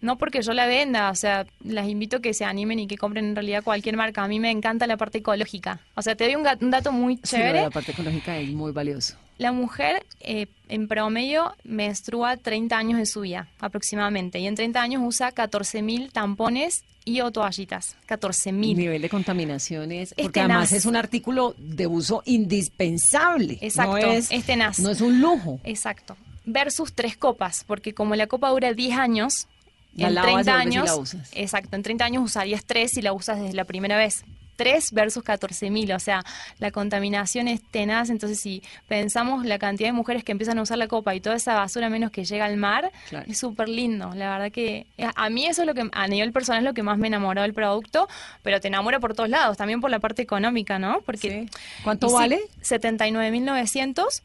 no 0.00 0.18
porque 0.18 0.42
yo 0.42 0.52
la 0.52 0.66
venda, 0.66 1.10
o 1.10 1.14
sea, 1.14 1.46
las 1.62 1.88
invito 1.88 2.16
a 2.18 2.20
que 2.20 2.34
se 2.34 2.44
animen 2.44 2.78
y 2.78 2.86
que 2.86 2.98
compren 2.98 3.24
en 3.26 3.34
realidad 3.36 3.62
cualquier 3.62 3.96
marca. 3.96 4.22
A 4.22 4.28
mí 4.28 4.38
me 4.38 4.50
encanta 4.50 4.86
la 4.86 4.98
parte 4.98 5.18
ecológica. 5.18 5.80
O 5.94 6.02
sea, 6.02 6.14
te 6.14 6.24
doy 6.24 6.34
un, 6.34 6.46
un 6.60 6.70
dato 6.70 6.92
muy 6.92 7.16
Sí, 7.16 7.22
chévere. 7.36 7.62
la 7.62 7.70
parte 7.70 7.92
ecológica 7.92 8.36
es 8.36 8.50
muy 8.50 8.70
valioso. 8.72 9.16
La 9.38 9.50
mujer 9.52 10.06
eh, 10.20 10.46
en 10.68 10.86
promedio 10.86 11.54
menstrua 11.64 12.36
30 12.36 12.76
años 12.76 12.98
de 12.98 13.06
su 13.06 13.22
vida 13.22 13.48
aproximadamente 13.58 14.38
y 14.38 14.46
en 14.46 14.54
30 14.54 14.80
años 14.80 15.02
usa 15.04 15.32
14.000 15.32 16.12
tampones 16.12 16.84
y 17.04 17.20
o 17.20 17.30
toallitas. 17.32 17.96
14.000. 18.08 18.76
Nivel 18.76 19.02
de 19.02 19.08
contaminaciones, 19.08 20.14
Es 20.16 20.22
porque 20.24 20.40
además 20.40 20.72
es 20.72 20.86
un 20.86 20.96
artículo 20.96 21.54
de 21.58 21.86
uso 21.86 22.22
indispensable. 22.26 23.58
Exacto, 23.60 23.92
no 23.98 24.12
es, 24.12 24.30
es 24.30 24.44
tenaz. 24.44 24.78
No 24.78 24.90
es 24.90 25.00
un 25.00 25.20
lujo. 25.20 25.60
Exacto. 25.64 26.16
Versus 26.46 26.92
tres 26.92 27.16
copas, 27.16 27.64
porque 27.66 27.94
como 27.94 28.14
la 28.16 28.26
copa 28.26 28.50
dura 28.50 28.72
10 28.72 28.98
años, 28.98 29.48
La 29.94 30.08
en 30.08 30.14
lavas 30.14 30.30
y 30.30 30.34
30 30.44 30.52
vuelves 30.52 30.74
y 30.74 30.76
años, 30.78 30.86
la 30.86 30.96
usas. 30.96 31.30
exacto, 31.34 31.76
en 31.76 31.82
30 31.82 32.04
años 32.04 32.24
usarías 32.24 32.64
tres 32.64 32.92
si 32.92 33.02
la 33.02 33.12
usas 33.12 33.40
desde 33.40 33.54
la 33.54 33.64
primera 33.64 33.96
vez. 33.96 34.24
3 34.56 34.92
versus 34.92 35.22
14.000, 35.24 35.94
o 35.94 35.98
sea, 35.98 36.22
la 36.58 36.70
contaminación 36.70 37.48
es 37.48 37.62
tenaz, 37.62 38.10
entonces 38.10 38.38
si 38.40 38.62
pensamos 38.88 39.44
la 39.44 39.58
cantidad 39.58 39.88
de 39.88 39.92
mujeres 39.92 40.24
que 40.24 40.32
empiezan 40.32 40.58
a 40.58 40.62
usar 40.62 40.78
la 40.78 40.88
copa 40.88 41.14
y 41.14 41.20
toda 41.20 41.36
esa 41.36 41.54
basura 41.54 41.88
menos 41.88 42.10
que 42.10 42.24
llega 42.24 42.44
al 42.44 42.56
mar, 42.56 42.90
Claro. 43.08 43.26
es 43.28 43.38
súper 43.38 43.68
lindo, 43.68 44.12
la 44.14 44.30
verdad 44.30 44.52
que 44.52 44.86
a 44.98 45.24
a 45.24 45.30
mí 45.30 45.46
eso 45.46 45.62
es 45.62 45.66
lo 45.66 45.74
que 45.74 45.88
a 45.92 46.06
nivel 46.08 46.32
personal 46.32 46.60
es 46.60 46.64
lo 46.64 46.74
que 46.74 46.82
más 46.82 46.98
me 46.98 47.06
enamoró 47.08 47.42
del 47.42 47.54
producto, 47.54 48.08
pero 48.42 48.60
te 48.60 48.68
enamora 48.68 49.00
por 49.00 49.14
todos 49.14 49.28
lados, 49.28 49.56
también 49.56 49.80
por 49.80 49.90
la 49.90 49.98
parte 50.00 50.22
económica, 50.22 50.78
¿no? 50.78 51.00
Porque 51.06 51.48
Sí. 51.50 51.58
¿Cuánto 51.82 52.10
vale? 52.12 52.40
79.900 52.62 54.22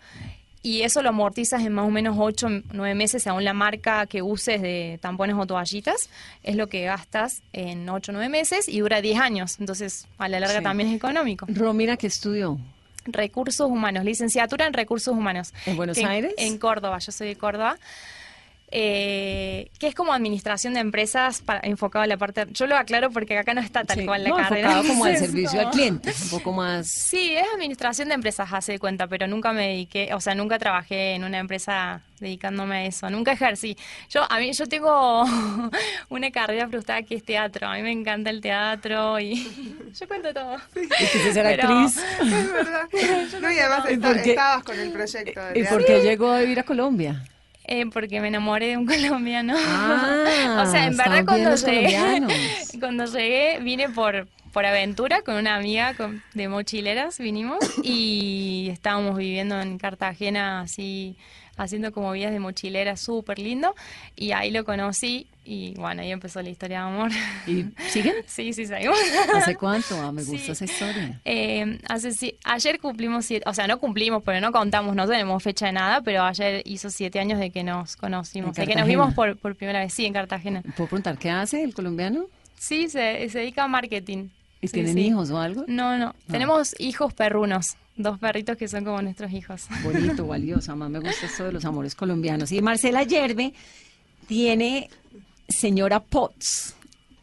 y 0.61 0.81
eso 0.81 1.01
lo 1.01 1.09
amortizas 1.09 1.63
en 1.65 1.73
más 1.73 1.85
o 1.85 1.89
menos 1.89 2.17
8 2.19 2.47
9 2.73 2.95
meses 2.95 3.23
según 3.23 3.43
la 3.45 3.53
marca 3.53 4.05
que 4.07 4.21
uses 4.21 4.61
de 4.61 4.99
tampones 5.01 5.35
o 5.37 5.45
toallitas. 5.45 6.09
Es 6.43 6.55
lo 6.55 6.67
que 6.67 6.83
gastas 6.83 7.41
en 7.53 7.87
8 7.89 8.11
9 8.11 8.29
meses 8.29 8.67
y 8.67 8.79
dura 8.79 9.01
10 9.01 9.19
años. 9.19 9.57
Entonces, 9.59 10.07
a 10.17 10.27
la 10.27 10.39
larga 10.39 10.57
Sí. 10.57 10.63
también 10.63 10.89
es 10.89 10.95
económico. 10.95 11.45
Romina, 11.49 11.95
¿qué 11.97 12.07
estudió? 12.07 12.57
Recursos 13.05 13.67
humanos, 13.69 14.03
licenciatura 14.03 14.67
en 14.67 14.73
recursos 14.73 15.15
humanos. 15.15 15.53
¿En 15.65 15.77
Buenos 15.77 15.97
Que 15.97 16.05
Aires? 16.05 16.33
En 16.37 16.57
Córdoba, 16.57 16.99
yo 16.99 17.11
soy 17.11 17.29
de 17.29 17.35
Córdoba. 17.37 17.77
Eh, 18.71 19.69
que 19.79 19.87
es 19.87 19.95
como 19.95 20.13
administración 20.13 20.73
de 20.75 20.79
empresas 20.79 21.41
para, 21.41 21.59
enfocado 21.63 22.03
a 22.03 22.07
la 22.07 22.17
parte. 22.17 22.45
Yo 22.51 22.67
lo 22.67 22.77
aclaro 22.77 23.09
porque 23.11 23.37
acá 23.37 23.53
no 23.53 23.61
está 23.61 23.83
tal 23.83 23.99
Sí, 23.99 24.05
cual 24.05 24.23
la 24.23 24.29
no, 24.29 24.37
carrera. 24.37 24.67
enfocado 24.73 24.87
como 24.93 25.05
al 25.05 25.17
servicio 25.25 25.59
al 25.59 25.69
cliente, 25.71 26.13
un 26.23 26.29
poco 26.29 26.51
más... 26.53 26.87
Sí, 26.87 27.33
es 27.35 27.45
administración 27.53 28.09
de 28.09 28.15
empresas, 28.15 28.49
hace 28.51 28.73
de 28.73 28.79
cuenta, 28.79 29.07
pero 29.07 29.27
nunca 29.27 29.53
me 29.53 29.67
dediqué, 29.69 30.13
o 30.13 30.21
sea, 30.21 30.35
nunca 30.35 30.59
trabajé 30.59 31.15
en 31.15 31.23
una 31.23 31.39
empresa 31.39 32.01
dedicándome 32.19 32.75
a 32.75 32.85
eso, 32.85 33.09
nunca 33.09 33.31
ejercí. 33.31 33.77
Yo, 34.09 34.29
a 34.29 34.39
mí, 34.39 34.51
yo 34.53 34.67
tengo 34.67 35.23
una 36.09 36.31
carrera 36.31 36.67
frustrada 36.67 37.01
que 37.03 37.15
es 37.15 37.23
teatro, 37.23 37.67
a 37.67 37.75
mí 37.75 37.81
me 37.81 37.91
encanta 37.91 38.29
el 38.29 38.41
teatro 38.41 39.19
y 39.19 39.35
yo 39.99 40.07
cuento 40.07 40.33
todo. 40.33 40.57
¿Y 40.75 40.87
quise 40.87 41.33
ser 41.33 41.45
Pero- 41.45 41.69
actriz? 41.69 42.03
Es 42.21 42.51
verdad. 42.51 42.81
No, 43.41 43.51
y 43.51 43.57
además 43.59 43.85
estabas 44.25 44.63
con 44.63 44.79
el 44.79 44.91
proyecto. 44.91 45.41
de 45.45 45.59
¿Y 45.59 45.63
por 45.63 45.85
qué 45.85 46.01
llegó 46.01 46.29
a 46.31 46.39
vivir 46.41 46.59
a 46.59 46.63
Colombia? 46.63 47.23
Eh, 47.71 47.85
porque 47.93 48.19
me 48.19 48.29
enamoré 48.29 48.67
de 48.69 48.77
un 48.77 48.85
colombiano. 48.87 49.53
Ah, 49.57 50.63
o 50.67 50.71
sea, 50.71 50.87
en 50.87 50.97
verdad 50.97 51.23
cuando 51.25 51.55
llegué, 51.55 52.21
cuando 52.79 53.05
llegué 53.05 53.59
vine 53.61 53.89
por 53.89 54.27
por 54.51 54.65
aventura 54.65 55.21
con 55.21 55.35
una 55.35 55.55
amiga 55.57 55.93
con- 55.93 56.23
de 56.33 56.47
mochileras 56.47 57.19
vinimos 57.19 57.59
y 57.83 58.69
estábamos 58.71 59.15
viviendo 59.15 59.61
en 59.61 59.77
Cartagena 59.77 60.61
así 60.61 61.15
haciendo 61.59 61.91
como 61.91 62.11
vidas 62.11 62.31
de 62.31 62.39
mochilera 62.39 62.97
súper 62.97 63.37
lindo 63.39 63.75
y 64.15 64.31
ahí 64.31 64.49
lo 64.51 64.63
conocí 64.65 65.27
y 65.45 65.73
bueno 65.75 66.01
ahí 66.01 66.11
empezó 66.11 66.41
la 66.41 66.49
historia 66.49 66.79
de 66.79 66.83
amor. 66.85 67.11
¿Y 67.47 67.65
siguen? 67.89 68.13
Sí, 68.27 68.53
sí, 68.53 68.65
seguimos. 68.65 68.97
¿Hace 69.35 69.55
cuánto? 69.55 69.99
Ah, 70.01 70.11
me 70.11 70.23
gusta 70.23 70.37
Sí. 70.45 70.51
esa 70.51 70.65
historia. 70.65 71.19
Eh, 71.25 71.79
hace, 71.87 72.11
si- 72.11 72.35
ayer 72.43 72.79
cumplimos 72.79 73.25
siete, 73.25 73.43
o 73.49 73.53
sea, 73.53 73.67
no 73.67 73.79
cumplimos, 73.79 74.23
pero 74.23 74.39
no 74.41 74.51
contamos, 74.51 74.95
no 74.95 75.07
tenemos 75.07 75.41
fecha 75.43 75.65
de 75.67 75.73
nada, 75.73 76.01
pero 76.01 76.23
ayer 76.23 76.61
hizo 76.65 76.89
siete 76.89 77.19
años 77.19 77.39
de 77.39 77.49
que 77.51 77.63
nos 77.63 77.95
conocimos, 77.95 78.55
de 78.55 78.65
que 78.67 78.75
nos 78.75 78.87
vimos 78.87 79.13
por, 79.13 79.37
por 79.37 79.55
primera 79.55 79.79
vez, 79.79 79.93
sí, 79.93 80.05
en 80.05 80.13
Cartagena. 80.13 80.61
¿Puedo 80.75 80.87
preguntar 80.87 81.17
qué 81.17 81.29
hace 81.29 81.63
el 81.63 81.73
colombiano? 81.73 82.25
Sí, 82.57 82.87
se, 82.89 83.27
se 83.29 83.39
dedica 83.39 83.63
a 83.63 83.67
marketing. 83.67 84.27
¿Y 84.61 84.67
Sí, 84.67 84.73
tienen 84.73 84.95
sí. 84.95 85.01
hijos 85.07 85.31
o 85.31 85.39
algo? 85.39 85.63
No, 85.67 85.97
no, 85.97 86.13
tenemos 86.29 86.75
hijos 86.79 87.13
perrunos, 87.13 87.77
dos 87.99 88.17
perritos 88.17 88.57
que 88.57 88.67
son 88.67 88.83
como 88.83 89.01
nuestros 89.01 89.31
hijos. 89.31 89.67
Bonito, 89.83 90.25
valioso. 90.25 90.71
Además 90.71 90.89
me 90.89 90.99
gusta 90.99 91.25
esto 91.27 91.43
de 91.45 91.51
los 91.51 91.65
amores 91.65 91.93
colombianos. 91.95 92.51
Y 92.51 92.61
Marcela 92.61 93.03
Yerbe 93.03 93.53
tiene 94.27 94.89
señora 95.47 95.99
Potts. 95.99 96.75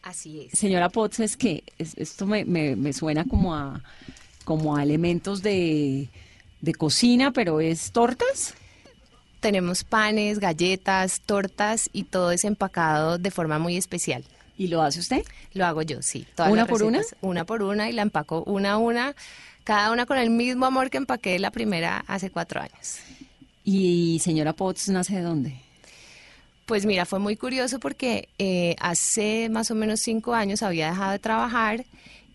Así 0.03 0.47
es. 0.51 0.57
Señora 0.57 0.89
Potts 0.89 1.19
es 1.19 1.35
que 1.37 1.63
es- 1.77 1.97
esto 1.97 2.25
me, 2.25 2.45
me- 2.45 2.75
me 2.75 2.93
suena 2.93 3.25
como 3.25 3.53
a 3.55 3.81
como 4.45 4.77
a 4.77 4.83
elementos 4.83 5.41
de, 5.43 6.07
de 6.61 6.73
cocina, 6.73 7.31
pero 7.31 7.59
es 7.59 7.91
tortas. 7.91 8.53
Tenemos 9.41 9.83
panes, 9.83 10.39
galletas, 10.39 11.19
tortas 11.25 11.89
y 11.91 12.03
todo 12.03 12.31
es 12.31 12.45
empacado 12.45 13.17
de 13.17 13.29
forma 13.29 13.59
muy 13.59 13.75
especial. 13.75 14.23
¿Y 14.57 14.67
lo 14.69 14.81
hace 14.81 14.99
usted? 15.01 15.23
Lo 15.53 15.65
hago 15.65 15.81
yo, 15.81 16.01
sí. 16.01 16.25
todas 16.33 16.51
¿Una 16.51 16.61
las 16.61 16.69
por 16.69 16.83
una? 16.83 17.01
Una 17.21 17.45
por 17.45 17.61
una 17.61 17.89
y 17.89 17.93
la 17.93 18.01
empaco 18.01 18.41
una 18.47 18.71
a 18.73 18.77
una, 18.77 19.15
cada 19.67 19.91
una 19.91 20.05
con 20.05 20.17
el 20.17 20.29
mismo 20.29 20.65
amor 20.65 20.89
que 20.89 20.95
empaqué 20.95 21.37
la 21.39 21.51
primera 21.51 22.05
hace 22.07 22.29
cuatro 22.29 22.61
años. 22.61 22.99
Y 23.65 24.17
señora 24.23 24.53
Potts 24.53 24.87
nace 24.87 25.17
de 25.17 25.21
dónde? 25.21 25.55
Pues 26.65 26.85
mira, 26.85 27.05
fue 27.05 27.19
muy 27.19 27.35
curioso 27.35 27.77
porque 27.77 28.29
eh, 28.39 28.77
hace 28.79 29.49
más 29.49 29.69
o 29.69 29.75
menos 29.75 29.99
cinco 29.99 30.33
años 30.33 30.63
había 30.63 30.89
dejado 30.91 31.11
de 31.11 31.19
trabajar 31.19 31.83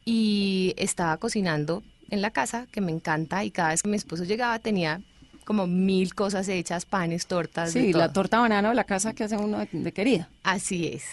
y 0.05 0.74
estaba 0.76 1.16
cocinando 1.16 1.83
en 2.11 2.20
la 2.20 2.33
casa, 2.33 2.66
que 2.70 2.83
me 2.83 2.93
encanta, 2.93 3.43
y 3.45 3.51
cada 3.51 3.70
vez 3.70 3.83
que 3.83 3.89
mi 3.89 3.97
esposo 3.97 4.24
llegaba 4.24 4.59
tenía 4.59 5.01
como 5.47 5.66
mil 5.66 6.14
cosas 6.14 6.49
hechas, 6.49 6.85
panes, 6.85 7.26
tortas. 7.26 7.72
de 7.72 7.80
Sí, 7.80 7.93
la 7.95 8.12
torta 8.12 8.41
banana 8.41 8.68
de 8.68 8.74
la 8.74 8.85
casa 8.85 9.14
que 9.14 9.24
hace 9.24 9.39
uno 9.39 9.59
de, 9.59 9.68
de 9.72 9.93
querida. 9.93 10.28
Así 10.43 10.87
es. 10.87 11.05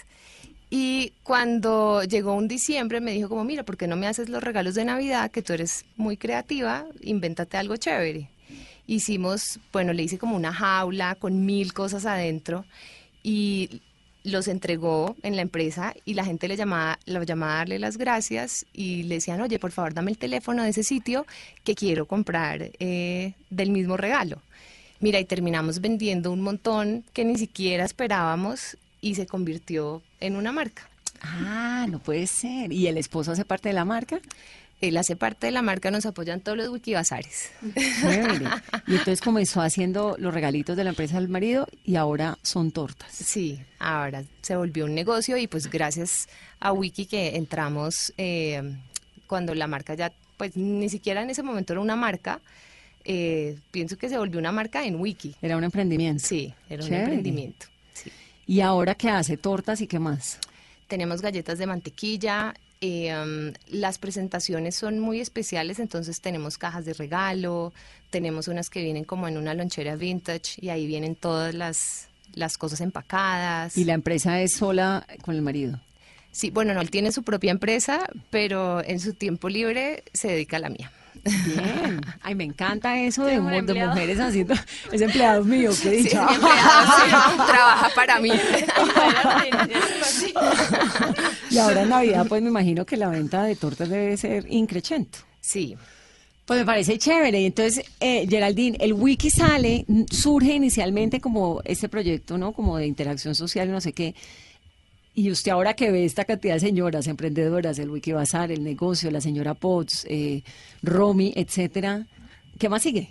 Y 0.70 1.14
cuando 1.24 2.04
llegó 2.04 2.34
un 2.34 2.48
diciembre 2.48 3.02
me 3.02 3.12
dijo 3.12 3.30
como, 3.30 3.44
mira, 3.44 3.64
¿por 3.64 3.76
qué 3.76 3.88
no 3.88 3.96
me 3.96 4.08
haces 4.08 4.30
los 4.30 4.44
regalos 4.44 4.76
de 4.76 4.86
Navidad? 4.86 5.32
Que 5.32 5.42
tú 5.42 5.54
eres 5.54 5.86
muy 5.98 6.16
creativa, 6.16 6.86
invéntate 7.02 7.58
algo 7.58 7.76
chévere. 7.78 8.30
Hicimos, 8.86 9.60
bueno, 9.72 9.94
le 9.94 10.04
hice 10.04 10.20
como 10.20 10.36
una 10.36 10.54
jaula 10.54 11.16
con 11.16 11.46
mil 11.46 11.74
cosas 11.74 12.06
adentro 12.06 12.66
y 13.24 13.82
los 14.24 14.48
entregó 14.48 15.16
en 15.24 15.36
la 15.36 15.42
empresa 15.42 15.94
y 16.06 16.14
la 16.14 16.26
gente 16.26 16.48
le 16.48 16.56
llamaba, 16.56 17.00
lo 17.06 17.24
llamaba 17.24 17.54
a 17.54 17.58
darle 17.58 17.80
las 17.80 17.98
gracias 17.98 18.66
y 18.74 19.04
le 19.04 19.16
decían, 19.16 19.42
oye, 19.42 19.60
por 19.60 19.72
favor, 19.72 19.94
dame 19.94 20.12
el 20.12 20.18
teléfono 20.18 20.64
de 20.64 20.70
ese 20.70 20.84
sitio 20.84 21.26
que 21.64 21.74
quiero 21.76 22.06
comprar 22.06 22.72
eh, 22.80 23.34
del 23.50 23.72
mismo 23.72 23.98
regalo. 23.98 24.42
Mira, 25.00 25.20
y 25.20 25.26
terminamos 25.26 25.80
vendiendo 25.80 26.32
un 26.32 26.42
montón 26.42 27.06
que 27.14 27.26
ni 27.26 27.38
siquiera 27.38 27.86
esperábamos 27.86 28.78
y 29.02 29.16
se 29.16 29.26
convirtió 29.26 30.02
en 30.20 30.36
una 30.36 30.52
marca. 30.52 30.90
Ah, 31.22 31.86
no 31.90 32.00
puede 32.00 32.28
ser. 32.28 32.72
¿Y 32.72 32.88
el 32.88 32.98
esposo 32.98 33.32
hace 33.32 33.46
parte 33.46 33.70
de 33.70 33.74
la 33.74 33.86
marca? 33.86 34.20
Él 34.82 34.96
hace 34.96 35.18
parte 35.18 35.48
de 35.48 35.52
la 35.52 35.62
marca, 35.62 35.92
nos 35.92 36.06
apoyan 36.06 36.40
todos 36.40 36.58
los 36.58 36.70
wikibazares. 36.70 37.52
Y 38.88 38.92
entonces 38.94 39.20
comenzó 39.22 39.62
haciendo 39.62 40.16
los 40.18 40.34
regalitos 40.34 40.78
de 40.78 40.84
la 40.86 40.92
empresa 40.92 41.20
del 41.20 41.28
marido 41.28 41.68
y 41.84 41.98
ahora 41.98 42.38
son 42.44 42.72
tortas. 42.72 43.12
Sí, 43.12 43.60
ahora 43.80 44.24
se 44.42 44.56
volvió 44.56 44.86
un 44.86 44.96
negocio 44.96 45.36
y 45.38 45.48
pues 45.48 45.70
gracias 45.70 46.30
a 46.62 46.72
Wiki 46.72 47.06
que 47.08 47.36
entramos 47.36 48.14
eh, 48.18 48.62
cuando 49.28 49.54
la 49.54 49.68
marca 49.68 49.96
ya, 49.96 50.14
pues 50.38 50.56
ni 50.56 50.88
siquiera 50.90 51.22
en 51.22 51.30
ese 51.30 51.44
momento 51.44 51.74
era 51.74 51.82
una 51.82 51.98
marca, 51.98 52.40
eh, 53.04 53.58
pienso 53.72 53.98
que 53.98 54.08
se 54.10 54.18
volvió 54.18 54.40
una 54.40 54.52
marca 54.54 54.86
en 54.86 54.96
Wiki. 54.96 55.36
Era 55.42 55.58
un 55.58 55.64
emprendimiento. 55.66 56.26
Sí, 56.26 56.54
era 56.70 56.82
un 56.84 56.90
Chévere. 56.90 57.04
emprendimiento. 57.04 57.66
¿Y 58.50 58.62
ahora 58.62 58.96
qué 58.96 59.10
hace? 59.10 59.38
¿Tortas 59.38 59.80
y 59.80 59.86
qué 59.86 60.00
más? 60.00 60.40
Tenemos 60.88 61.22
galletas 61.22 61.60
de 61.60 61.68
mantequilla. 61.68 62.56
eh, 62.82 63.14
um, 63.16 63.54
las 63.68 64.00
presentaciones 64.00 64.76
son 64.76 64.98
muy 65.00 65.20
especiales, 65.20 65.78
entonces 65.78 66.20
tenemos 66.20 66.58
cajas 66.58 66.84
de 66.84 66.94
regalo, 66.94 67.74
tenemos 68.10 68.48
unas 68.48 68.72
que 68.72 68.82
vienen 68.82 69.04
como 69.04 69.28
en 69.28 69.38
una 69.38 69.54
lonchera 69.54 69.96
vintage 69.96 70.54
y 70.62 70.70
ahí 70.70 70.88
vienen 70.88 71.16
todas 71.16 71.54
las, 71.54 72.08
las 72.34 72.58
cosas 72.58 72.82
empacadas. 72.82 73.78
¿Y 73.78 73.84
la 73.84 73.94
empresa 73.94 74.42
es 74.42 74.54
sola 74.56 75.06
con 75.22 75.36
el 75.36 75.44
marido? 75.44 75.80
Sí, 76.32 76.50
bueno, 76.50 76.74
no, 76.74 76.82
él 76.82 76.90
tiene 76.90 77.12
su 77.12 77.22
propia 77.22 77.52
empresa, 77.52 78.08
pero 78.32 78.84
en 78.84 79.00
su 79.00 79.14
tiempo 79.14 79.48
libre 79.48 80.04
se 80.12 80.30
dedica 80.30 80.58
a 80.58 80.62
la 80.62 80.70
mía. 80.70 80.92
Bien. 81.24 82.02
Ay, 82.22 82.36
me 82.36 82.44
encanta 82.44 83.00
eso 83.00 83.26
de, 83.26 83.40
un 83.40 83.66
de 83.66 83.74
mujeres 83.74 84.20
haciendo... 84.20 84.54
Es 84.92 85.02
empleado 85.02 85.44
mío, 85.44 85.72
qué 85.82 86.00
empleado, 86.00 86.30
sí, 86.34 87.12
trabaja 87.48 87.90
para 87.96 88.20
mí. 88.20 88.32
y 91.50 91.58
ahora 91.58 91.84
en 91.84 91.90
Navidad, 91.90 92.26
pues 92.28 92.42
me 92.42 92.50
imagino 92.50 92.86
que 92.86 92.98
la 92.98 93.10
venta 93.10 93.44
de 93.44 93.56
tortas 93.56 93.90
debe 93.90 94.18
ser 94.18 94.46
increchento. 94.50 95.20
Sí, 95.42 95.76
Pues 96.46 96.60
me 96.60 96.66
parece 96.66 96.98
chévere. 96.98 97.42
Y 97.42 97.46
entonces, 97.46 97.86
eh, 98.00 98.28
Geraldine, 98.30 98.78
el 98.80 98.94
wiki 98.94 99.30
sale, 99.30 99.86
surge 100.12 100.54
inicialmente 100.54 101.20
como 101.20 101.62
este 101.66 101.90
proyecto, 101.90 102.38
¿no? 102.38 102.54
Como 102.54 102.78
de 102.78 102.88
interacción 102.88 103.36
social 103.36 103.70
y 103.70 103.72
no 103.72 103.82
sé 103.82 103.94
qué. 103.94 104.16
Y 105.20 105.30
usted 105.32 105.52
ahora 105.52 105.74
que 105.74 105.92
ve 105.92 106.06
esta 106.06 106.24
cantidad 106.24 106.54
de 106.54 106.62
señoras 106.62 107.06
emprendedoras, 107.08 107.78
el 107.78 107.90
Wiki 107.90 108.14
Bazar, 108.14 108.54
el 108.54 108.64
negocio, 108.64 109.12
la 109.12 109.20
señora 109.20 109.54
Potts, 109.54 110.06
eh, 110.08 110.44
Romy, 110.82 111.34
etcétera, 111.36 112.06
¿qué 112.58 112.70
más 112.70 112.84
sigue? 112.84 113.10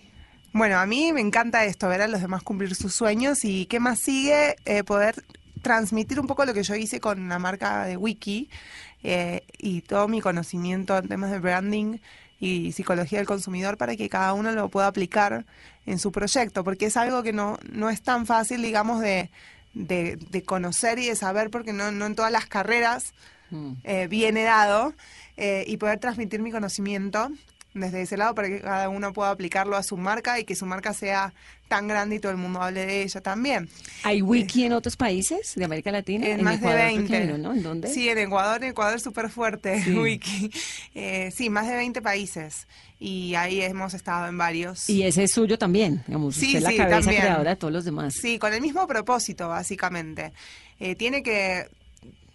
Bueno, 0.55 0.79
a 0.79 0.87
mí 0.87 1.13
me 1.13 1.21
encanta 1.21 1.67
esto, 1.67 1.87
ver 1.87 2.01
a 2.01 2.09
los 2.09 2.23
demás 2.23 2.43
cumplir 2.43 2.75
sus 2.75 2.95
sueños 2.95 3.45
y 3.45 3.67
qué 3.67 3.79
más 3.79 4.01
sigue, 4.01 4.57
Eh, 4.65 4.85
poder 4.85 5.23
transmitir 5.61 6.19
un 6.19 6.27
poco 6.27 6.47
lo 6.47 6.55
que 6.55 6.63
yo 6.63 6.75
hice 6.77 6.99
con 6.99 7.29
la 7.29 7.39
marca 7.39 7.85
de 7.85 7.99
Wiki 7.99 8.49
eh, 9.03 9.43
y 9.59 9.83
todo 9.83 10.09
mi 10.09 10.23
conocimiento 10.23 10.97
en 10.97 11.09
temas 11.09 11.31
de 11.31 11.41
branding 11.41 11.99
y 12.41 12.73
psicología 12.73 13.19
del 13.19 13.27
consumidor 13.27 13.77
para 13.77 13.97
que 13.97 14.09
cada 14.09 14.33
uno 14.33 14.53
lo 14.53 14.71
pueda 14.71 14.87
aplicar 14.87 15.45
en 15.85 15.99
su 15.99 16.11
proyecto, 16.11 16.65
porque 16.65 16.87
es 16.87 16.97
algo 16.97 17.23
que 17.23 17.35
no, 17.35 17.59
no 17.71 17.91
es 17.91 18.01
tan 18.01 18.25
fácil, 18.25 18.63
digamos, 18.63 19.03
de, 19.03 19.29
de, 19.75 20.16
de 20.16 20.43
conocer 20.43 20.99
y 20.99 21.07
de 21.07 21.16
saber, 21.16 21.51
porque 21.51 21.73
no, 21.73 21.91
no 21.91 22.07
en 22.07 22.14
todas 22.14 22.33
las 22.33 22.47
carreras 22.47 23.12
eh, 23.85 24.09
viene 24.09 24.43
dado, 24.43 24.95
eh, 25.37 25.64
y 25.66 25.77
poder 25.77 25.99
transmitir 25.99 26.41
mi 26.41 26.51
conocimiento 26.51 27.31
desde 27.75 28.03
ese 28.03 28.16
lado 28.16 28.35
para 28.35 28.49
que 28.49 28.61
cada 28.61 28.89
uno 28.89 29.12
pueda 29.12 29.31
aplicarlo 29.31 29.77
a 29.77 29.83
su 29.83 29.97
marca 29.97 30.39
y 30.41 30.45
que 30.45 30.55
su 30.57 30.66
marca 30.66 30.93
sea 30.95 31.33
tan 31.69 31.87
grande 31.87 32.16
y 32.16 32.19
todo 32.19 32.33
el 32.33 32.39
mundo 32.39 32.62
hable 32.62 32.87
de 32.87 33.03
ella 33.03 33.21
también. 33.21 33.69
¿Hay 34.03 34.23
wiki 34.23 34.64
en 34.64 34.73
otros 34.73 34.97
países 34.97 35.53
de 35.55 35.64
América 35.64 35.91
Latina? 35.93 36.27
En, 36.27 36.43
más 36.43 36.57
Ecuador, 36.57 36.79
de 36.79 36.85
creo 36.87 36.93
que 36.95 36.99
20. 37.12 37.16
hay 37.16 37.25
uno, 37.29 37.39
¿no? 37.39 37.53
¿En 37.55 37.62
dónde? 37.62 37.89
Sí, 37.89 38.09
en 38.09 38.19
Ecuador, 38.19 38.62
en 38.64 38.71
Ecuador 38.71 39.01
súper 39.01 39.29
fuerte, 39.31 39.83
Sí. 39.85 39.93
Wiki. 39.97 40.51
Eh, 40.95 41.31
sí, 41.35 41.51
más 41.51 41.69
de 41.69 41.77
20 41.77 42.01
países. 42.01 42.66
Y 42.99 43.35
ahí 43.35 43.61
hemos 43.61 43.93
estado 43.95 44.27
en 44.29 44.39
varios. 44.39 44.89
Y 44.89 45.03
ese 45.05 45.25
es 45.25 45.33
suyo 45.33 45.59
también, 45.59 46.03
digamos, 46.07 46.35
Sí, 46.35 46.47
usted 46.47 46.59
es 46.59 46.64
la 46.64 46.71
cabeza 46.77 47.01
también. 47.03 47.23
creadora 47.23 47.51
de 47.51 47.57
todos 47.57 47.73
los 47.73 47.85
demás. 47.85 48.14
Sí, 48.14 48.39
con 48.39 48.53
el 48.55 48.61
mismo 48.62 48.87
propósito, 48.89 49.49
básicamente. 49.49 50.33
Eh, 50.81 50.95
tiene 50.97 51.23
que 51.23 51.69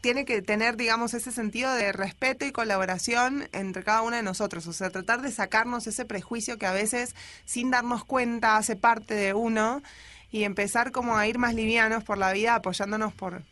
tiene 0.04 0.26
que 0.26 0.42
tener, 0.42 0.76
digamos, 0.76 1.14
ese 1.14 1.32
sentido 1.32 1.74
de 1.74 1.94
respeto 1.94 2.46
y 2.46 2.52
colaboración 2.52 3.48
entre 3.54 3.86
cada 3.86 4.02
uno 4.02 4.18
de 4.18 4.22
nosotros. 4.22 4.68
O 4.68 4.74
sea, 4.74 4.90
tratar 4.90 5.22
de 5.22 5.32
sacarnos 5.32 5.88
ese 5.88 6.04
prejuicio 6.04 6.58
que 6.58 6.66
a 6.66 6.74
veces, 6.74 7.16
sin 7.46 7.72
darnos 7.72 8.04
cuenta, 8.04 8.58
hace 8.58 8.76
parte 8.76 9.14
de 9.14 9.34
uno 9.34 9.82
y 10.30 10.44
empezar 10.44 10.92
como 10.92 11.18
a 11.18 11.26
ir 11.26 11.38
más 11.38 11.56
livianos 11.56 12.04
por 12.04 12.18
la 12.18 12.34
vida 12.34 12.56
apoyándonos 12.56 13.14
por, 13.14 13.44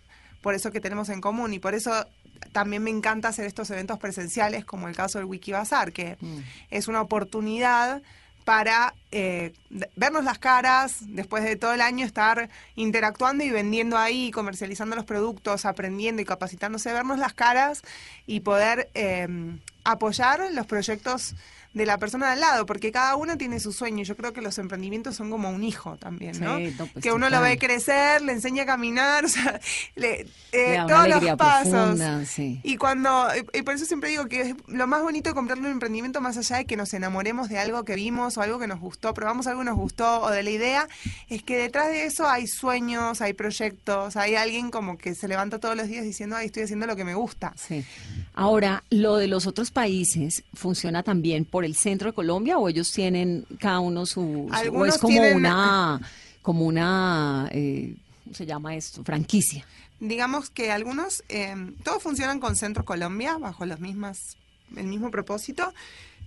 por 0.41 0.53
eso 0.53 0.73
que 0.73 0.81
tenemos 0.81 1.07
en 1.07 1.21
común 1.21 1.53
y 1.53 1.59
por 1.59 1.73
eso 1.73 2.05
también 2.51 2.83
me 2.83 2.89
encanta 2.89 3.29
hacer 3.29 3.45
estos 3.45 3.71
eventos 3.71 3.97
presenciales 3.97 4.65
como 4.65 4.89
el 4.89 4.95
caso 4.95 5.19
del 5.19 5.27
Wikibazar, 5.27 5.93
que 5.93 6.17
es 6.69 6.89
una 6.89 6.99
oportunidad 6.99 8.01
para 8.43 8.93
eh, 9.11 9.53
vernos 9.95 10.23
las 10.23 10.39
caras, 10.39 10.97
después 11.01 11.43
de 11.43 11.55
todo 11.55 11.73
el 11.73 11.81
año 11.81 12.05
estar 12.05 12.49
interactuando 12.75 13.43
y 13.43 13.49
vendiendo 13.49 13.97
ahí, 13.97 14.31
comercializando 14.31 14.95
los 14.95 15.05
productos, 15.05 15.65
aprendiendo 15.65 16.21
y 16.21 16.25
capacitándose, 16.25 16.91
vernos 16.91 17.19
las 17.19 17.33
caras 17.33 17.81
y 18.25 18.41
poder 18.41 18.89
eh, 18.93 19.27
apoyar 19.83 20.51
los 20.51 20.65
proyectos 20.65 21.35
de 21.73 21.85
la 21.85 21.97
persona 21.97 22.27
de 22.27 22.33
al 22.33 22.39
lado, 22.41 22.65
porque 22.65 22.91
cada 22.91 23.15
uno 23.15 23.37
tiene 23.37 23.59
su 23.59 23.71
sueño. 23.71 24.03
Yo 24.03 24.17
creo 24.17 24.33
que 24.33 24.41
los 24.41 24.57
emprendimientos 24.57 25.15
son 25.15 25.29
como 25.29 25.49
un 25.49 25.63
hijo 25.63 25.95
también, 25.97 26.39
¿no? 26.39 26.57
Sí, 26.57 26.75
no, 26.77 26.85
pues 26.87 27.01
que 27.03 27.11
uno 27.13 27.29
lo 27.29 27.39
ve 27.41 27.57
crecer, 27.57 28.21
le 28.21 28.33
enseña 28.33 28.63
a 28.63 28.65
caminar, 28.65 29.23
o 29.25 29.29
sea, 29.29 29.59
le, 29.95 30.21
eh, 30.51 30.77
Le 30.79 30.85
todos 30.87 31.07
los 31.07 31.37
pasos. 31.37 31.69
profunda, 31.71 32.25
sí. 32.25 32.59
Y 32.63 32.75
cuando, 32.77 33.27
y- 33.53 33.59
y 33.59 33.61
por 33.61 33.73
eso 33.75 33.85
siempre 33.85 34.09
digo 34.09 34.25
que 34.27 34.41
es 34.41 34.55
lo 34.67 34.85
más 34.87 35.01
bonito 35.01 35.29
de 35.29 35.33
comprarle 35.35 35.65
un 35.67 35.71
emprendimiento, 35.71 36.19
más 36.21 36.37
allá 36.37 36.57
de 36.57 36.65
que 36.65 36.75
nos 36.75 36.93
enamoremos 36.93 37.47
de 37.49 37.57
algo 37.57 37.83
que 37.85 37.95
vimos 37.95 38.37
o 38.37 38.41
algo 38.41 38.59
que 38.59 38.67
nos 38.67 38.79
gustó, 38.79 39.13
probamos 39.13 39.47
algo 39.47 39.61
que 39.61 39.65
nos 39.65 39.77
gustó 39.77 40.21
o 40.21 40.29
de 40.29 40.43
la 40.43 40.49
idea, 40.49 40.87
es 41.29 41.41
que 41.43 41.57
detrás 41.57 41.87
de 41.87 42.05
eso 42.05 42.27
hay 42.27 42.47
sueños, 42.47 43.21
hay 43.21 43.33
proyectos, 43.33 44.15
hay 44.17 44.35
alguien 44.35 44.71
como 44.71 44.97
que 44.97 45.15
se 45.15 45.27
levanta 45.27 45.59
todos 45.59 45.77
los 45.77 45.87
días 45.87 46.03
diciendo, 46.03 46.35
ay, 46.35 46.47
estoy 46.47 46.63
haciendo 46.63 46.85
lo 46.85 46.95
que 46.95 47.05
me 47.05 47.15
gusta. 47.15 47.53
Sí. 47.55 47.85
Ahora, 48.33 48.83
lo 48.89 49.17
de 49.17 49.27
los 49.27 49.47
otros 49.47 49.71
países 49.71 50.43
funciona 50.53 51.03
también 51.03 51.45
por 51.45 51.60
el 51.65 51.75
centro 51.75 52.09
de 52.09 52.13
Colombia 52.13 52.57
o 52.57 52.67
ellos 52.69 52.91
tienen 52.91 53.45
cada 53.59 53.79
uno 53.79 54.05
su, 54.05 54.47
o 54.71 54.85
es 54.85 54.97
como 54.97 55.13
tienen- 55.13 55.35
una 55.35 55.99
como 56.41 56.65
una 56.65 57.49
eh, 57.51 57.95
¿cómo 58.23 58.35
se 58.35 58.45
llama 58.45 58.75
esto? 58.75 59.03
franquicia. 59.03 59.65
Digamos 59.99 60.49
que 60.49 60.71
algunos, 60.71 61.23
eh, 61.29 61.55
todos 61.83 62.01
funcionan 62.01 62.39
con 62.39 62.55
Centro 62.55 62.83
Colombia, 62.85 63.37
bajo 63.37 63.65
los 63.67 63.79
mismas, 63.79 64.37
el 64.75 64.87
mismo 64.87 65.11
propósito. 65.11 65.71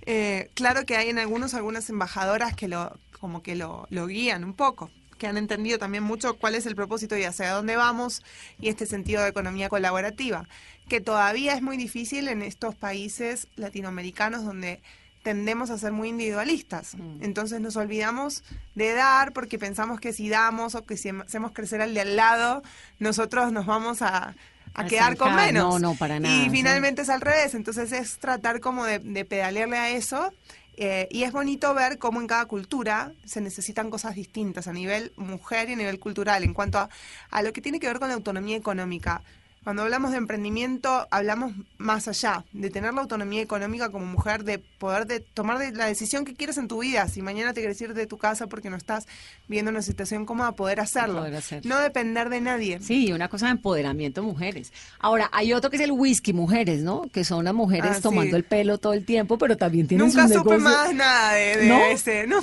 Eh, 0.06 0.50
claro 0.54 0.84
que 0.86 0.96
hay 0.96 1.08
en 1.08 1.18
algunos 1.18 1.54
algunas 1.54 1.88
embajadoras 1.90 2.54
que 2.54 2.68
lo, 2.68 2.96
como 3.18 3.42
que 3.42 3.56
lo, 3.56 3.86
lo 3.90 4.06
guían 4.06 4.44
un 4.44 4.54
poco, 4.54 4.90
que 5.18 5.26
han 5.26 5.36
entendido 5.38 5.78
también 5.78 6.04
mucho 6.04 6.34
cuál 6.36 6.54
es 6.54 6.66
el 6.66 6.76
propósito 6.76 7.16
y 7.16 7.24
hacia 7.24 7.50
dónde 7.52 7.74
vamos 7.76 8.22
y 8.60 8.68
este 8.68 8.86
sentido 8.86 9.22
de 9.22 9.30
economía 9.30 9.68
colaborativa, 9.68 10.46
que 10.88 11.00
todavía 11.00 11.54
es 11.54 11.62
muy 11.62 11.76
difícil 11.76 12.28
en 12.28 12.42
estos 12.42 12.74
países 12.76 13.48
latinoamericanos 13.56 14.44
donde 14.44 14.80
tendemos 15.24 15.70
a 15.70 15.78
ser 15.78 15.90
muy 15.90 16.10
individualistas. 16.10 16.94
Entonces 17.20 17.60
nos 17.60 17.74
olvidamos 17.76 18.44
de 18.76 18.92
dar 18.92 19.32
porque 19.32 19.58
pensamos 19.58 19.98
que 19.98 20.12
si 20.12 20.28
damos 20.28 20.76
o 20.76 20.84
que 20.84 20.96
si 20.96 21.08
hacemos 21.08 21.50
crecer 21.50 21.80
al 21.82 21.94
de 21.94 22.02
al 22.02 22.14
lado, 22.14 22.62
nosotros 23.00 23.50
nos 23.50 23.66
vamos 23.66 24.02
a, 24.02 24.36
a 24.74 24.82
A 24.82 24.86
quedar 24.86 25.16
con 25.16 25.34
menos. 25.34 25.64
No, 25.64 25.78
no, 25.80 25.94
para 25.96 26.20
nada, 26.20 26.32
Y 26.32 26.44
sí. 26.44 26.50
finalmente 26.50 27.02
es 27.02 27.08
al 27.08 27.20
revés. 27.20 27.54
Entonces 27.54 27.90
es 27.92 28.18
tratar 28.18 28.60
como 28.60 28.84
de, 28.84 29.00
de 29.00 29.24
pedalearle 29.24 29.78
a 29.78 29.90
eso. 29.90 30.30
eh, 30.76 31.06
y 31.10 31.22
es 31.22 31.32
bonito 31.32 31.72
ver 31.72 31.98
cómo 31.98 32.20
en 32.20 32.26
cada 32.26 32.46
cultura 32.46 33.12
se 33.24 33.40
necesitan 33.40 33.90
cosas 33.90 34.14
distintas 34.16 34.66
a 34.68 34.72
nivel 34.72 35.12
mujer 35.16 35.70
y 35.70 35.72
a 35.72 35.76
nivel 35.76 35.98
cultural 36.00 36.42
en 36.44 36.52
cuanto 36.52 36.78
a, 36.78 36.88
a 37.30 37.42
lo 37.42 37.52
que 37.52 37.62
tiene 37.62 37.78
que 37.80 37.86
ver 37.86 37.98
con 37.98 38.08
la 38.08 38.14
autonomía 38.14 38.56
económica. 38.56 39.22
Cuando 39.64 39.82
hablamos 39.82 40.10
de 40.10 40.18
emprendimiento, 40.18 41.08
hablamos 41.10 41.52
más 41.78 42.06
allá, 42.06 42.44
de 42.52 42.68
tener 42.70 42.92
la 42.94 43.00
autonomía 43.00 43.40
económica 43.40 43.88
como 43.88 44.04
mujer, 44.04 44.44
de 44.44 44.58
poder 44.58 45.06
de 45.06 45.20
tomar 45.20 45.58
de- 45.58 45.72
la 45.72 45.86
decisión 45.86 46.24
que 46.26 46.34
quieres 46.34 46.58
en 46.58 46.68
tu 46.68 46.80
vida. 46.82 47.08
Si 47.08 47.22
mañana 47.22 47.54
te 47.54 47.60
quieres 47.60 47.80
ir 47.80 47.94
de 47.94 48.06
tu 48.06 48.18
casa 48.18 48.46
porque 48.46 48.68
no 48.68 48.76
estás 48.76 49.06
viendo 49.48 49.70
una 49.70 49.80
situación 49.80 50.26
cómoda, 50.26 50.52
poder 50.52 50.80
hacerlo. 50.80 51.20
Poder 51.20 51.36
hacerlo. 51.36 51.74
No 51.74 51.80
depender 51.80 52.28
de 52.28 52.40
nadie. 52.42 52.78
Sí, 52.82 53.10
una 53.12 53.28
cosa 53.28 53.46
de 53.46 53.52
empoderamiento 53.52 54.20
de 54.20 54.26
mujeres. 54.26 54.70
Ahora, 54.98 55.30
hay 55.32 55.52
otro 55.54 55.70
que 55.70 55.76
es 55.76 55.82
el 55.82 55.92
whisky 55.92 56.32
mujeres, 56.34 56.82
¿no? 56.82 57.02
Que 57.12 57.24
son 57.24 57.44
las 57.44 57.54
mujeres 57.54 57.90
Ah, 57.92 57.94
sí. 57.94 58.02
tomando 58.02 58.36
el 58.36 58.44
pelo 58.44 58.76
todo 58.76 58.92
el 58.92 59.04
tiempo, 59.06 59.38
pero 59.38 59.56
también 59.56 59.86
tienen 59.88 60.06
Nunca 60.06 60.28
su 60.28 60.34
supe 60.34 60.58
más 60.58 60.92
nada 60.94 61.32
de, 61.32 61.56
de 61.56 61.66
¿No? 61.68 61.84
ese. 61.86 62.26
No, 62.26 62.40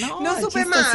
No, 0.00 0.20
no, 0.22 0.40
supe 0.40 0.64
más. 0.64 0.90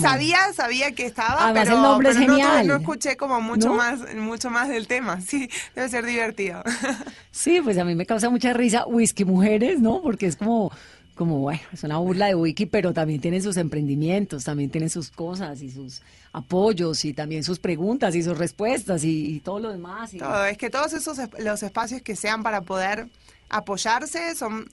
Sabía, 0.00 0.52
sabía 0.54 0.92
que 0.92 1.04
estaba, 1.06 1.44
Además, 1.44 1.64
pero, 1.64 1.76
el 1.76 1.82
nombre 1.82 2.10
es 2.10 2.16
pero 2.16 2.28
no 2.28 2.34
tuve- 2.34 2.42
genial. 2.42 2.66
No, 2.66 2.76
escuché 2.76 3.16
como 3.18 3.40
mucho 3.42 3.68
¿No? 3.68 3.74
más, 3.74 4.14
mucho 4.14 4.48
más 4.50 4.68
del 4.68 4.86
tema. 4.86 5.17
Sí, 5.26 5.48
debe 5.74 5.88
ser 5.88 6.04
divertido. 6.06 6.62
Sí, 7.30 7.60
pues 7.62 7.78
a 7.78 7.84
mí 7.84 7.94
me 7.94 8.06
causa 8.06 8.30
mucha 8.30 8.52
risa 8.52 8.86
whisky 8.86 9.24
mujeres, 9.24 9.80
¿no? 9.80 10.02
Porque 10.02 10.26
es 10.26 10.36
como, 10.36 10.72
como 11.14 11.38
bueno, 11.38 11.60
es 11.72 11.84
una 11.84 11.98
burla 11.98 12.26
de 12.26 12.34
wiki, 12.34 12.66
pero 12.66 12.92
también 12.92 13.20
tienen 13.20 13.42
sus 13.42 13.56
emprendimientos, 13.56 14.44
también 14.44 14.70
tienen 14.70 14.90
sus 14.90 15.10
cosas 15.10 15.62
y 15.62 15.70
sus 15.70 16.02
apoyos 16.32 17.04
y 17.04 17.12
también 17.12 17.44
sus 17.44 17.58
preguntas 17.58 18.14
y 18.16 18.22
sus 18.22 18.36
respuestas 18.36 19.04
y, 19.04 19.36
y 19.36 19.40
todo 19.40 19.60
lo 19.60 19.70
demás. 19.72 20.14
y- 20.14 20.18
Todo, 20.18 20.44
es 20.46 20.58
que 20.58 20.68
todos 20.70 20.92
esos 20.92 21.18
es- 21.18 21.28
los 21.38 21.62
espacios 21.62 22.02
que 22.02 22.16
sean 22.16 22.42
para 22.42 22.60
poder 22.62 23.06
apoyarse 23.50 24.34
son 24.34 24.68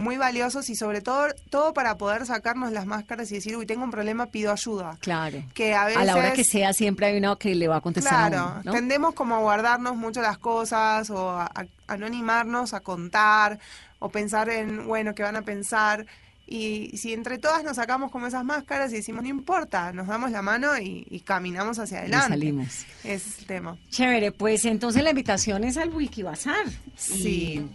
muy 0.00 0.16
valiosos 0.16 0.68
y 0.70 0.74
sobre 0.74 1.00
todo 1.00 1.26
todo 1.50 1.72
para 1.74 1.96
poder 1.96 2.26
sacarnos 2.26 2.72
las 2.72 2.86
máscaras 2.86 3.30
y 3.30 3.36
decir, 3.36 3.56
uy, 3.56 3.66
tengo 3.66 3.84
un 3.84 3.90
problema, 3.90 4.26
pido 4.26 4.50
ayuda. 4.52 4.96
Claro. 5.00 5.42
Que 5.54 5.74
a 5.74 5.84
veces 5.86 6.04
la 6.04 6.16
hora 6.16 6.32
que 6.32 6.42
sea 6.44 6.72
siempre 6.72 7.06
hay 7.06 7.18
uno 7.18 7.36
que 7.38 7.54
le 7.54 7.68
va 7.68 7.76
a 7.76 7.80
contestar. 7.80 8.14
a 8.24 8.28
Claro, 8.28 8.50
uno, 8.54 8.62
¿no? 8.64 8.72
tendemos 8.72 9.14
como 9.14 9.36
a 9.36 9.38
guardarnos 9.38 9.96
mucho 9.96 10.20
las 10.22 10.38
cosas 10.38 11.10
o 11.10 11.30
a, 11.30 11.44
a- 11.46 11.66
a 11.86 11.96
no 11.96 12.06
animarnos 12.06 12.74
a 12.74 12.80
contar 12.80 13.58
o 13.98 14.08
pensar 14.08 14.48
en, 14.48 14.86
bueno, 14.86 15.14
qué 15.14 15.22
van 15.22 15.36
a 15.36 15.42
pensar. 15.42 16.06
Y 16.52 16.96
si 16.96 17.12
entre 17.12 17.38
todas 17.38 17.62
nos 17.62 17.76
sacamos 17.76 18.10
como 18.10 18.26
esas 18.26 18.44
máscaras 18.44 18.90
y 18.92 18.96
decimos, 18.96 19.22
no 19.22 19.28
importa, 19.28 19.92
nos 19.92 20.08
damos 20.08 20.32
la 20.32 20.42
mano 20.42 20.76
y, 20.78 21.06
y 21.08 21.20
caminamos 21.20 21.78
hacia 21.78 21.98
Y 21.98 22.00
adelante. 22.00 22.28
salimos. 22.30 22.66
Ese 23.04 23.14
es 23.28 23.38
el 23.38 23.46
tema. 23.46 23.76
Chévere, 23.90 24.32
pues 24.32 24.64
entonces 24.64 25.04
la 25.04 25.10
invitación 25.10 25.62
es 25.62 25.76
al 25.76 25.90
Wikibazar. 25.90 26.64
Sí. 26.96 27.68
Y, 27.68 27.70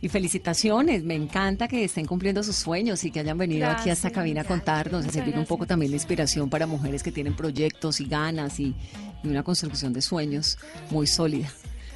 y 0.00 0.08
felicitaciones, 0.08 1.02
me 1.02 1.14
encanta 1.14 1.66
que 1.68 1.84
estén 1.84 2.06
cumpliendo 2.06 2.42
sus 2.42 2.56
sueños 2.56 3.02
y 3.04 3.10
que 3.10 3.20
hayan 3.20 3.36
venido 3.38 3.68
aquí 3.68 3.90
a 3.90 3.92
esta 3.94 4.10
cabina 4.10 4.42
a 4.42 4.44
contarnos, 4.44 5.04
a 5.06 5.10
servir 5.10 5.36
un 5.36 5.44
poco 5.46 5.66
también 5.66 5.90
de 5.90 5.96
inspiración 5.96 6.48
para 6.48 6.66
mujeres 6.66 7.02
que 7.02 7.10
tienen 7.12 7.34
proyectos 7.34 8.00
y 8.00 8.04
ganas 8.06 8.60
y, 8.60 8.74
y 9.24 9.28
una 9.28 9.42
construcción 9.42 9.92
de 9.92 10.00
sueños 10.02 10.56
muy 10.90 11.06
sólida. 11.06 11.48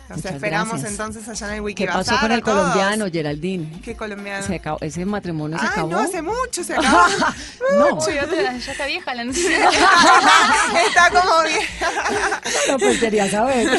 Nos 0.09 0.16
Muchas 0.18 0.34
esperamos 0.34 0.68
gracias. 0.72 0.90
entonces 0.90 1.28
allá 1.28 1.46
en 1.46 1.53
el 1.53 1.59
¿Qué 1.61 1.64
Wikibazar. 1.64 2.05
pasó 2.05 2.20
con 2.20 2.32
el 2.32 2.42
todos. 2.42 2.59
colombiano, 2.61 3.07
Geraldine? 3.11 3.80
¿Qué 3.82 3.94
colombiano? 3.96 4.46
Se 4.46 4.57
acabó- 4.61 4.78
ese 4.82 5.07
matrimonio 5.07 5.59
se 5.59 5.64
Ah, 5.64 5.70
acabó. 5.70 5.90
no, 5.92 6.00
hace 6.00 6.20
mucho 6.20 6.64
se 6.64 6.74
acabó. 6.76 6.98
No, 7.78 8.07
ya 8.11 8.22
está 8.57 8.86
vieja 8.86 9.14
la 9.14 9.24
noticia. 9.26 9.70
No, 12.69 12.79
pues 12.79 12.99
quería 12.99 13.29
saber. 13.31 13.69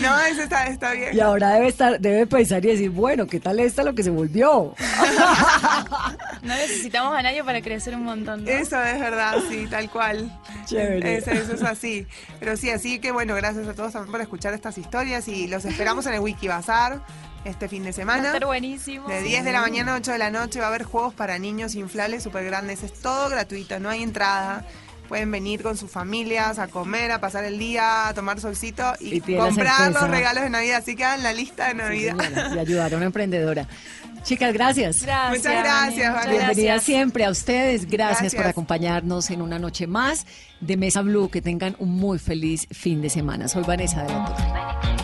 No, 0.00 0.18
ese 0.20 0.44
está, 0.44 0.66
está 0.66 0.92
bien. 0.92 1.14
Y 1.14 1.20
ahora 1.20 1.50
debe 1.50 1.68
estar, 1.68 2.00
debe 2.00 2.26
pensar 2.26 2.64
y 2.64 2.68
decir, 2.68 2.90
bueno, 2.90 3.26
¿qué 3.26 3.38
tal 3.38 3.60
está 3.60 3.82
lo 3.84 3.94
que 3.94 4.02
se 4.02 4.10
volvió? 4.10 4.74
No 6.42 6.56
necesitamos 6.56 7.16
a 7.16 7.22
nadie 7.22 7.44
para 7.44 7.60
crecer 7.62 7.94
un 7.94 8.02
montón. 8.04 8.44
¿no? 8.44 8.50
Eso 8.50 8.82
es 8.82 8.98
verdad, 8.98 9.36
sí, 9.48 9.66
tal 9.70 9.88
cual. 9.90 10.36
Chévere. 10.66 11.18
Eso, 11.18 11.30
eso 11.30 11.54
es 11.54 11.62
así. 11.62 12.06
Pero 12.40 12.56
sí, 12.56 12.70
así 12.70 12.98
que 12.98 13.12
bueno, 13.12 13.36
gracias 13.36 13.68
a 13.68 13.74
todos 13.74 13.92
también 13.92 14.10
por 14.10 14.20
escuchar 14.20 14.52
estas 14.52 14.76
historias 14.78 15.28
y 15.28 15.46
los 15.46 15.64
esperamos 15.64 16.04
en 16.06 16.14
el 16.14 16.20
Wikibazar 16.20 17.00
este 17.44 17.68
fin 17.68 17.82
de 17.84 17.90
Va 17.90 17.90
a 17.90 17.94
semana. 17.94 18.26
estar 18.26 18.44
buenísimo. 18.46 19.06
De 19.08 19.22
10 19.22 19.44
de 19.44 19.52
la 19.52 19.60
mañana 19.60 19.94
a 19.94 19.96
8 19.98 20.12
de 20.12 20.18
la 20.18 20.30
noche 20.30 20.58
va 20.58 20.66
a 20.66 20.68
haber 20.68 20.82
juegos 20.82 21.14
para 21.14 21.38
niños 21.38 21.76
inflables 21.76 22.24
súper 22.24 22.44
grandes. 22.44 22.82
Es 22.82 22.94
todo 22.94 23.28
gratuito, 23.28 23.78
no 23.78 23.88
hay 23.90 24.02
entrada. 24.02 24.64
Pueden 25.12 25.30
venir 25.30 25.62
con 25.62 25.76
sus 25.76 25.90
familias 25.90 26.58
a 26.58 26.68
comer, 26.68 27.12
a 27.12 27.20
pasar 27.20 27.44
el 27.44 27.58
día, 27.58 28.08
a 28.08 28.14
tomar 28.14 28.40
solcito 28.40 28.94
y, 28.98 29.20
comprar 29.20 29.92
los 29.92 30.08
regalos 30.08 30.42
de 30.42 30.48
Navidad. 30.48 30.78
Así 30.78 30.96
que 30.96 31.04
hagan 31.04 31.22
la 31.22 31.34
lista 31.34 31.66
de 31.66 31.72
Sí, 31.72 31.76
Navidad. 31.76 32.16
señora, 32.18 32.54
y 32.54 32.58
ayudar 32.58 32.94
a 32.94 32.96
una 32.96 33.04
emprendedora. 33.04 33.68
Chicas, 34.22 34.54
gracias. 34.54 35.02
Gracias. 35.02 35.36
Muchas 35.36 35.64
gracias, 35.64 36.08
muchas 36.14 36.30
Bienvenida 36.30 36.64
gracias. 36.64 36.82
siempre 36.84 37.26
a 37.26 37.30
ustedes. 37.30 37.90
Gracias, 37.90 38.34
por 38.34 38.46
acompañarnos 38.46 39.28
en 39.28 39.42
una 39.42 39.58
noche 39.58 39.86
más 39.86 40.24
de 40.60 40.78
Mesa 40.78 41.02
Blue. 41.02 41.28
Que 41.28 41.42
tengan 41.42 41.76
un 41.78 41.90
muy 41.90 42.18
feliz 42.18 42.66
fin 42.70 43.02
de 43.02 43.10
semana. 43.10 43.48
Soy 43.48 43.64
Vanessa 43.64 44.04
de 44.04 44.08
la 44.14 44.24
Torre. 44.24 45.01